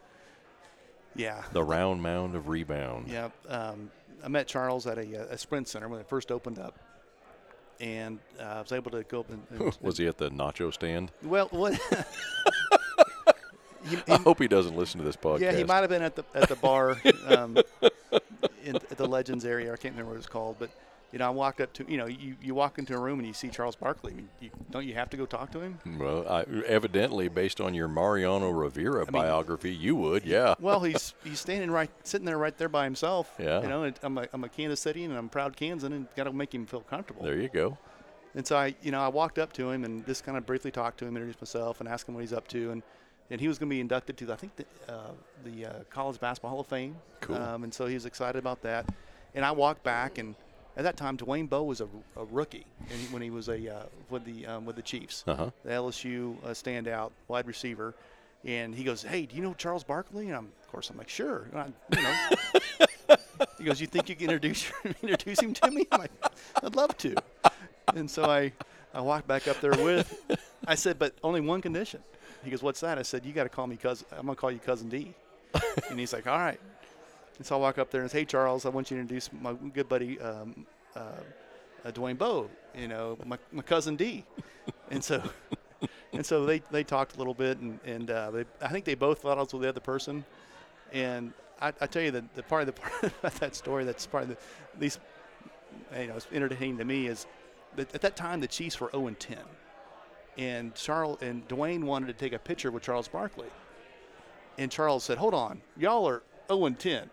yeah. 1.17 1.43
The 1.51 1.63
round 1.63 2.01
mound 2.01 2.35
of 2.35 2.47
rebound. 2.47 3.07
Yeah. 3.07 3.29
Um, 3.47 3.91
I 4.23 4.27
met 4.29 4.47
Charles 4.47 4.87
at 4.87 4.97
a, 4.97 5.31
a, 5.31 5.37
sprint 5.37 5.67
center 5.67 5.87
when 5.87 5.99
it 5.99 6.07
first 6.07 6.31
opened 6.31 6.59
up. 6.59 6.77
And 7.79 8.19
uh, 8.39 8.43
I 8.43 8.61
was 8.61 8.71
able 8.71 8.91
to 8.91 9.03
go 9.03 9.19
up 9.19 9.29
and. 9.29 9.43
and 9.51 9.77
was 9.81 9.97
he 9.97 10.07
at 10.07 10.17
the 10.17 10.29
nacho 10.29 10.73
stand? 10.73 11.11
Well, 11.21 11.47
what? 11.51 11.73
he, 13.83 13.95
he, 13.95 14.01
I 14.07 14.17
hope 14.17 14.39
he 14.39 14.47
doesn't 14.47 14.75
listen 14.75 14.99
to 14.99 15.05
this 15.05 15.15
podcast. 15.15 15.41
Yeah, 15.41 15.55
he 15.55 15.63
might 15.63 15.81
have 15.81 15.89
been 15.89 16.01
at 16.01 16.15
the 16.15 16.23
at 16.33 16.49
the 16.49 16.55
bar 16.55 16.97
um, 17.27 17.57
in 18.63 18.75
at 18.77 18.97
the 18.97 19.07
Legends 19.07 19.45
area. 19.45 19.71
I 19.71 19.77
can't 19.77 19.93
remember 19.93 20.13
what 20.13 20.17
it's 20.17 20.27
called, 20.27 20.55
but 20.57 20.71
you 21.11 21.19
know, 21.19 21.27
I 21.27 21.29
walked 21.29 21.61
up 21.61 21.71
to, 21.73 21.85
you 21.89 21.97
know, 21.97 22.05
you, 22.05 22.35
you 22.41 22.53
walk 22.53 22.79
into 22.79 22.93
a 22.93 22.99
room 22.99 23.19
and 23.19 23.27
you 23.27 23.33
see 23.33 23.47
Charles 23.47 23.75
Barkley. 23.75 24.11
I 24.11 24.15
mean, 24.15 24.29
you, 24.41 24.49
don't 24.71 24.85
you 24.85 24.93
have 24.95 25.09
to 25.11 25.17
go 25.17 25.25
talk 25.25 25.51
to 25.51 25.61
him? 25.61 25.79
Well, 25.97 26.27
I, 26.27 26.41
evidently, 26.65 27.29
based 27.29 27.61
on 27.61 27.73
your 27.73 27.87
Mariano 27.87 28.49
Rivera 28.49 29.05
I 29.07 29.11
biography, 29.11 29.71
mean, 29.71 29.81
you 29.81 29.95
would, 29.95 30.25
yeah. 30.25 30.55
Well, 30.59 30.81
he's 30.81 31.13
he's 31.23 31.39
standing 31.39 31.71
right, 31.71 31.89
sitting 32.03 32.25
there 32.25 32.37
right 32.37 32.57
there 32.57 32.67
by 32.67 32.83
himself. 32.83 33.33
Yeah. 33.39 33.61
You 33.61 33.69
know, 33.69 33.91
I'm 34.03 34.17
a, 34.17 34.27
I'm 34.33 34.43
a 34.43 34.49
Kansas 34.49 34.81
City 34.81 35.05
and 35.05 35.13
I'm 35.13 35.29
proud 35.29 35.55
Kansan 35.55 35.93
and 35.93 36.07
got 36.15 36.25
to 36.25 36.33
make 36.33 36.53
him 36.53 36.65
feel 36.65 36.81
comfortable. 36.81 37.23
There 37.23 37.39
you 37.39 37.49
go. 37.49 37.77
And 38.35 38.45
so 38.45 38.57
I, 38.57 38.75
you 38.81 38.91
know, 38.91 38.99
I 38.99 39.07
walked 39.07 39.39
up 39.39 39.53
to 39.53 39.71
him 39.71 39.85
and 39.85 40.05
just 40.05 40.25
kind 40.25 40.37
of 40.37 40.45
briefly 40.45 40.71
talked 40.71 40.99
to 40.99 41.05
him, 41.05 41.15
introduced 41.15 41.41
myself, 41.41 41.79
and 41.79 41.87
asked 41.87 42.07
him 42.07 42.15
what 42.15 42.21
he's 42.21 42.33
up 42.33 42.47
to, 42.49 42.71
and 42.71 42.83
and 43.29 43.41
he 43.41 43.47
was 43.47 43.57
going 43.57 43.69
to 43.69 43.73
be 43.73 43.81
inducted 43.81 44.15
to, 44.17 44.31
I 44.31 44.37
think, 44.37 44.55
the, 44.55 44.65
uh, 44.87 45.11
the 45.43 45.65
uh, 45.65 45.73
College 45.89 46.17
Basketball 46.17 46.51
Hall 46.51 46.59
of 46.61 46.67
Fame. 46.67 46.95
Cool. 47.19 47.35
Um, 47.35 47.65
and 47.65 47.73
so 47.73 47.85
he 47.85 47.93
was 47.93 48.05
excited 48.05 48.39
about 48.39 48.61
that. 48.61 48.87
And 49.35 49.43
I 49.43 49.51
walked 49.51 49.83
back 49.83 50.17
and– 50.17 50.35
at 50.77 50.83
that 50.83 50.95
time, 50.95 51.17
Dwayne 51.17 51.49
Bowe 51.49 51.63
was 51.63 51.81
a, 51.81 51.87
a 52.15 52.23
rookie 52.25 52.65
when 53.09 53.23
he 53.23 53.31
was 53.31 53.49
a 53.49 53.75
uh, 53.75 53.83
with 54.11 54.23
the 54.25 54.45
um, 54.45 54.65
with 54.65 54.75
the 54.75 54.83
Chiefs, 54.83 55.23
uh-huh. 55.27 55.49
the 55.63 55.71
LSU 55.71 56.35
uh, 56.43 56.49
standout 56.49 57.11
wide 57.27 57.47
receiver. 57.47 57.95
And 58.45 58.75
he 58.75 58.83
goes, 58.83 59.01
"Hey, 59.01 59.25
do 59.25 59.35
you 59.35 59.41
know 59.41 59.55
Charles 59.55 59.83
Barkley?" 59.83 60.27
And 60.27 60.35
I'm, 60.35 60.49
of 60.61 60.71
course, 60.71 60.91
I'm 60.91 60.97
like, 60.97 61.09
"Sure." 61.09 61.47
I, 61.55 61.65
you 61.95 62.03
know. 62.03 63.17
he 63.57 63.63
goes, 63.63 63.81
"You 63.81 63.87
think 63.87 64.07
you 64.07 64.15
can 64.15 64.25
introduce 64.25 64.71
introduce 65.01 65.39
him 65.39 65.55
to 65.55 65.71
me?" 65.71 65.87
I'm 65.91 66.01
like, 66.01 66.11
"I'd 66.63 66.75
love 66.75 66.95
to." 66.99 67.15
And 67.95 68.09
so 68.09 68.25
I 68.25 68.53
I 68.93 69.01
walked 69.01 69.27
back 69.27 69.47
up 69.47 69.59
there 69.61 69.71
with. 69.71 70.37
I 70.67 70.75
said, 70.75 70.99
"But 70.99 71.15
only 71.23 71.41
one 71.41 71.59
condition." 71.59 72.03
He 72.43 72.51
goes, 72.51 72.61
"What's 72.61 72.81
that?" 72.81 72.99
I 72.99 73.01
said, 73.01 73.25
"You 73.25 73.33
got 73.33 73.43
to 73.43 73.49
call 73.49 73.65
me 73.65 73.77
cousin. 73.77 74.05
I'm 74.11 74.27
gonna 74.27 74.35
call 74.35 74.51
you 74.51 74.59
cousin 74.59 74.89
D." 74.89 75.15
and 75.89 75.99
he's 75.99 76.13
like, 76.13 76.27
"All 76.27 76.37
right." 76.37 76.59
And 77.37 77.45
so 77.45 77.55
I 77.55 77.59
walk 77.59 77.77
up 77.77 77.91
there 77.91 78.01
and 78.01 78.09
say, 78.09 78.19
"Hey, 78.19 78.25
Charles, 78.25 78.65
I 78.65 78.69
want 78.69 78.89
you 78.89 78.97
to 78.97 79.01
introduce 79.01 79.29
my 79.31 79.53
good 79.53 79.87
buddy 79.87 80.19
um, 80.19 80.65
uh, 80.95 81.11
uh, 81.85 81.91
Dwayne 81.91 82.17
Bowe, 82.17 82.49
you 82.75 82.87
know, 82.87 83.17
my, 83.25 83.37
my 83.51 83.61
cousin 83.61 83.95
D." 83.95 84.23
and 84.91 85.03
so, 85.03 85.21
and 86.13 86.25
so 86.25 86.45
they, 86.45 86.61
they 86.71 86.83
talked 86.83 87.15
a 87.15 87.17
little 87.17 87.35
bit, 87.35 87.59
and 87.59 87.79
and 87.85 88.09
uh, 88.09 88.31
they, 88.31 88.45
I 88.61 88.69
think 88.69 88.85
they 88.85 88.95
both 88.95 89.19
thought 89.21 89.37
I 89.37 89.41
was 89.41 89.53
with 89.53 89.61
the 89.61 89.69
other 89.69 89.79
person. 89.79 90.25
And 90.93 91.33
I, 91.61 91.73
I 91.81 91.87
tell 91.87 92.01
you 92.01 92.11
that 92.11 92.33
the 92.33 92.43
part 92.43 92.67
of 92.67 92.67
the 92.67 92.81
part 92.81 93.03
about 93.19 93.33
that 93.35 93.55
story 93.55 93.83
that's 93.83 94.05
part 94.07 94.23
of 94.23 94.29
the 94.29 94.37
least, 94.79 94.99
you 95.95 96.07
know, 96.07 96.15
it's 96.15 96.27
entertaining 96.31 96.77
to 96.77 96.85
me 96.85 97.07
is 97.07 97.27
that 97.75 97.93
at 97.93 98.01
that 98.01 98.15
time 98.15 98.39
the 98.39 98.47
Chiefs 98.47 98.79
were 98.79 98.89
0 98.91 99.07
and 99.07 99.19
10, 99.19 99.37
and 100.37 100.73
Charles 100.73 101.21
and 101.21 101.47
Dwayne 101.47 101.83
wanted 101.83 102.07
to 102.07 102.13
take 102.13 102.33
a 102.33 102.39
picture 102.39 102.71
with 102.71 102.83
Charles 102.83 103.07
Barkley. 103.07 103.49
And 104.57 104.71
Charles 104.71 105.03
said, 105.03 105.19
"Hold 105.19 105.35
on, 105.35 105.61
y'all 105.77 106.07
are 106.07 106.23
0 106.49 106.65
and 106.65 106.79
10. 106.79 107.09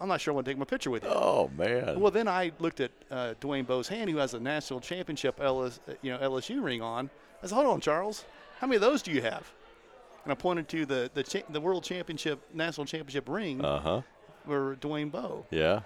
I'm 0.00 0.08
not 0.08 0.20
sure 0.20 0.32
I 0.32 0.34
want 0.34 0.44
to 0.46 0.50
take 0.50 0.58
my 0.58 0.64
picture 0.64 0.90
with 0.90 1.04
you. 1.04 1.10
Oh 1.10 1.50
man. 1.56 1.98
Well, 1.98 2.10
then 2.10 2.28
I 2.28 2.52
looked 2.58 2.80
at 2.80 2.90
uh, 3.10 3.34
Dwayne 3.40 3.66
Bowe's 3.66 3.88
hand, 3.88 4.10
who 4.10 4.16
has 4.16 4.34
a 4.34 4.40
national 4.40 4.80
championship 4.80 5.40
LS, 5.40 5.80
you 6.02 6.12
know 6.12 6.18
LSU 6.18 6.62
ring 6.62 6.82
on. 6.82 7.10
I 7.42 7.46
said, 7.46 7.54
"Hold 7.54 7.66
on, 7.68 7.80
Charles. 7.80 8.24
How 8.58 8.66
many 8.66 8.76
of 8.76 8.82
those 8.82 9.02
do 9.02 9.12
you 9.12 9.22
have?" 9.22 9.50
And 10.24 10.32
I 10.32 10.34
pointed 10.34 10.68
to 10.68 10.86
the 10.86 11.10
the, 11.14 11.22
cha- 11.22 11.46
the 11.48 11.60
world 11.60 11.84
championship, 11.84 12.40
national 12.52 12.86
championship 12.86 13.28
ring. 13.28 13.64
Uh 13.64 13.80
huh. 13.80 14.00
For 14.46 14.76
Dwayne 14.76 15.10
Bowe. 15.10 15.46
Yeah. 15.50 15.80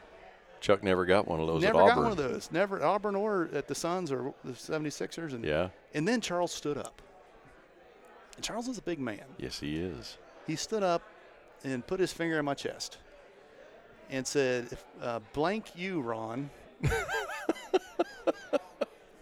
Chuck 0.61 0.83
never 0.83 1.07
got 1.07 1.29
one 1.29 1.39
of 1.39 1.47
those 1.47 1.63
never 1.63 1.87
got 1.87 1.97
one 1.97 2.11
of 2.11 2.17
those. 2.17 2.51
Never 2.51 2.83
Auburn 2.85 3.15
or 3.15 3.49
at 3.53 3.69
the 3.69 3.75
Suns 3.77 4.11
or 4.11 4.35
the 4.43 4.51
76ers. 4.51 5.33
And, 5.33 5.45
yeah. 5.45 5.69
And 5.95 6.09
then 6.09 6.21
Charles 6.21 6.53
stood 6.53 6.77
up. 6.77 7.01
And 8.35 8.45
Charles 8.45 8.67
is 8.67 8.77
a 8.77 8.83
big 8.83 8.99
man. 8.99 9.23
Yes, 9.39 9.61
he 9.61 9.79
is. 9.79 10.19
He 10.49 10.57
stood 10.57 10.83
up 10.83 11.03
and 11.63 11.87
put 11.87 12.01
his 12.01 12.13
finger 12.13 12.41
in 12.41 12.45
my 12.45 12.55
chest 12.55 12.99
and 14.11 14.27
said, 14.27 14.77
uh, 15.03 15.21
"Blank 15.33 15.77
you, 15.77 16.01
Ron." 16.01 16.51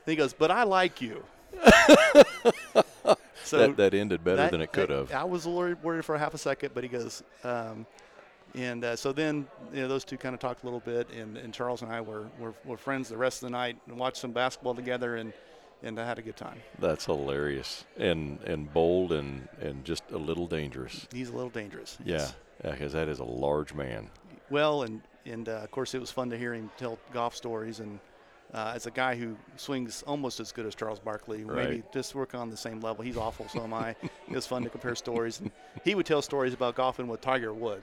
he 0.06 0.16
goes, 0.16 0.32
"But 0.32 0.50
I 0.50 0.64
like 0.64 1.00
you." 1.00 1.24
so 3.44 3.58
that, 3.58 3.76
that, 3.76 3.94
ended 3.94 4.24
better 4.24 4.36
that, 4.36 4.50
than 4.50 4.60
it 4.60 4.72
could 4.72 4.90
have. 4.90 5.12
I 5.12 5.24
was 5.24 5.44
a 5.44 5.50
little 5.50 5.76
worried 5.82 6.04
for 6.04 6.14
a 6.14 6.18
half 6.18 6.34
a 6.34 6.38
second, 6.38 6.72
but 6.74 6.82
he 6.84 6.88
goes, 6.88 7.22
um, 7.44 7.86
and 8.54 8.84
uh, 8.84 8.96
so 8.96 9.12
then 9.12 9.46
you 9.72 9.82
know, 9.82 9.88
those 9.88 10.04
two 10.04 10.16
kind 10.16 10.34
of 10.34 10.40
talked 10.40 10.62
a 10.62 10.66
little 10.66 10.80
bit, 10.80 11.10
and, 11.10 11.36
and 11.36 11.52
Charles 11.52 11.82
and 11.82 11.92
I 11.92 12.00
were, 12.00 12.26
were, 12.38 12.54
were 12.64 12.76
friends 12.76 13.08
the 13.08 13.16
rest 13.16 13.42
of 13.42 13.48
the 13.48 13.50
night 13.50 13.76
and 13.86 13.98
watched 13.98 14.18
some 14.18 14.32
basketball 14.32 14.74
together, 14.74 15.16
and 15.16 15.32
and 15.82 16.00
I 16.00 16.06
had 16.06 16.18
a 16.18 16.22
good 16.22 16.36
time. 16.36 16.60
That's 16.78 17.04
hilarious 17.04 17.84
and 17.96 18.40
and 18.42 18.72
bold 18.72 19.12
and 19.12 19.48
and 19.60 19.84
just 19.84 20.10
a 20.10 20.18
little 20.18 20.46
dangerous. 20.46 21.06
He's 21.12 21.28
a 21.28 21.34
little 21.34 21.50
dangerous. 21.50 21.98
Yeah, 22.04 22.28
because 22.62 22.94
yeah, 22.94 23.00
that 23.00 23.08
is 23.08 23.18
a 23.18 23.24
large 23.24 23.74
man 23.74 24.10
well, 24.50 24.82
and 24.82 25.00
and 25.24 25.48
uh, 25.48 25.52
of 25.52 25.70
course 25.70 25.94
it 25.94 26.00
was 26.00 26.10
fun 26.10 26.30
to 26.30 26.38
hear 26.38 26.54
him 26.54 26.70
tell 26.76 26.98
golf 27.12 27.34
stories. 27.34 27.80
And 27.80 27.98
uh, 28.54 28.72
as 28.74 28.86
a 28.86 28.90
guy 28.90 29.16
who 29.16 29.36
swings 29.56 30.02
almost 30.06 30.40
as 30.40 30.52
good 30.52 30.66
as 30.66 30.74
Charles 30.74 31.00
Barkley, 31.00 31.44
right. 31.44 31.68
maybe 31.68 31.82
just 31.92 32.14
work 32.14 32.34
on 32.34 32.48
the 32.48 32.56
same 32.56 32.80
level. 32.80 33.04
He's 33.04 33.16
awful, 33.16 33.48
so 33.48 33.62
am 33.62 33.74
I. 33.74 33.90
it 34.02 34.10
was 34.30 34.46
fun 34.46 34.62
to 34.62 34.70
compare 34.70 34.94
stories. 34.94 35.40
And 35.40 35.50
he 35.84 35.94
would 35.94 36.06
tell 36.06 36.22
stories 36.22 36.54
about 36.54 36.76
golfing 36.76 37.08
with 37.08 37.20
Tiger 37.20 37.52
Wood, 37.52 37.82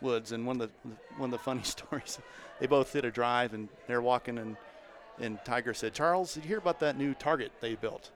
Woods, 0.00 0.32
and 0.32 0.46
one 0.46 0.60
of 0.60 0.70
the 0.70 0.90
one 1.16 1.32
of 1.32 1.38
the 1.38 1.44
funny 1.44 1.62
stories. 1.64 2.18
They 2.60 2.66
both 2.66 2.92
hit 2.92 3.04
a 3.04 3.10
drive, 3.10 3.54
and 3.54 3.68
they're 3.86 4.02
walking, 4.02 4.38
and 4.38 4.56
and 5.20 5.38
Tiger 5.44 5.74
said, 5.74 5.94
"Charles, 5.94 6.34
did 6.34 6.44
you 6.44 6.48
hear 6.48 6.58
about 6.58 6.80
that 6.80 6.96
new 6.96 7.14
target 7.14 7.52
they 7.60 7.74
built?" 7.74 8.10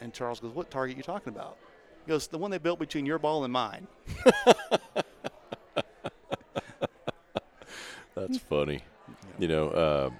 And 0.00 0.12
Charles 0.12 0.40
goes, 0.40 0.54
"What 0.54 0.70
target 0.70 0.96
are 0.96 0.98
you 0.98 1.02
talking 1.02 1.32
about?" 1.32 1.56
He 2.04 2.10
goes, 2.10 2.26
"The 2.28 2.38
one 2.38 2.50
they 2.50 2.58
built 2.58 2.78
between 2.78 3.06
your 3.06 3.18
ball 3.18 3.44
and 3.44 3.52
mine." 3.52 3.86
That's 8.20 8.38
funny. 8.38 8.82
You 9.38 9.48
know, 9.48 9.68
uh, 9.68 10.10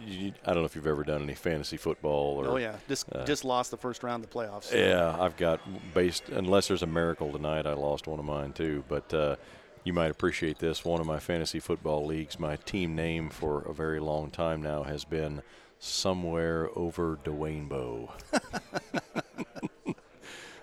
you, 0.00 0.32
I 0.44 0.52
don't 0.52 0.62
know 0.62 0.64
if 0.64 0.74
you've 0.74 0.86
ever 0.86 1.04
done 1.04 1.22
any 1.22 1.34
fantasy 1.34 1.76
football 1.76 2.38
or. 2.38 2.48
Oh 2.48 2.56
yeah, 2.56 2.76
just 2.88 3.06
uh, 3.12 3.24
just 3.24 3.44
lost 3.44 3.70
the 3.70 3.76
first 3.76 4.02
round 4.02 4.24
of 4.24 4.30
the 4.30 4.36
playoffs. 4.36 4.64
So. 4.64 4.76
Yeah, 4.76 5.16
I've 5.18 5.36
got 5.36 5.60
based 5.94 6.28
unless 6.28 6.68
there's 6.68 6.82
a 6.82 6.86
miracle 6.86 7.32
tonight, 7.32 7.66
I 7.66 7.74
lost 7.74 8.06
one 8.06 8.18
of 8.18 8.24
mine 8.24 8.52
too. 8.52 8.84
But 8.88 9.12
uh, 9.14 9.36
you 9.84 9.92
might 9.92 10.10
appreciate 10.10 10.58
this. 10.58 10.84
One 10.84 11.00
of 11.00 11.06
my 11.06 11.18
fantasy 11.18 11.60
football 11.60 12.06
leagues, 12.06 12.38
my 12.38 12.56
team 12.56 12.94
name 12.94 13.28
for 13.30 13.62
a 13.62 13.74
very 13.74 14.00
long 14.00 14.30
time 14.30 14.62
now 14.62 14.82
has 14.84 15.04
been 15.04 15.42
somewhere 15.78 16.70
over 16.76 17.18
Dwayne 17.24 17.68
Bowe. 17.68 18.12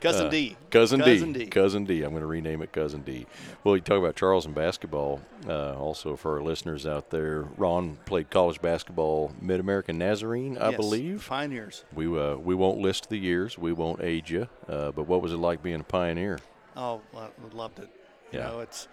Cousin 0.02 0.28
uh, 0.28 0.30
D. 0.30 0.58
Cousin, 0.70 1.00
Cousin 1.02 1.34
D. 1.34 1.40
D. 1.40 1.46
Cousin 1.48 1.86
D. 1.86 2.04
I'm 2.04 2.12
going 2.12 2.22
to 2.22 2.28
rename 2.28 2.62
it 2.62 2.72
Cousin 2.72 3.02
D. 3.02 3.26
Well, 3.64 3.76
you 3.76 3.82
talk 3.82 3.98
about 3.98 4.16
Charles 4.16 4.46
and 4.46 4.56
basketball. 4.56 5.22
Uh, 5.48 5.76
also, 5.78 6.16
for 6.16 6.38
our 6.38 6.44
listeners 6.44 6.86
out 6.86 7.10
there, 7.10 7.44
Ron 7.58 7.98
played 8.06 8.30
college 8.30 8.62
basketball, 8.62 9.34
Mid 9.42 9.60
American 9.60 9.98
Nazarene, 9.98 10.58
I 10.58 10.70
yes, 10.70 10.78
believe. 10.78 11.26
Pioneers. 11.28 11.84
We 11.94 12.06
uh, 12.06 12.36
we 12.36 12.56
won't 12.56 12.80
list 12.80 13.10
the 13.10 13.18
years. 13.18 13.58
We 13.58 13.74
won't 13.74 14.02
age 14.02 14.32
you. 14.32 14.48
Uh, 14.68 14.92
but 14.92 15.08
what 15.08 15.22
was 15.22 15.34
it 15.34 15.38
like 15.38 15.62
being 15.62 15.82
a 15.82 15.84
pioneer? 15.84 16.40
Oh, 16.76 17.02
I 17.16 17.28
loved 17.54 17.80
it. 17.80 17.90
You 18.32 18.40
yeah. 18.40 18.48
know, 18.48 18.60
it's. 18.62 18.88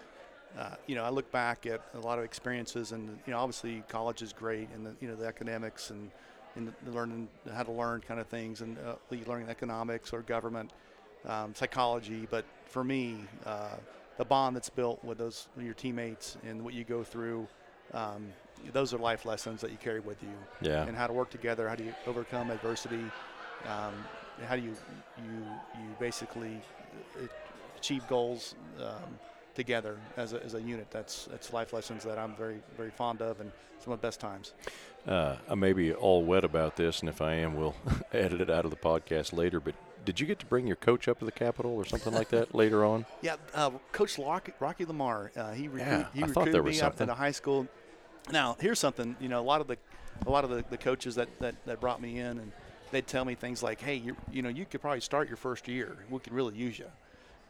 Uh, 0.57 0.73
you 0.87 0.95
know, 0.95 1.03
I 1.03 1.09
look 1.09 1.31
back 1.31 1.67
at 1.67 1.81
a 1.93 1.99
lot 1.99 2.17
of 2.17 2.25
experiences, 2.25 2.91
and 2.91 3.19
you 3.27 3.33
know, 3.33 3.37
obviously 3.37 3.83
college 3.89 4.23
is 4.23 4.33
great, 4.33 4.69
and 4.73 4.85
the 4.85 4.95
you 4.99 5.07
know 5.07 5.15
the 5.15 5.27
academics 5.27 5.91
and 5.91 6.09
and 6.55 6.73
learning 6.87 7.27
how 7.53 7.61
to 7.61 7.71
learn 7.71 8.01
kind 8.01 8.19
of 8.19 8.25
things, 8.25 8.61
and 8.61 8.75
uh, 8.79 8.95
learning 9.27 9.49
economics 9.49 10.11
or 10.11 10.21
government 10.23 10.71
um, 11.27 11.53
psychology. 11.53 12.27
But 12.29 12.45
for 12.65 12.83
me, 12.83 13.17
uh, 13.45 13.75
the 14.17 14.25
bond 14.25 14.55
that's 14.55 14.69
built 14.69 15.03
with 15.03 15.17
those 15.17 15.47
your 15.59 15.73
teammates 15.73 16.37
and 16.47 16.63
what 16.63 16.73
you 16.73 16.83
go 16.83 17.03
through, 17.03 17.47
um, 17.93 18.27
those 18.73 18.93
are 18.93 18.97
life 18.97 19.25
lessons 19.25 19.61
that 19.61 19.71
you 19.71 19.77
carry 19.77 19.99
with 19.99 20.21
you. 20.23 20.33
Yeah. 20.61 20.85
And 20.85 20.97
how 20.97 21.07
to 21.07 21.13
work 21.13 21.29
together, 21.29 21.69
how 21.69 21.75
do 21.75 21.83
you 21.83 21.93
overcome 22.07 22.49
adversity, 22.49 23.03
um, 23.65 23.93
how 24.47 24.55
do 24.55 24.61
you 24.61 24.75
you 25.17 25.45
you 25.75 25.95
basically 25.99 26.59
uh, 27.21 27.27
achieve 27.77 28.07
goals 28.07 28.55
um, 28.79 29.19
together 29.53 29.97
as 30.17 30.33
a, 30.33 30.43
as 30.43 30.53
a 30.53 30.61
unit. 30.61 30.87
That's 30.91 31.25
that's 31.25 31.53
life 31.53 31.73
lessons 31.73 32.03
that 32.03 32.17
I'm 32.17 32.35
very 32.35 32.59
very 32.75 32.91
fond 32.91 33.21
of 33.21 33.39
and 33.39 33.51
some 33.79 33.93
of 33.93 34.01
the 34.01 34.07
best 34.07 34.19
times. 34.19 34.53
Uh, 35.07 35.35
I 35.49 35.55
may 35.55 35.73
be 35.73 35.93
all 35.93 36.23
wet 36.23 36.43
about 36.43 36.75
this, 36.75 36.99
and 36.99 37.09
if 37.09 37.21
I 37.21 37.35
am, 37.35 37.55
we'll 37.55 37.75
edit 38.13 38.41
it 38.41 38.49
out 38.49 38.65
of 38.65 38.71
the 38.71 38.77
podcast 38.77 39.33
later. 39.33 39.59
But 39.59 39.75
did 40.07 40.21
you 40.21 40.25
get 40.25 40.39
to 40.39 40.45
bring 40.45 40.65
your 40.65 40.77
coach 40.77 41.09
up 41.09 41.19
to 41.19 41.25
the 41.25 41.33
Capitol 41.33 41.75
or 41.75 41.83
something 41.83 42.13
like 42.13 42.29
that 42.29 42.55
later 42.61 42.85
on? 42.85 43.05
Yeah, 43.21 43.35
uh, 43.53 43.71
Coach 43.91 44.17
Rocky, 44.17 44.53
Rocky 44.57 44.85
Lamar. 44.85 45.33
Uh, 45.35 45.51
he, 45.51 45.67
recruit, 45.67 45.85
Yeah, 45.85 46.05
he 46.13 46.23
I 46.23 46.27
recruited 46.27 46.63
me 46.63 46.71
up 46.71 46.75
something. 46.77 47.03
in 47.03 47.09
a 47.09 47.13
high 47.13 47.31
school. 47.31 47.67
Now 48.31 48.55
here's 48.57 48.79
something. 48.79 49.17
You 49.19 49.27
know, 49.27 49.41
a 49.41 49.43
lot 49.43 49.59
of 49.59 49.67
the 49.67 49.77
a 50.25 50.29
lot 50.29 50.45
of 50.45 50.49
the, 50.49 50.63
the 50.69 50.77
coaches 50.77 51.15
that, 51.15 51.27
that, 51.39 51.55
that 51.65 51.81
brought 51.81 52.01
me 52.01 52.19
in 52.19 52.39
and 52.39 52.51
they'd 52.91 53.05
tell 53.05 53.25
me 53.25 53.35
things 53.35 53.61
like, 53.61 53.81
"Hey, 53.81 53.95
you 53.95 54.15
you 54.31 54.41
know, 54.41 54.49
you 54.49 54.65
could 54.65 54.79
probably 54.79 55.01
start 55.01 55.27
your 55.27 55.35
first 55.35 55.67
year. 55.67 55.97
We 56.09 56.19
could 56.19 56.31
really 56.33 56.55
use 56.55 56.79
you." 56.79 56.87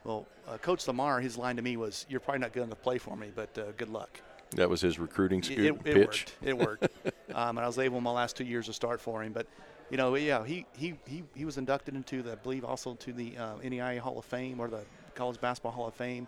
Well, 0.02 0.26
uh, 0.48 0.58
Coach 0.58 0.86
Lamar, 0.88 1.20
his 1.20 1.38
line 1.38 1.54
to 1.56 1.62
me 1.62 1.76
was, 1.76 2.06
"You're 2.08 2.18
probably 2.18 2.40
not 2.40 2.52
good 2.52 2.64
enough 2.64 2.78
to 2.78 2.82
play 2.82 2.98
for 2.98 3.16
me, 3.16 3.30
but 3.32 3.56
uh, 3.56 3.70
good 3.76 3.88
luck." 3.88 4.20
That 4.56 4.68
was 4.68 4.80
his 4.80 4.98
recruiting 4.98 5.38
It, 5.40 5.44
scoop 5.44 5.86
it, 5.86 5.90
it 5.90 5.94
pitch. 5.94 6.06
worked. 6.06 6.32
It 6.42 6.58
worked. 6.58 6.88
um, 7.34 7.56
and 7.56 7.60
I 7.60 7.66
was 7.68 7.78
able 7.78 7.98
in 7.98 8.02
my 8.02 8.10
last 8.10 8.36
two 8.36 8.44
years 8.44 8.66
to 8.66 8.72
start 8.72 9.00
for 9.00 9.22
him. 9.22 9.32
But, 9.32 9.46
you 9.90 9.96
know, 9.96 10.14
yeah, 10.16 10.44
he, 10.44 10.66
he, 10.76 10.94
he, 11.06 11.24
he 11.34 11.44
was 11.44 11.58
inducted 11.58 11.94
into 11.94 12.22
the, 12.22 12.32
I 12.32 12.36
believe, 12.36 12.64
also 12.64 12.94
to 12.94 13.12
the 13.12 13.36
uh, 13.36 13.54
NAIA 13.56 13.98
Hall 13.98 14.18
of 14.18 14.24
Fame 14.24 14.60
or 14.60 14.68
the 14.68 14.84
College 15.14 15.40
Basketball 15.40 15.72
Hall 15.72 15.88
of 15.88 15.94
Fame. 15.94 16.26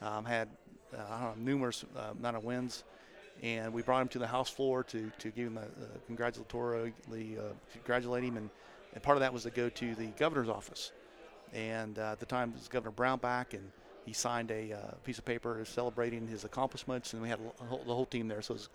Um, 0.00 0.24
had 0.24 0.48
uh, 0.92 1.02
I 1.10 1.22
don't 1.22 1.38
know, 1.38 1.44
numerous 1.52 1.84
uh, 1.96 2.10
amount 2.18 2.36
of 2.36 2.44
wins. 2.44 2.84
And 3.42 3.72
we 3.72 3.82
brought 3.82 4.02
him 4.02 4.08
to 4.08 4.18
the 4.18 4.26
House 4.26 4.50
floor 4.50 4.84
to, 4.84 5.10
to 5.18 5.30
give 5.30 5.46
him 5.46 5.58
a, 5.58 5.62
a 5.62 5.98
congratulatory, 6.06 6.92
uh, 7.10 7.42
congratulate 7.72 8.24
him. 8.24 8.36
And, 8.36 8.50
and 8.92 9.02
part 9.02 9.16
of 9.16 9.20
that 9.20 9.32
was 9.32 9.44
to 9.44 9.50
go 9.50 9.68
to 9.68 9.94
the 9.94 10.06
governor's 10.18 10.48
office. 10.48 10.92
And 11.52 11.98
uh, 11.98 12.12
at 12.12 12.20
the 12.20 12.26
time, 12.26 12.50
it 12.50 12.58
was 12.58 12.68
Governor 12.68 12.92
Brownback, 12.92 13.52
and 13.52 13.70
he 14.04 14.12
signed 14.12 14.50
a 14.50 14.72
uh, 14.72 14.94
piece 15.04 15.18
of 15.18 15.24
paper 15.24 15.62
celebrating 15.64 16.26
his 16.26 16.44
accomplishments, 16.44 17.12
and 17.12 17.22
we 17.22 17.28
had 17.28 17.38
a 17.60 17.64
whole, 17.64 17.82
the 17.86 17.94
whole 17.94 18.06
team 18.06 18.28
there. 18.28 18.42
So 18.42 18.52
it 18.52 18.56
was, 18.56 18.68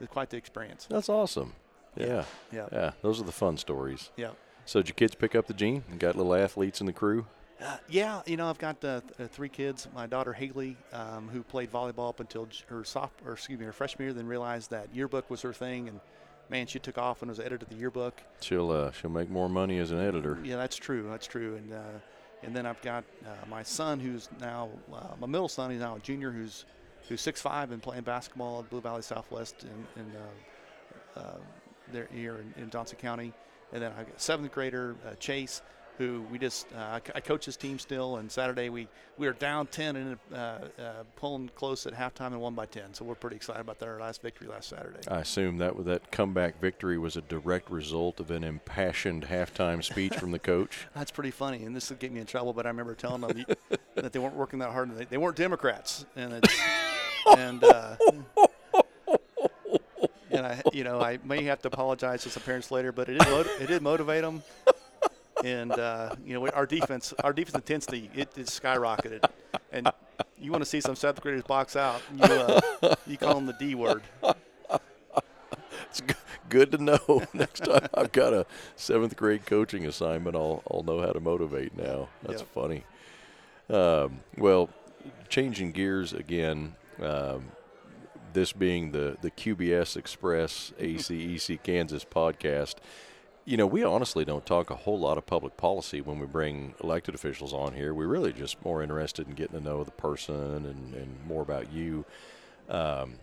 was 0.00 0.08
quite 0.08 0.30
the 0.30 0.36
experience. 0.36 0.86
That's 0.88 1.08
awesome. 1.08 1.52
Yeah. 1.96 2.24
Yeah. 2.52 2.66
Yeah. 2.72 2.92
Those 3.02 3.20
are 3.20 3.24
the 3.24 3.32
fun 3.32 3.56
stories. 3.56 4.10
Yeah. 4.16 4.30
So 4.66 4.80
did 4.80 4.88
your 4.88 4.94
kids 4.94 5.14
pick 5.14 5.34
up 5.34 5.46
the 5.46 5.54
gene 5.54 5.84
and 5.90 6.00
got 6.00 6.16
little 6.16 6.34
athletes 6.34 6.80
in 6.80 6.86
the 6.86 6.92
crew? 6.92 7.26
Uh, 7.62 7.76
yeah, 7.88 8.20
you 8.26 8.36
know, 8.36 8.50
I've 8.50 8.58
got 8.58 8.84
uh, 8.84 9.00
th- 9.16 9.30
three 9.30 9.48
kids. 9.48 9.86
My 9.94 10.06
daughter 10.06 10.32
Haley, 10.32 10.76
um, 10.92 11.28
who 11.28 11.42
played 11.42 11.70
volleyball 11.70 12.08
up 12.08 12.18
until 12.20 12.46
j- 12.46 12.64
her 12.68 12.82
soph- 12.84 13.12
or 13.24 13.34
excuse 13.34 13.58
me, 13.58 13.64
her 13.64 13.72
freshman 13.72 14.06
year, 14.06 14.12
then 14.12 14.26
realized 14.26 14.70
that 14.70 14.88
yearbook 14.92 15.30
was 15.30 15.40
her 15.42 15.52
thing, 15.52 15.88
and 15.88 16.00
man, 16.50 16.66
she 16.66 16.78
took 16.80 16.98
off 16.98 17.22
and 17.22 17.28
was 17.30 17.38
editor 17.38 17.64
of 17.64 17.68
the 17.68 17.76
yearbook. 17.76 18.20
She'll 18.40 18.70
uh, 18.72 18.90
she'll 18.90 19.10
make 19.10 19.30
more 19.30 19.48
money 19.48 19.78
as 19.78 19.92
an 19.92 20.00
editor. 20.00 20.36
Yeah, 20.42 20.56
that's 20.56 20.76
true. 20.76 21.06
That's 21.08 21.26
true. 21.28 21.54
And 21.56 21.72
uh, 21.72 21.78
and 22.42 22.54
then 22.56 22.66
I've 22.66 22.82
got 22.82 23.04
uh, 23.24 23.28
my 23.48 23.62
son, 23.62 24.00
who's 24.00 24.28
now 24.40 24.68
uh, 24.92 25.14
my 25.20 25.26
middle 25.28 25.48
son. 25.48 25.70
He's 25.70 25.80
now 25.80 25.94
a 25.94 26.00
junior, 26.00 26.32
who's 26.32 26.64
who's 27.08 27.20
six 27.20 27.40
five 27.40 27.70
and 27.70 27.80
playing 27.80 28.02
basketball 28.02 28.58
at 28.60 28.68
Blue 28.68 28.80
Valley 28.80 29.02
Southwest 29.02 29.64
uh, 29.96 31.20
uh, 31.20 31.22
there 31.92 32.08
here 32.12 32.36
in, 32.36 32.62
in 32.62 32.70
Johnson 32.70 32.98
County. 33.00 33.32
And 33.72 33.82
then 33.82 33.92
I 33.98 34.04
got 34.04 34.20
seventh 34.20 34.52
grader 34.52 34.94
uh, 35.06 35.14
Chase, 35.14 35.62
who 35.98 36.24
we 36.30 36.38
just 36.38 36.66
uh, 36.74 36.98
I, 37.14 37.20
coach 37.20 37.44
his 37.44 37.56
team 37.56 37.78
still. 37.78 38.16
And 38.16 38.30
Saturday 38.30 38.68
we 38.68 38.88
we 39.16 39.26
were 39.26 39.32
down 39.32 39.66
ten 39.68 39.96
and 39.96 40.18
uh, 40.32 40.36
uh, 40.36 40.58
pulling 41.16 41.50
close 41.54 41.86
at 41.86 41.94
halftime 41.94 42.28
and 42.28 42.40
won 42.40 42.54
by 42.54 42.66
ten. 42.66 42.94
So 42.94 43.04
we're 43.04 43.14
pretty 43.14 43.36
excited 43.36 43.60
about 43.60 43.78
that, 43.78 43.88
our 43.88 44.00
last 44.00 44.22
victory 44.22 44.48
last 44.48 44.68
Saturday. 44.68 45.00
I 45.08 45.20
assume 45.20 45.58
that 45.58 45.84
that 45.84 46.10
comeback 46.10 46.60
victory 46.60 46.98
was 46.98 47.16
a 47.16 47.22
direct 47.22 47.70
result 47.70 48.20
of 48.20 48.30
an 48.30 48.44
impassioned 48.44 49.26
halftime 49.26 49.82
speech 49.82 50.14
from 50.14 50.30
the 50.30 50.38
coach. 50.38 50.86
That's 50.94 51.10
pretty 51.10 51.30
funny, 51.30 51.64
and 51.64 51.74
this 51.74 51.90
will 51.90 51.96
get 51.96 52.12
me 52.12 52.20
in 52.20 52.26
trouble. 52.26 52.52
But 52.52 52.66
I 52.66 52.70
remember 52.70 52.94
telling 52.94 53.20
them 53.22 53.44
that 53.94 54.12
they 54.12 54.18
weren't 54.18 54.36
working 54.36 54.58
that 54.60 54.70
hard, 54.70 54.88
and 54.88 54.98
they, 54.98 55.04
they 55.04 55.18
weren't 55.18 55.36
Democrats, 55.36 56.06
and 56.16 56.34
it's, 56.34 56.60
and 57.38 57.62
uh, 57.62 57.96
you 60.72 60.84
know, 60.84 61.00
I 61.00 61.18
may 61.24 61.44
have 61.44 61.60
to 61.62 61.68
apologize 61.68 62.22
to 62.24 62.30
some 62.30 62.42
parents 62.42 62.70
later, 62.70 62.92
but 62.92 63.08
it 63.08 63.18
did, 63.18 63.28
mot- 63.30 63.46
it 63.60 63.66
did 63.66 63.82
motivate 63.82 64.22
them, 64.22 64.42
and 65.42 65.72
uh, 65.72 66.14
you 66.24 66.34
know, 66.34 66.48
our 66.48 66.66
defense, 66.66 67.12
our 67.22 67.32
defense 67.32 67.54
intensity, 67.54 68.10
it, 68.14 68.28
it 68.36 68.46
skyrocketed, 68.46 69.28
and 69.72 69.92
you 70.40 70.50
want 70.50 70.62
to 70.62 70.68
see 70.68 70.80
some 70.80 70.94
seventh 70.96 71.20
graders 71.22 71.42
box 71.42 71.76
out, 71.76 72.02
you 72.14 72.24
uh, 72.24 72.60
you 73.06 73.16
call 73.16 73.34
them 73.34 73.46
the 73.46 73.52
D 73.54 73.74
word. 73.74 74.02
It's 75.90 76.02
good 76.48 76.72
to 76.72 76.78
know. 76.82 77.22
Next 77.32 77.64
time 77.64 77.88
I've 77.94 78.12
got 78.12 78.32
a 78.32 78.46
seventh 78.76 79.16
grade 79.16 79.46
coaching 79.46 79.86
assignment, 79.86 80.34
I'll 80.36 80.62
I'll 80.70 80.82
know 80.82 81.00
how 81.00 81.12
to 81.12 81.20
motivate 81.20 81.76
now. 81.76 82.08
That's 82.22 82.42
Yep. 82.42 82.48
funny. 82.54 82.84
Um, 83.70 84.20
well, 84.36 84.70
changing 85.28 85.72
gears 85.72 86.12
again. 86.12 86.74
Um, 87.00 87.46
this 88.34 88.52
being 88.52 88.92
the 88.92 89.16
the 89.22 89.30
QBS 89.30 89.96
Express 89.96 90.72
ACEC 90.78 91.62
Kansas 91.62 92.04
podcast. 92.04 92.74
You 93.46 93.58
know, 93.58 93.66
we 93.66 93.84
honestly 93.84 94.24
don't 94.24 94.46
talk 94.46 94.70
a 94.70 94.74
whole 94.74 94.98
lot 94.98 95.18
of 95.18 95.26
public 95.26 95.56
policy 95.56 96.00
when 96.00 96.18
we 96.18 96.26
bring 96.26 96.74
elected 96.82 97.14
officials 97.14 97.52
on 97.52 97.74
here. 97.74 97.92
We're 97.92 98.06
really 98.06 98.32
just 98.32 98.64
more 98.64 98.82
interested 98.82 99.28
in 99.28 99.34
getting 99.34 99.58
to 99.58 99.62
know 99.62 99.84
the 99.84 99.90
person 99.90 100.34
and, 100.34 100.94
and 100.94 101.26
more 101.26 101.42
about 101.42 101.70
you. 101.70 102.06
Um, 102.70 103.16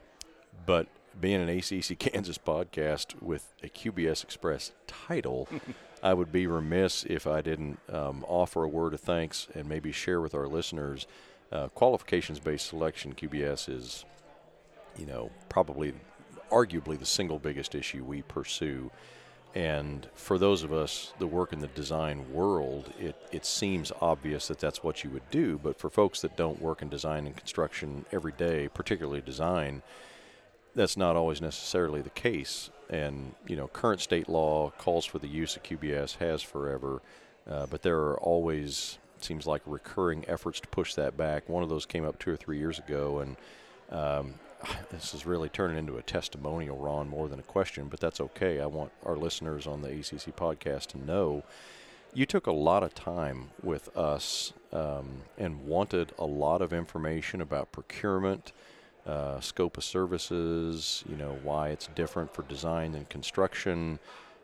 but 0.67 0.87
being 1.19 1.41
an 1.41 1.49
ACEC 1.49 1.97
Kansas 1.97 2.37
podcast 2.37 3.21
with 3.21 3.53
a 3.63 3.67
QBS 3.67 4.23
Express 4.23 4.71
title, 4.87 5.47
I 6.03 6.13
would 6.13 6.31
be 6.31 6.47
remiss 6.47 7.03
if 7.03 7.27
I 7.27 7.41
didn't 7.41 7.79
um, 7.91 8.25
offer 8.27 8.63
a 8.63 8.67
word 8.67 8.93
of 8.93 9.01
thanks 9.01 9.47
and 9.53 9.67
maybe 9.67 9.91
share 9.91 10.21
with 10.21 10.33
our 10.33 10.47
listeners. 10.47 11.07
Uh, 11.51 11.67
qualifications 11.69 12.39
based 12.39 12.67
selection, 12.67 13.13
QBS, 13.13 13.69
is, 13.69 14.05
you 14.97 15.05
know, 15.05 15.31
probably 15.49 15.93
arguably 16.51 16.99
the 16.99 17.05
single 17.05 17.39
biggest 17.39 17.75
issue 17.75 18.03
we 18.03 18.21
pursue. 18.23 18.91
And 19.53 20.07
for 20.13 20.37
those 20.37 20.63
of 20.63 20.71
us 20.71 21.13
that 21.19 21.27
work 21.27 21.51
in 21.51 21.59
the 21.59 21.67
design 21.67 22.31
world, 22.31 22.93
it, 22.99 23.15
it 23.31 23.45
seems 23.45 23.91
obvious 24.01 24.47
that 24.47 24.59
that's 24.59 24.83
what 24.83 25.03
you 25.03 25.09
would 25.09 25.29
do. 25.29 25.59
But 25.61 25.77
for 25.77 25.89
folks 25.89 26.21
that 26.21 26.37
don't 26.37 26.61
work 26.61 26.81
in 26.81 26.89
design 26.89 27.25
and 27.25 27.35
construction 27.35 28.05
every 28.11 28.31
day, 28.31 28.69
particularly 28.69 29.21
design, 29.21 29.81
that's 30.73 30.95
not 30.95 31.17
always 31.17 31.41
necessarily 31.41 32.01
the 32.01 32.09
case. 32.11 32.69
And 32.89 33.33
you 33.45 33.57
know, 33.57 33.67
current 33.67 33.99
state 33.99 34.29
law 34.29 34.71
calls 34.77 35.05
for 35.05 35.19
the 35.19 35.27
use 35.27 35.55
of 35.57 35.63
QBS, 35.63 36.17
has 36.17 36.41
forever, 36.41 37.01
uh, 37.49 37.65
but 37.65 37.81
there 37.81 37.99
are 37.99 38.19
always 38.19 38.97
it 39.17 39.25
seems 39.25 39.45
like 39.45 39.61
recurring 39.65 40.25
efforts 40.27 40.59
to 40.61 40.67
push 40.69 40.95
that 40.95 41.17
back. 41.17 41.47
One 41.47 41.61
of 41.61 41.69
those 41.69 41.85
came 41.85 42.05
up 42.05 42.19
two 42.19 42.31
or 42.31 42.37
three 42.37 42.57
years 42.57 42.79
ago, 42.79 43.19
and 43.19 43.37
um, 43.91 44.33
this 44.91 45.13
is 45.13 45.25
really 45.25 45.49
turning 45.49 45.77
into 45.77 45.97
a 45.97 46.01
testimonial, 46.01 46.77
Ron, 46.77 47.07
more 47.07 47.27
than 47.27 47.39
a 47.39 47.43
question. 47.43 47.87
But 47.89 47.99
that's 47.99 48.19
okay. 48.21 48.59
I 48.59 48.65
want 48.65 48.91
our 49.05 49.15
listeners 49.15 49.67
on 49.67 49.81
the 49.81 49.89
ACEC 49.89 50.33
podcast 50.33 50.87
to 50.87 50.97
know 50.97 51.43
you 52.13 52.25
took 52.25 52.47
a 52.47 52.51
lot 52.51 52.83
of 52.83 52.93
time 52.93 53.49
with 53.63 53.95
us 53.95 54.53
um, 54.73 55.23
and 55.37 55.65
wanted 55.65 56.11
a 56.19 56.25
lot 56.25 56.61
of 56.61 56.73
information 56.73 57.41
about 57.41 57.71
procurement 57.71 58.51
uh, 59.05 59.39
scope 59.39 59.77
of 59.77 59.83
services, 59.83 61.03
you 61.09 61.15
know, 61.15 61.39
why 61.43 61.69
it's 61.69 61.87
different 61.95 62.33
for 62.33 62.43
design 62.43 62.93
and 62.93 63.09
construction, 63.09 63.97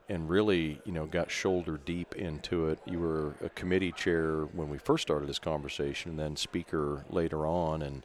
and 0.10 0.30
really, 0.30 0.82
you 0.86 0.92
know, 0.92 1.06
got 1.06 1.30
shoulder 1.30 1.80
deep 1.86 2.16
into 2.16 2.68
it. 2.70 2.80
You 2.86 3.00
were 3.00 3.36
a 3.44 3.50
committee 3.50 3.92
chair 3.92 4.46
when 4.46 4.70
we 4.70 4.78
first 4.78 5.04
started 5.04 5.30
this 5.30 5.40
conversation, 5.40 6.12
and 6.12 6.20
then 6.20 6.36
speaker 6.36 7.06
later 7.10 7.46
on, 7.46 7.82
and 7.82 8.04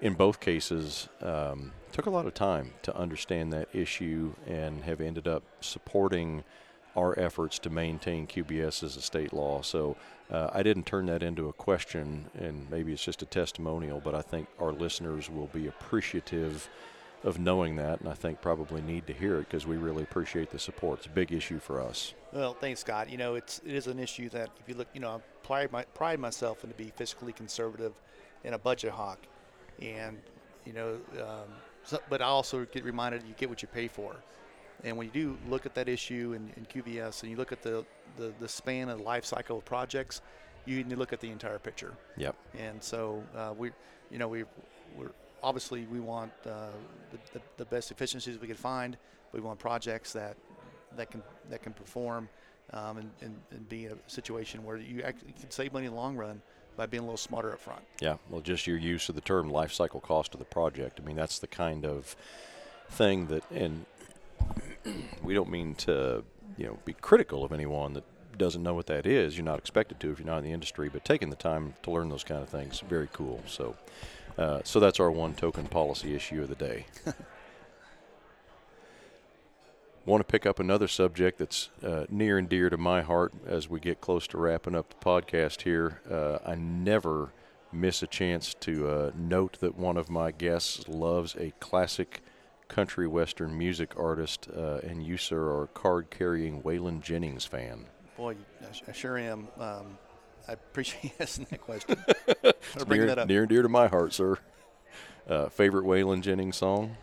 in 0.00 0.14
both 0.14 0.40
cases, 0.40 1.08
um, 1.22 1.72
took 1.92 2.06
a 2.06 2.10
lot 2.10 2.26
of 2.26 2.34
time 2.34 2.72
to 2.82 2.96
understand 2.96 3.52
that 3.52 3.68
issue 3.72 4.34
and 4.46 4.82
have 4.82 5.00
ended 5.00 5.28
up 5.28 5.42
supporting 5.60 6.44
our 6.96 7.18
efforts 7.18 7.58
to 7.58 7.70
maintain 7.70 8.26
QBS 8.26 8.82
as 8.82 8.96
a 8.96 9.02
state 9.02 9.32
law. 9.32 9.62
So 9.62 9.96
uh, 10.30 10.50
I 10.52 10.62
didn't 10.62 10.86
turn 10.86 11.06
that 11.06 11.22
into 11.22 11.48
a 11.48 11.52
question, 11.52 12.26
and 12.38 12.70
maybe 12.70 12.92
it's 12.92 13.04
just 13.04 13.22
a 13.22 13.26
testimonial, 13.26 14.00
but 14.00 14.14
I 14.14 14.22
think 14.22 14.48
our 14.60 14.72
listeners 14.72 15.28
will 15.28 15.48
be 15.48 15.66
appreciative 15.66 16.68
of 17.24 17.38
knowing 17.38 17.76
that, 17.76 18.00
and 18.00 18.08
I 18.08 18.12
think 18.12 18.40
probably 18.40 18.82
need 18.82 19.06
to 19.06 19.12
hear 19.12 19.36
it 19.36 19.48
because 19.48 19.66
we 19.66 19.76
really 19.76 20.02
appreciate 20.02 20.50
the 20.50 20.58
support. 20.58 20.98
It's 20.98 21.06
a 21.06 21.10
big 21.10 21.32
issue 21.32 21.58
for 21.58 21.80
us. 21.80 22.14
Well, 22.32 22.54
thanks, 22.54 22.80
Scott. 22.80 23.08
You 23.08 23.16
know, 23.16 23.34
it's 23.34 23.60
it 23.64 23.74
is 23.74 23.86
an 23.86 23.98
issue 23.98 24.28
that 24.30 24.50
if 24.60 24.68
you 24.68 24.74
look, 24.74 24.88
you 24.92 25.00
know, 25.00 25.10
I 25.10 25.18
pride 25.42 25.72
my 25.72 25.84
pride 25.94 26.20
myself 26.20 26.62
in 26.64 26.70
to 26.70 26.76
be 26.76 26.92
fiscally 26.98 27.34
conservative 27.34 27.94
and 28.44 28.54
a 28.54 28.58
budget 28.58 28.92
hawk, 28.92 29.18
and 29.80 30.18
you 30.64 30.72
know, 30.72 30.98
um, 31.20 31.48
so, 31.82 31.98
but 32.08 32.22
I 32.22 32.26
also 32.26 32.64
get 32.66 32.84
reminded 32.84 33.22
you 33.24 33.34
get 33.36 33.48
what 33.48 33.62
you 33.62 33.68
pay 33.68 33.88
for, 33.88 34.16
and 34.82 34.96
when 34.96 35.06
you 35.06 35.12
do 35.12 35.38
look 35.48 35.66
at 35.66 35.74
that 35.74 35.88
issue 35.88 36.34
in, 36.34 36.50
in 36.56 36.66
QBS 36.66 37.22
and 37.22 37.30
you 37.30 37.36
look 37.36 37.52
at 37.52 37.62
the, 37.62 37.84
the 38.16 38.32
the 38.40 38.48
span 38.48 38.88
of 38.88 39.00
life 39.00 39.24
cycle 39.24 39.58
of 39.58 39.64
projects, 39.64 40.22
you 40.66 40.76
need 40.76 40.90
to 40.90 40.96
look 40.96 41.12
at 41.12 41.20
the 41.20 41.30
entire 41.30 41.58
picture. 41.58 41.94
Yep. 42.16 42.36
And 42.58 42.82
so 42.82 43.22
uh, 43.36 43.52
we, 43.56 43.70
you 44.10 44.18
know, 44.18 44.28
we 44.28 44.44
we're 44.96 45.10
obviously, 45.44 45.86
we 45.86 46.00
want 46.00 46.32
uh, 46.46 46.68
the, 47.12 47.18
the, 47.34 47.44
the 47.58 47.64
best 47.66 47.90
efficiencies 47.90 48.40
we 48.40 48.48
can 48.48 48.56
find. 48.56 48.96
We 49.32 49.40
want 49.40 49.58
projects 49.58 50.12
that 50.14 50.36
that 50.96 51.10
can 51.10 51.22
that 51.50 51.62
can 51.62 51.72
perform 51.72 52.28
um, 52.72 52.98
and, 52.98 53.10
and, 53.20 53.36
and, 53.50 53.68
be 53.68 53.86
in 53.86 53.92
a 53.92 53.96
situation 54.06 54.62
where 54.62 54.76
you 54.76 55.02
actually 55.02 55.32
can 55.32 55.50
save 55.50 55.72
money 55.72 55.86
in 55.86 55.92
the 55.92 55.98
long 55.98 56.16
run 56.16 56.40
by 56.76 56.86
being 56.86 57.02
a 57.02 57.06
little 57.06 57.16
smarter 57.16 57.52
up 57.52 57.60
front. 57.60 57.82
Yeah, 58.00 58.16
well, 58.30 58.40
just 58.40 58.66
your 58.66 58.76
use 58.76 59.08
of 59.08 59.14
the 59.14 59.20
term 59.20 59.50
life 59.50 59.72
cycle 59.72 60.00
cost 60.00 60.34
of 60.34 60.38
the 60.38 60.46
project. 60.46 61.00
I 61.00 61.06
mean, 61.06 61.16
that's 61.16 61.38
the 61.38 61.46
kind 61.46 61.84
of 61.84 62.16
thing 62.90 63.26
that, 63.26 63.48
and 63.50 63.86
we 65.22 65.34
don't 65.34 65.50
mean 65.50 65.74
to, 65.76 66.24
you 66.56 66.66
know, 66.66 66.78
be 66.84 66.92
critical 66.92 67.44
of 67.44 67.52
anyone 67.52 67.94
that 67.94 68.04
doesn't 68.38 68.62
know 68.62 68.74
what 68.74 68.86
that 68.86 69.06
is. 69.06 69.36
You're 69.36 69.44
not 69.44 69.58
expected 69.58 70.00
to 70.00 70.10
if 70.10 70.18
you're 70.18 70.26
not 70.26 70.38
in 70.38 70.44
the 70.44 70.52
industry, 70.52 70.88
but 70.88 71.04
taking 71.04 71.30
the 71.30 71.36
time 71.36 71.74
to 71.82 71.90
learn 71.90 72.08
those 72.08 72.24
kind 72.24 72.42
of 72.42 72.48
things, 72.48 72.80
very 72.80 73.08
cool. 73.12 73.42
So, 73.46 73.76
uh, 74.36 74.60
so 74.64 74.80
that's 74.80 75.00
our 75.00 75.10
one 75.10 75.34
token 75.34 75.66
policy 75.66 76.14
issue 76.14 76.42
of 76.42 76.48
the 76.48 76.54
day. 76.54 76.86
Want 80.06 80.20
to 80.20 80.30
pick 80.30 80.44
up 80.44 80.60
another 80.60 80.86
subject 80.86 81.38
that's 81.38 81.70
uh, 81.82 82.04
near 82.10 82.36
and 82.36 82.46
dear 82.46 82.68
to 82.68 82.76
my 82.76 83.00
heart 83.00 83.32
as 83.46 83.70
we 83.70 83.80
get 83.80 84.02
close 84.02 84.26
to 84.28 84.38
wrapping 84.38 84.74
up 84.74 84.90
the 84.90 85.02
podcast 85.02 85.62
here. 85.62 86.02
Uh, 86.10 86.38
I 86.46 86.56
never 86.56 87.32
miss 87.72 88.02
a 88.02 88.06
chance 88.06 88.52
to 88.60 88.86
uh, 88.86 89.10
note 89.16 89.60
that 89.60 89.78
one 89.78 89.96
of 89.96 90.10
my 90.10 90.30
guests 90.30 90.86
loves 90.88 91.34
a 91.36 91.52
classic 91.58 92.20
country 92.68 93.06
western 93.06 93.56
music 93.56 93.98
artist, 93.98 94.46
uh, 94.54 94.80
and 94.82 95.02
you, 95.02 95.16
sir, 95.16 95.40
are 95.40 95.62
a 95.64 95.68
card 95.68 96.10
carrying 96.10 96.60
Waylon 96.60 97.00
Jennings 97.00 97.46
fan. 97.46 97.86
Boy, 98.18 98.36
I 98.86 98.92
sure 98.92 99.16
am. 99.16 99.48
Um, 99.58 99.98
I 100.46 100.52
appreciate 100.52 101.04
you 101.04 101.10
asking 101.20 101.46
that 101.48 101.62
question. 101.62 101.96
near, 102.88 103.06
that 103.06 103.18
up. 103.20 103.28
Near 103.28 103.40
and 103.40 103.48
dear 103.48 103.62
to 103.62 103.70
my 103.70 103.88
heart, 103.88 104.12
sir. 104.12 104.36
Uh, 105.26 105.48
favorite 105.48 105.86
Waylon 105.86 106.20
Jennings 106.20 106.58
song? 106.58 106.98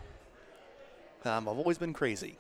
Um, 1.26 1.50
I've 1.50 1.58
always 1.58 1.80
been 1.80 1.94
crazy 1.94 2.38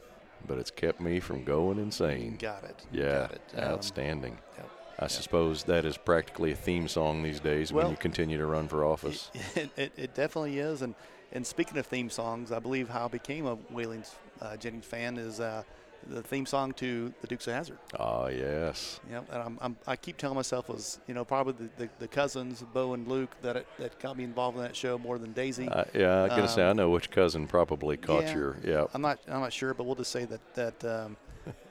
but 0.47 0.57
it's 0.57 0.71
kept 0.71 0.99
me 0.99 1.19
from 1.19 1.43
going 1.43 1.79
insane. 1.79 2.37
Got 2.39 2.63
it. 2.63 2.85
Yeah, 2.91 3.03
Got 3.03 3.31
it. 3.31 3.41
Um, 3.57 3.63
outstanding. 3.63 4.37
Yep. 4.57 4.69
I 4.99 5.03
yep. 5.03 5.11
suppose 5.11 5.63
that 5.63 5.85
is 5.85 5.97
practically 5.97 6.51
a 6.51 6.55
theme 6.55 6.87
song 6.87 7.23
these 7.23 7.39
days 7.39 7.71
well, 7.71 7.85
when 7.85 7.91
you 7.91 7.97
continue 7.97 8.37
to 8.37 8.45
run 8.45 8.67
for 8.67 8.85
office. 8.85 9.31
It, 9.55 9.69
it, 9.77 9.91
it, 9.97 10.15
definitely 10.15 10.59
is. 10.59 10.81
And, 10.81 10.95
and 11.31 11.45
speaking 11.45 11.77
of 11.77 11.85
theme 11.85 12.09
songs, 12.09 12.51
I 12.51 12.59
believe 12.59 12.89
how 12.89 13.05
I 13.05 13.07
became 13.07 13.45
a 13.45 13.57
Waylon 13.57 14.07
uh, 14.41 14.57
Jennings 14.57 14.85
fan 14.85 15.17
is 15.17 15.39
uh,– 15.39 15.63
the 16.07 16.21
theme 16.21 16.45
song 16.45 16.73
to 16.73 17.13
the 17.21 17.27
Dukes 17.27 17.47
of 17.47 17.53
Hazzard. 17.53 17.77
Oh 17.99 18.27
yes. 18.27 18.99
Yeah, 19.09 19.21
and 19.31 19.43
I'm, 19.43 19.57
I'm, 19.61 19.77
i 19.87 19.95
keep 19.95 20.17
telling 20.17 20.35
myself 20.35 20.69
it 20.69 20.73
was 20.73 20.99
you 21.07 21.13
know 21.13 21.25
probably 21.25 21.53
the, 21.53 21.85
the, 21.85 21.89
the, 21.99 22.07
cousins 22.07 22.63
Bo 22.73 22.93
and 22.93 23.07
Luke 23.07 23.35
that 23.41 23.55
it, 23.55 23.67
that 23.79 23.99
got 23.99 24.17
me 24.17 24.23
involved 24.23 24.57
in 24.57 24.63
that 24.63 24.75
show 24.75 24.97
more 24.97 25.17
than 25.17 25.31
Daisy. 25.33 25.67
Uh, 25.67 25.85
yeah, 25.93 26.23
I'm 26.23 26.29
gonna 26.29 26.43
um, 26.43 26.47
say 26.47 26.69
I 26.69 26.73
know 26.73 26.89
which 26.89 27.11
cousin 27.11 27.47
probably 27.47 27.97
caught 27.97 28.23
yeah, 28.23 28.35
your 28.35 28.57
yeah. 28.63 28.85
I'm 28.93 29.01
not 29.01 29.19
I'm 29.27 29.41
not 29.41 29.53
sure, 29.53 29.73
but 29.73 29.85
we'll 29.85 29.95
just 29.95 30.11
say 30.11 30.25
that 30.25 30.55
that 30.55 30.83
um, 30.85 31.17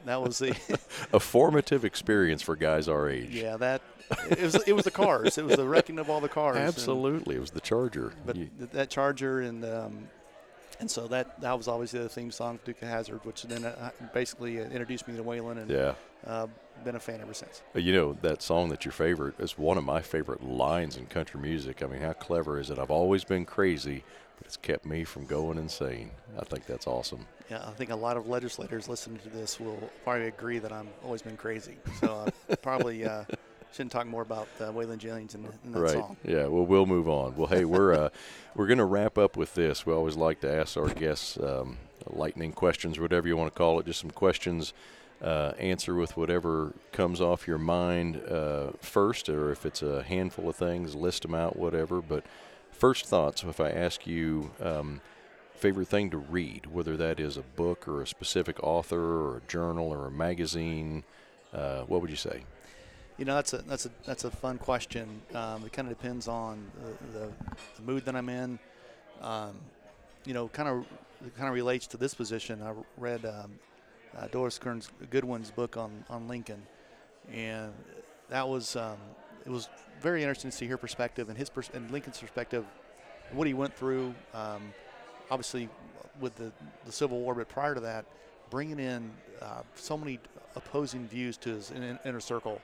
that 0.04 0.20
was 0.20 0.38
the 0.38 0.56
a 1.12 1.20
formative 1.20 1.84
experience 1.84 2.42
for 2.42 2.56
guys 2.56 2.88
our 2.88 3.08
age. 3.08 3.30
Yeah, 3.30 3.56
that 3.58 3.82
it 4.30 4.40
was 4.40 4.54
it 4.66 4.72
was 4.72 4.84
the 4.84 4.90
cars. 4.90 5.38
It 5.38 5.44
was 5.44 5.56
the 5.56 5.66
wrecking 5.66 5.98
of 5.98 6.10
all 6.10 6.20
the 6.20 6.28
cars. 6.28 6.56
Absolutely, 6.56 7.34
and, 7.34 7.38
it 7.38 7.40
was 7.40 7.50
the 7.50 7.60
Charger. 7.60 8.12
But 8.26 8.36
you, 8.36 8.50
that 8.58 8.90
Charger 8.90 9.40
and 9.40 9.64
um, 9.64 10.08
and 10.80 10.90
so 10.90 11.06
that 11.08 11.40
that 11.40 11.56
was 11.56 11.68
always 11.68 11.92
the 11.92 12.08
theme 12.08 12.30
song, 12.30 12.58
Duke 12.64 12.82
of 12.82 12.88
Hazzard, 12.88 13.24
which 13.24 13.42
then 13.42 13.64
uh, 13.64 13.90
basically 14.12 14.60
uh, 14.60 14.64
introduced 14.64 15.06
me 15.06 15.16
to 15.16 15.22
Waylon, 15.22 15.58
and 15.58 15.70
yeah, 15.70 15.94
uh, 16.26 16.46
been 16.84 16.96
a 16.96 17.00
fan 17.00 17.20
ever 17.20 17.34
since. 17.34 17.62
You 17.74 17.92
know 17.92 18.12
that 18.22 18.42
song 18.42 18.70
that's 18.70 18.84
your 18.84 18.92
favorite 18.92 19.38
is 19.38 19.58
one 19.58 19.78
of 19.78 19.84
my 19.84 20.00
favorite 20.00 20.42
lines 20.42 20.96
in 20.96 21.06
country 21.06 21.40
music. 21.40 21.82
I 21.82 21.86
mean, 21.86 22.00
how 22.00 22.14
clever 22.14 22.58
is 22.58 22.70
it? 22.70 22.78
I've 22.78 22.90
always 22.90 23.24
been 23.24 23.44
crazy, 23.44 24.02
but 24.38 24.46
it's 24.46 24.56
kept 24.56 24.86
me 24.86 25.04
from 25.04 25.26
going 25.26 25.58
insane. 25.58 26.10
I 26.38 26.44
think 26.44 26.66
that's 26.66 26.86
awesome. 26.86 27.26
Yeah, 27.50 27.66
I 27.66 27.72
think 27.72 27.90
a 27.90 27.96
lot 27.96 28.16
of 28.16 28.28
legislators 28.28 28.88
listening 28.88 29.18
to 29.18 29.28
this 29.28 29.60
will 29.60 29.90
probably 30.04 30.28
agree 30.28 30.58
that 30.60 30.72
I've 30.72 30.86
always 31.04 31.20
been 31.20 31.36
crazy. 31.36 31.76
So 32.00 32.24
uh, 32.48 32.56
probably. 32.62 33.04
Uh, 33.04 33.24
shouldn't 33.72 33.92
talk 33.92 34.06
more 34.06 34.22
about 34.22 34.48
uh, 34.60 34.64
Waylon 34.64 34.98
Jennings 34.98 35.34
in, 35.34 35.46
in 35.64 35.72
that 35.72 35.80
right. 35.80 35.92
song. 35.92 36.16
Yeah. 36.24 36.46
Well, 36.46 36.66
we'll 36.66 36.86
move 36.86 37.08
on. 37.08 37.36
Well, 37.36 37.46
hey, 37.46 37.64
we're 37.64 37.92
uh, 37.92 38.08
we're 38.54 38.66
going 38.66 38.78
to 38.78 38.84
wrap 38.84 39.18
up 39.18 39.36
with 39.36 39.54
this. 39.54 39.86
We 39.86 39.92
always 39.92 40.16
like 40.16 40.40
to 40.40 40.52
ask 40.52 40.76
our 40.76 40.88
guests 40.88 41.38
um, 41.38 41.78
lightning 42.06 42.52
questions, 42.52 42.98
whatever 42.98 43.28
you 43.28 43.36
want 43.36 43.52
to 43.52 43.58
call 43.58 43.78
it, 43.80 43.86
just 43.86 44.00
some 44.00 44.10
questions. 44.10 44.72
Uh, 45.22 45.52
answer 45.58 45.94
with 45.94 46.16
whatever 46.16 46.72
comes 46.92 47.20
off 47.20 47.46
your 47.46 47.58
mind 47.58 48.16
uh, 48.26 48.70
first, 48.80 49.28
or 49.28 49.52
if 49.52 49.66
it's 49.66 49.82
a 49.82 50.02
handful 50.04 50.48
of 50.48 50.56
things, 50.56 50.94
list 50.94 51.22
them 51.22 51.34
out, 51.34 51.56
whatever. 51.56 52.00
But 52.00 52.24
first 52.72 53.06
thoughts. 53.06 53.42
If 53.42 53.60
I 53.60 53.70
ask 53.70 54.06
you. 54.06 54.50
Um, 54.60 55.00
favorite 55.60 55.88
thing 55.88 56.08
to 56.08 56.16
read, 56.16 56.64
whether 56.64 56.96
that 56.96 57.20
is 57.20 57.36
a 57.36 57.42
book 57.42 57.86
or 57.86 58.00
a 58.00 58.06
specific 58.06 58.58
author 58.62 58.98
or 58.98 59.36
a 59.36 59.40
journal 59.46 59.92
or 59.92 60.06
a 60.06 60.10
magazine, 60.10 61.04
uh, 61.52 61.82
what 61.82 62.00
would 62.00 62.08
you 62.08 62.16
say? 62.16 62.44
You 63.20 63.26
know, 63.26 63.34
that's 63.34 63.52
a 63.52 63.58
that's 63.58 63.84
a 63.84 63.90
that's 64.06 64.24
a 64.24 64.30
fun 64.30 64.56
question. 64.56 65.20
Um, 65.34 65.66
it 65.66 65.74
kind 65.74 65.86
of 65.86 65.94
depends 65.94 66.26
on 66.26 66.70
the, 66.82 67.18
the, 67.18 67.32
the, 67.76 67.82
mood 67.82 68.06
that 68.06 68.16
I'm 68.16 68.30
in. 68.30 68.58
Um, 69.20 69.56
you 70.24 70.32
know, 70.32 70.48
kind 70.48 70.70
of 70.70 70.86
kind 71.36 71.46
of 71.46 71.52
relates 71.52 71.86
to 71.88 71.98
this 71.98 72.14
position. 72.14 72.62
I 72.62 72.72
read 72.96 73.26
um, 73.26 73.52
uh, 74.16 74.28
Doris 74.28 74.58
Kearns 74.58 74.88
Goodwin's 75.10 75.50
book 75.50 75.76
on 75.76 76.02
on 76.08 76.28
Lincoln, 76.28 76.62
and 77.30 77.74
that 78.30 78.48
was 78.48 78.74
um, 78.74 78.96
it 79.44 79.50
was 79.50 79.68
very 80.00 80.22
interesting 80.22 80.50
to 80.50 80.56
see 80.56 80.66
her 80.68 80.78
perspective 80.78 81.28
and 81.28 81.36
his 81.36 81.50
pers- 81.50 81.68
and 81.74 81.90
Lincoln's 81.90 82.20
perspective, 82.20 82.64
what 83.32 83.46
he 83.46 83.52
went 83.52 83.76
through. 83.76 84.14
Um, 84.32 84.72
obviously, 85.30 85.68
with 86.20 86.36
the 86.36 86.52
the 86.86 86.92
Civil 86.92 87.20
War, 87.20 87.34
but 87.34 87.50
prior 87.50 87.74
to 87.74 87.82
that, 87.82 88.06
bringing 88.48 88.78
in 88.78 89.10
uh, 89.42 89.60
so 89.74 89.98
many 89.98 90.18
opposing 90.56 91.06
views 91.06 91.36
to 91.36 91.50
his 91.50 91.70
inner 91.70 92.20
circle 92.20 92.62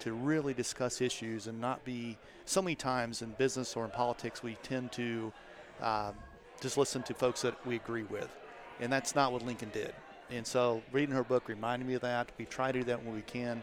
to 0.00 0.12
really 0.12 0.54
discuss 0.54 1.00
issues 1.00 1.46
and 1.46 1.60
not 1.60 1.84
be 1.84 2.16
so 2.44 2.60
many 2.60 2.74
times 2.74 3.22
in 3.22 3.30
business 3.38 3.76
or 3.76 3.84
in 3.84 3.90
politics 3.90 4.42
we 4.42 4.56
tend 4.62 4.92
to 4.92 5.32
uh, 5.80 6.12
just 6.60 6.76
listen 6.76 7.02
to 7.02 7.14
folks 7.14 7.42
that 7.42 7.54
we 7.66 7.76
agree 7.76 8.04
with. 8.04 8.28
And 8.80 8.92
that's 8.92 9.14
not 9.14 9.32
what 9.32 9.42
lincoln 9.42 9.70
did. 9.72 9.94
And 10.30 10.46
so 10.46 10.82
reading 10.92 11.14
her 11.14 11.24
book 11.24 11.48
reminded 11.48 11.86
me 11.86 11.94
of 11.94 12.02
that. 12.02 12.30
We 12.38 12.44
try 12.46 12.72
to 12.72 12.78
do 12.80 12.84
that 12.84 13.04
when 13.04 13.14
we 13.14 13.22
can. 13.22 13.62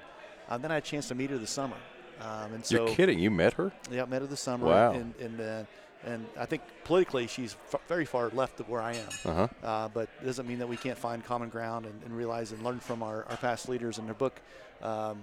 Uh, 0.50 0.58
then 0.58 0.72
i 0.72 0.76
had 0.76 0.84
a 0.84 0.86
chance 0.86 1.08
to 1.10 1.16
meet 1.16 1.30
her 1.30 1.38
this 1.38 1.52
summer. 1.52 1.78
Um, 2.22 2.54
and 2.54 2.66
so 2.66 2.86
you're 2.86 2.96
kidding. 2.96 3.20
You 3.20 3.32
met 3.32 3.54
her? 3.54 3.72
Yeah 3.90 4.04
I 4.04 4.06
met 4.06 4.22
her 4.22 4.28
this 4.28 4.42
summer. 4.42 4.68
Wow. 4.68 4.94
And, 4.94 5.14
and 5.20 5.42
uh, 5.42 5.64
and 6.04 6.26
I 6.38 6.46
think 6.46 6.64
politically 6.84 7.28
she's 7.28 7.56
f- 7.72 7.82
very 7.88 8.06
far 8.06 8.30
left 8.30 8.60
of 8.60 8.70
where 8.70 8.82
I 8.82 8.94
am. 8.94 9.10
Uh-huh. 9.24 9.48
Uh, 9.64 9.88
but 9.90 10.10
it 10.22 10.26
doesn't 10.26 10.48
mean 10.48 10.60
that 10.60 10.68
we 10.68 10.78
can't 10.78 10.98
find 10.98 11.24
common 11.24 11.50
ground 11.50 11.86
and, 11.86 12.02
and 12.04 12.16
realize 12.16 12.52
and 12.52 12.64
learn 12.64 12.80
from 12.80 13.04
our, 13.04 13.26
our 13.26 13.38
past 13.38 13.70
leaders. 13.70 13.98
And 13.98 14.08
their 14.08 14.16
book. 14.16 14.40
Um, 14.82 15.22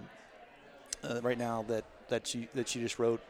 uh, 1.04 1.20
right 1.22 1.38
now 1.38 1.64
that 1.68 1.84
that 2.08 2.26
she 2.26 2.48
that 2.54 2.68
she 2.68 2.80
just 2.80 2.98
wrote 2.98 3.20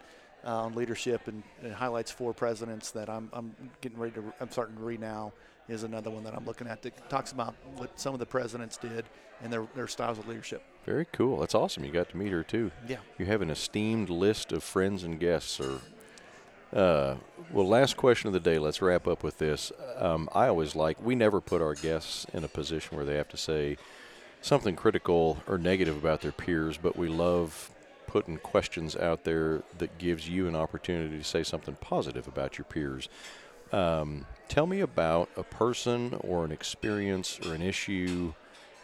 uh, 0.45 0.65
on 0.65 0.75
leadership 0.75 1.27
and, 1.27 1.43
and, 1.63 1.73
highlights 1.73 2.11
four 2.11 2.33
presidents 2.33 2.91
that 2.93 3.09
I'm 3.09 3.29
I'm 3.33 3.55
getting 3.81 3.99
ready 3.99 4.15
to 4.15 4.33
I'm 4.41 4.51
starting 4.51 4.77
to 4.77 4.83
read 4.83 5.01
now 5.01 5.33
is 5.69 5.83
another 5.83 6.11
one 6.11 6.25
that 6.25 6.35
I'm 6.35 6.47
looking 6.47 6.67
at 6.67 6.83
that 6.83 7.11
talks 7.11 7.33
about 7.33 7.55
what 7.77 7.99
some 7.99 8.15
of 8.15 8.21
the 8.21 8.27
presidents 8.27 8.77
did 8.77 9.05
and 9.43 9.53
their 9.53 9.67
their 9.75 9.89
styles 9.89 10.19
of 10.19 10.29
leadership. 10.29 10.63
Very 10.85 11.07
cool. 11.13 11.39
That's 11.39 11.55
awesome. 11.55 11.85
You 11.85 11.93
got 11.93 12.09
to 12.11 12.17
meet 12.17 12.33
her 12.33 12.43
too. 12.43 12.71
Yeah. 12.89 12.97
You 13.19 13.27
have 13.27 13.43
an 13.43 13.51
esteemed 13.51 14.09
list 14.09 14.53
of 14.53 14.63
friends 14.63 15.05
and 15.05 15.21
guests, 15.21 15.51
sir. 15.51 15.81
Uh, 16.73 17.17
well, 17.51 17.67
last 17.67 17.97
question 17.97 18.29
of 18.29 18.35
the 18.35 18.41
day. 18.41 18.59
Let's 18.59 18.83
wrap 18.83 19.07
up 19.07 19.23
with 19.23 19.39
this. 19.39 19.73
Um, 19.97 20.29
I 20.33 20.49
always 20.49 20.77
like 20.77 21.03
we 21.03 21.15
never 21.15 21.41
put 21.41 21.63
our 21.63 21.75
guests 21.75 22.27
in 22.33 22.45
a 22.45 22.49
position 22.49 22.97
where 22.97 23.07
they 23.07 23.17
have 23.17 23.29
to 23.29 23.37
say 23.37 23.77
something 24.41 24.77
critical 24.77 25.39
or 25.47 25.59
negative 25.59 25.97
about 25.97 26.21
their 26.21 26.33
peers, 26.33 26.79
but 26.79 26.97
we 26.97 27.09
love 27.09 27.71
putting 28.07 28.39
questions 28.39 28.97
out 28.97 29.25
there 29.25 29.63
that 29.77 29.99
gives 29.99 30.29
you 30.29 30.49
an 30.49 30.57
opportunity 30.57 31.19
to 31.19 31.25
say 31.25 31.43
something 31.43 31.77
positive 31.81 32.27
about 32.27 32.57
your 32.57 32.65
peers. 32.65 33.09
Um, 33.71 34.25
tell 34.49 34.67
me 34.67 34.81
about 34.81 35.29
a 35.37 35.43
person 35.43 36.15
or 36.21 36.45
an 36.45 36.53
experience 36.53 37.39
or 37.45 37.55
an 37.55 37.61
issue, 37.61 38.33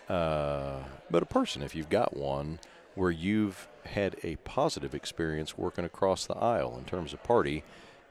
uh, 0.09 0.81
but 1.11 1.23
a 1.23 1.27
person, 1.27 1.63
if 1.63 1.75
you've 1.75 1.89
got 1.89 2.15
one, 2.17 2.59
where 2.95 3.11
you've 3.11 3.67
had 3.87 4.17
a 4.23 4.37
positive 4.37 4.95
experience 4.95 5.59
working 5.59 5.85
across 5.85 6.27
the 6.27 6.35
aisle 6.35 6.77
in 6.79 6.85
terms 6.85 7.13
of 7.13 7.23
party. 7.23 7.65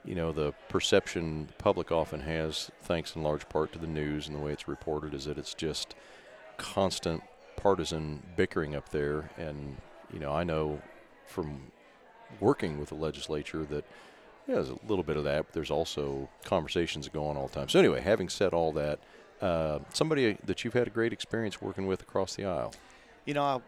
You 0.04 0.14
know, 0.14 0.32
the 0.32 0.52
perception 0.68 1.46
the 1.46 1.52
public 1.54 1.90
often 1.90 2.20
has, 2.20 2.70
thanks 2.82 3.16
in 3.16 3.22
large 3.22 3.48
part 3.48 3.72
to 3.72 3.78
the 3.78 3.86
news 3.86 4.26
and 4.26 4.36
the 4.36 4.40
way 4.40 4.52
it's 4.52 4.68
reported, 4.68 5.14
is 5.14 5.24
that 5.24 5.38
it's 5.38 5.54
just 5.54 5.94
constant 6.58 7.22
partisan 7.56 8.22
bickering 8.36 8.74
up 8.74 8.88
there. 8.90 9.30
And, 9.36 9.76
you 10.12 10.18
know, 10.18 10.32
I 10.32 10.44
know 10.44 10.80
from 11.26 11.60
working 12.40 12.78
with 12.78 12.88
the 12.90 12.94
legislature 12.94 13.64
that 13.64 13.84
yeah, 14.46 14.56
there's 14.56 14.70
a 14.70 14.78
little 14.86 15.04
bit 15.04 15.16
of 15.16 15.24
that, 15.24 15.46
but 15.46 15.52
there's 15.54 15.70
also 15.70 16.28
conversations 16.44 17.06
that 17.06 17.14
go 17.14 17.26
on 17.26 17.36
all 17.36 17.48
the 17.48 17.54
time. 17.54 17.68
So, 17.68 17.78
anyway, 17.78 18.00
having 18.02 18.28
said 18.28 18.52
all 18.52 18.72
that, 18.72 18.98
uh, 19.40 19.78
somebody 19.92 20.36
that 20.44 20.64
you've 20.64 20.74
had 20.74 20.86
a 20.86 20.90
great 20.90 21.12
experience 21.12 21.62
working 21.62 21.86
with 21.86 22.02
across 22.02 22.34
the 22.34 22.44
aisle. 22.44 22.74
You 23.24 23.34
know, 23.34 23.62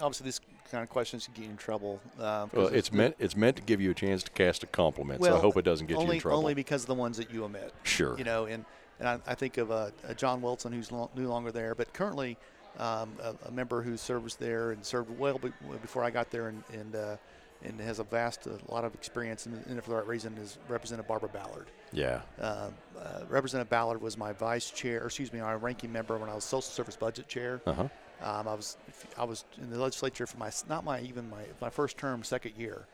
obviously, 0.00 0.26
this 0.26 0.40
kind 0.70 0.82
of 0.82 0.90
questions 0.90 1.24
can 1.24 1.34
get 1.34 1.44
you 1.44 1.50
in 1.50 1.56
trouble. 1.56 2.00
Um, 2.20 2.50
well, 2.52 2.66
it's 2.66 2.92
meant 2.92 3.16
it's 3.18 3.36
meant 3.36 3.56
to 3.56 3.62
give 3.62 3.80
you 3.80 3.90
a 3.90 3.94
chance 3.94 4.22
to 4.24 4.30
cast 4.30 4.62
a 4.62 4.66
compliment. 4.66 5.20
Well, 5.20 5.32
so 5.32 5.38
I 5.38 5.40
hope 5.40 5.56
it 5.56 5.64
doesn't 5.64 5.86
get 5.86 5.96
only, 5.96 6.06
you 6.06 6.12
in 6.14 6.20
trouble. 6.20 6.38
Only 6.38 6.54
because 6.54 6.82
of 6.82 6.88
the 6.88 6.94
ones 6.94 7.16
that 7.16 7.32
you 7.32 7.44
omit. 7.44 7.72
Sure. 7.84 8.16
You 8.18 8.24
know, 8.24 8.44
and 8.44 8.66
and 8.98 9.08
I, 9.08 9.18
I 9.26 9.34
think 9.34 9.56
of 9.56 9.70
uh, 9.70 9.90
John 10.16 10.42
Wilson, 10.42 10.72
who's 10.72 10.90
no 10.92 11.08
longer 11.16 11.52
there, 11.52 11.74
but 11.74 11.92
currently 11.94 12.36
um, 12.78 13.12
a, 13.22 13.34
a, 13.48 13.50
member 13.50 13.82
who 13.82 13.96
serves 13.96 14.36
there 14.36 14.70
and 14.70 14.84
served 14.84 15.16
well 15.18 15.40
before 15.82 16.04
I 16.04 16.10
got 16.10 16.30
there, 16.30 16.48
and 16.48 16.62
and, 16.72 16.94
uh, 16.94 17.16
and 17.64 17.80
has 17.80 17.98
a 17.98 18.04
vast 18.04 18.46
a 18.46 18.58
lot 18.68 18.84
of 18.84 18.94
experience, 18.94 19.46
and, 19.46 19.64
and 19.66 19.82
for 19.82 19.90
the 19.90 19.96
right 19.96 20.06
reason 20.06 20.36
is 20.38 20.58
Representative 20.68 21.08
Barbara 21.08 21.28
Ballard. 21.30 21.66
Yeah. 21.92 22.20
Uh, 22.40 22.70
uh, 22.98 23.20
Representative 23.28 23.70
Ballard 23.70 24.00
was 24.00 24.16
my 24.16 24.32
vice 24.32 24.70
chair, 24.70 25.04
excuse 25.04 25.32
me, 25.32 25.40
my 25.40 25.54
ranking 25.54 25.92
member 25.92 26.16
when 26.18 26.28
I 26.28 26.34
was 26.34 26.44
Social 26.44 26.62
Service 26.62 26.96
Budget 26.96 27.28
Chair. 27.28 27.60
Uh-huh. 27.66 27.88
Um, 28.20 28.48
I 28.48 28.54
was 28.54 28.76
I 29.16 29.24
was 29.24 29.44
in 29.60 29.70
the 29.70 29.78
legislature 29.78 30.26
for 30.26 30.38
my 30.38 30.50
not 30.68 30.84
my 30.84 31.00
even 31.00 31.28
my 31.30 31.44
my 31.60 31.70
first 31.70 31.96
term, 31.96 32.24
second 32.24 32.54
year, 32.56 32.86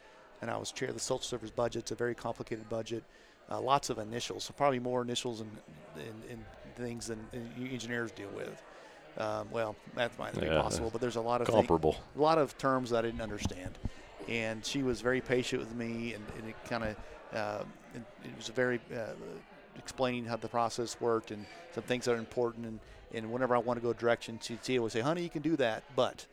and 0.42 0.50
I 0.50 0.56
was 0.56 0.70
chair 0.72 0.88
of 0.88 0.94
the 0.94 1.00
Social 1.00 1.22
Service 1.22 1.50
Budget. 1.50 1.84
It's 1.84 1.92
a 1.92 1.94
very 1.94 2.14
complicated 2.14 2.68
budget, 2.68 3.02
uh, 3.50 3.60
lots 3.60 3.90
of 3.90 3.98
initials, 3.98 4.44
so 4.44 4.52
probably 4.52 4.78
more 4.78 5.02
initials 5.02 5.40
and, 5.40 5.50
and, 5.96 6.44
things 6.76 7.06
than 7.06 7.20
engineers 7.56 8.10
deal 8.10 8.28
with. 8.34 8.60
Um, 9.16 9.48
well, 9.50 9.76
that 9.94 10.18
might 10.18 10.34
yeah, 10.34 10.40
be 10.40 10.48
possible, 10.48 10.90
but 10.90 11.00
there's 11.00 11.16
a 11.16 11.20
lot 11.20 11.40
of 11.40 11.46
comparable, 11.46 11.92
thing, 11.92 12.02
a 12.16 12.20
lot 12.20 12.38
of 12.38 12.58
terms 12.58 12.90
that 12.90 12.98
I 12.98 13.02
didn't 13.02 13.20
understand, 13.20 13.78
and 14.28 14.64
she 14.64 14.82
was 14.82 15.00
very 15.00 15.20
patient 15.20 15.60
with 15.60 15.74
me, 15.74 16.14
and, 16.14 16.24
and 16.36 16.48
it 16.48 16.56
kind 16.68 16.84
of 16.84 16.96
uh, 17.32 17.64
it, 17.94 18.02
it, 18.24 18.36
was 18.36 18.48
very 18.48 18.80
uh, 18.92 19.12
explaining 19.76 20.24
how 20.24 20.36
the 20.36 20.48
process 20.48 21.00
worked 21.00 21.30
and 21.30 21.46
some 21.72 21.84
things 21.84 22.06
that 22.06 22.12
are 22.12 22.18
important, 22.18 22.66
and, 22.66 22.80
and 23.12 23.30
whenever 23.30 23.54
I 23.54 23.58
want 23.58 23.78
to 23.78 23.82
go 23.82 23.90
a 23.90 23.94
direction, 23.94 24.40
she'd 24.42 24.80
would 24.80 24.90
say, 24.90 25.00
"Honey, 25.00 25.22
you 25.22 25.30
can 25.30 25.42
do 25.42 25.54
that, 25.56 25.84
but 25.94 26.26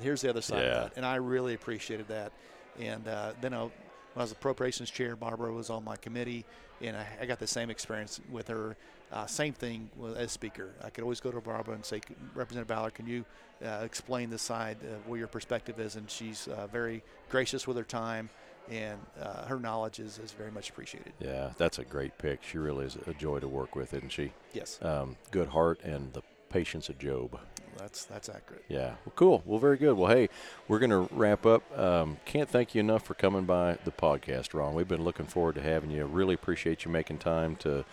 here's 0.00 0.20
the 0.20 0.28
other 0.28 0.42
side 0.42 0.62
yeah. 0.62 0.68
of 0.68 0.74
that," 0.82 0.92
and 0.96 1.06
I 1.06 1.16
really 1.16 1.54
appreciated 1.54 2.08
that, 2.08 2.32
and 2.80 3.06
uh, 3.06 3.32
then 3.40 3.54
I, 3.54 3.62
when 3.62 3.70
I 4.16 4.20
was 4.20 4.30
the 4.30 4.36
appropriations 4.36 4.90
chair, 4.90 5.14
Barbara 5.14 5.52
was 5.52 5.70
on 5.70 5.84
my 5.84 5.94
committee, 5.96 6.44
and 6.80 6.96
I, 6.96 7.06
I 7.20 7.26
got 7.26 7.38
the 7.38 7.46
same 7.46 7.70
experience 7.70 8.20
with 8.32 8.48
her 8.48 8.76
uh, 9.12 9.26
same 9.26 9.52
thing 9.52 9.90
as 10.16 10.32
speaker. 10.32 10.70
I 10.82 10.90
could 10.90 11.02
always 11.02 11.20
go 11.20 11.30
to 11.30 11.40
Barbara 11.40 11.74
and 11.74 11.84
say, 11.84 12.00
Representative 12.34 12.68
Ballard, 12.68 12.94
can 12.94 13.06
you 13.06 13.24
uh, 13.64 13.80
explain 13.84 14.30
the 14.30 14.38
side 14.38 14.78
of 14.82 15.06
where 15.06 15.18
your 15.18 15.28
perspective 15.28 15.78
is? 15.80 15.96
And 15.96 16.10
she's 16.10 16.48
uh, 16.48 16.66
very 16.66 17.02
gracious 17.30 17.66
with 17.66 17.76
her 17.76 17.84
time, 17.84 18.28
and 18.70 18.98
uh, 19.20 19.46
her 19.46 19.58
knowledge 19.58 20.00
is, 20.00 20.18
is 20.18 20.32
very 20.32 20.50
much 20.50 20.70
appreciated. 20.70 21.12
Yeah, 21.20 21.50
that's 21.56 21.78
a 21.78 21.84
great 21.84 22.18
pick. 22.18 22.42
She 22.42 22.58
really 22.58 22.86
is 22.86 22.96
a 23.06 23.14
joy 23.14 23.38
to 23.40 23.48
work 23.48 23.76
with, 23.76 23.94
isn't 23.94 24.10
she? 24.10 24.32
Yes. 24.52 24.78
Um, 24.82 25.16
good 25.30 25.48
heart 25.48 25.80
and 25.82 26.12
the 26.12 26.22
patience 26.48 26.88
of 26.88 26.98
Job. 26.98 27.38
That's 27.76 28.06
that's 28.06 28.30
accurate. 28.30 28.64
Yeah. 28.68 28.94
Well, 29.04 29.12
cool. 29.14 29.42
Well, 29.44 29.58
very 29.58 29.76
good. 29.76 29.94
Well, 29.94 30.10
hey, 30.10 30.30
we're 30.66 30.78
going 30.78 30.90
to 30.90 31.14
wrap 31.14 31.44
up. 31.44 31.78
Um, 31.78 32.16
can't 32.24 32.48
thank 32.48 32.74
you 32.74 32.80
enough 32.80 33.02
for 33.02 33.12
coming 33.14 33.44
by 33.44 33.76
the 33.84 33.90
podcast, 33.90 34.54
Ron. 34.54 34.74
We've 34.74 34.88
been 34.88 35.04
looking 35.04 35.26
forward 35.26 35.56
to 35.56 35.62
having 35.62 35.90
you. 35.90 36.06
Really 36.06 36.34
appreciate 36.34 36.84
you 36.86 36.90
making 36.90 37.18
time 37.18 37.54
to 37.56 37.84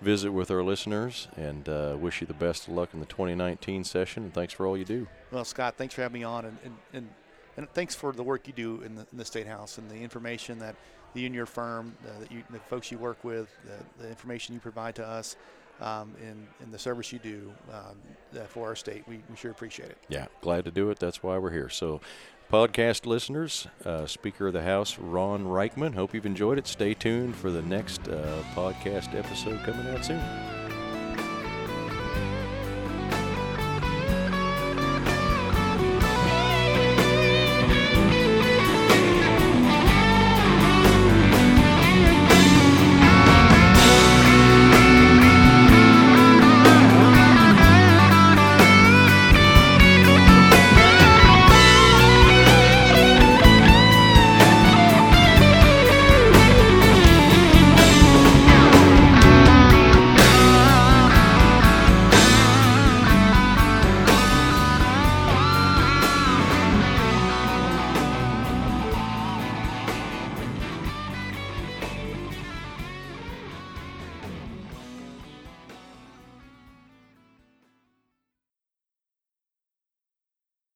visit 0.00 0.30
with 0.30 0.50
our 0.50 0.62
listeners 0.62 1.28
and 1.36 1.68
uh, 1.68 1.96
wish 1.98 2.20
you 2.20 2.26
the 2.26 2.34
best 2.34 2.68
of 2.68 2.74
luck 2.74 2.90
in 2.92 3.00
the 3.00 3.06
2019 3.06 3.84
session. 3.84 4.24
And 4.24 4.34
thanks 4.34 4.52
for 4.52 4.66
all 4.66 4.76
you 4.76 4.84
do. 4.84 5.06
Well, 5.30 5.44
Scott, 5.44 5.74
thanks 5.76 5.94
for 5.94 6.02
having 6.02 6.20
me 6.20 6.24
on, 6.24 6.44
and, 6.44 6.58
and, 6.64 6.76
and, 6.92 7.08
and 7.56 7.70
thanks 7.72 7.94
for 7.94 8.12
the 8.12 8.22
work 8.22 8.46
you 8.46 8.52
do 8.52 8.82
in 8.82 8.94
the, 8.94 9.06
in 9.12 9.18
the, 9.18 9.24
State 9.24 9.46
House 9.46 9.78
and 9.78 9.90
the 9.90 9.96
information 9.96 10.58
that 10.58 10.76
you 11.14 11.26
and 11.26 11.34
your 11.34 11.46
firm, 11.46 11.94
uh, 12.04 12.20
that 12.20 12.30
you, 12.30 12.42
the 12.50 12.58
folks 12.58 12.90
you 12.92 12.98
work 12.98 13.22
with, 13.24 13.48
the, 13.64 14.02
the 14.02 14.08
information 14.08 14.54
you 14.54 14.60
provide 14.60 14.94
to 14.96 15.06
us. 15.06 15.36
Um, 15.78 16.14
in, 16.22 16.46
in 16.64 16.70
the 16.72 16.78
service 16.78 17.12
you 17.12 17.18
do 17.18 17.52
um, 17.70 17.98
for 18.46 18.68
our 18.68 18.74
state. 18.74 19.06
We, 19.06 19.20
we 19.28 19.36
sure 19.36 19.50
appreciate 19.50 19.90
it. 19.90 19.98
Yeah, 20.08 20.24
glad 20.40 20.64
to 20.64 20.70
do 20.70 20.88
it. 20.88 20.98
That's 20.98 21.22
why 21.22 21.36
we're 21.36 21.50
here. 21.50 21.68
So 21.68 22.00
podcast 22.50 23.06
listeners, 23.06 23.66
uh, 23.84 24.06
Speaker 24.06 24.48
of 24.48 24.52
the 24.52 24.62
House 24.62 24.98
Ron 24.98 25.44
Ryckman. 25.44 25.94
Hope 25.94 26.14
you've 26.14 26.26
enjoyed 26.26 26.58
it. 26.58 26.66
Stay 26.66 26.94
tuned 26.94 27.34
for 27.36 27.50
the 27.50 27.62
next 27.62 28.08
uh, 28.08 28.42
podcast 28.54 29.14
episode 29.14 29.62
coming 29.64 29.86
out 29.88 30.04
soon. 30.04 30.65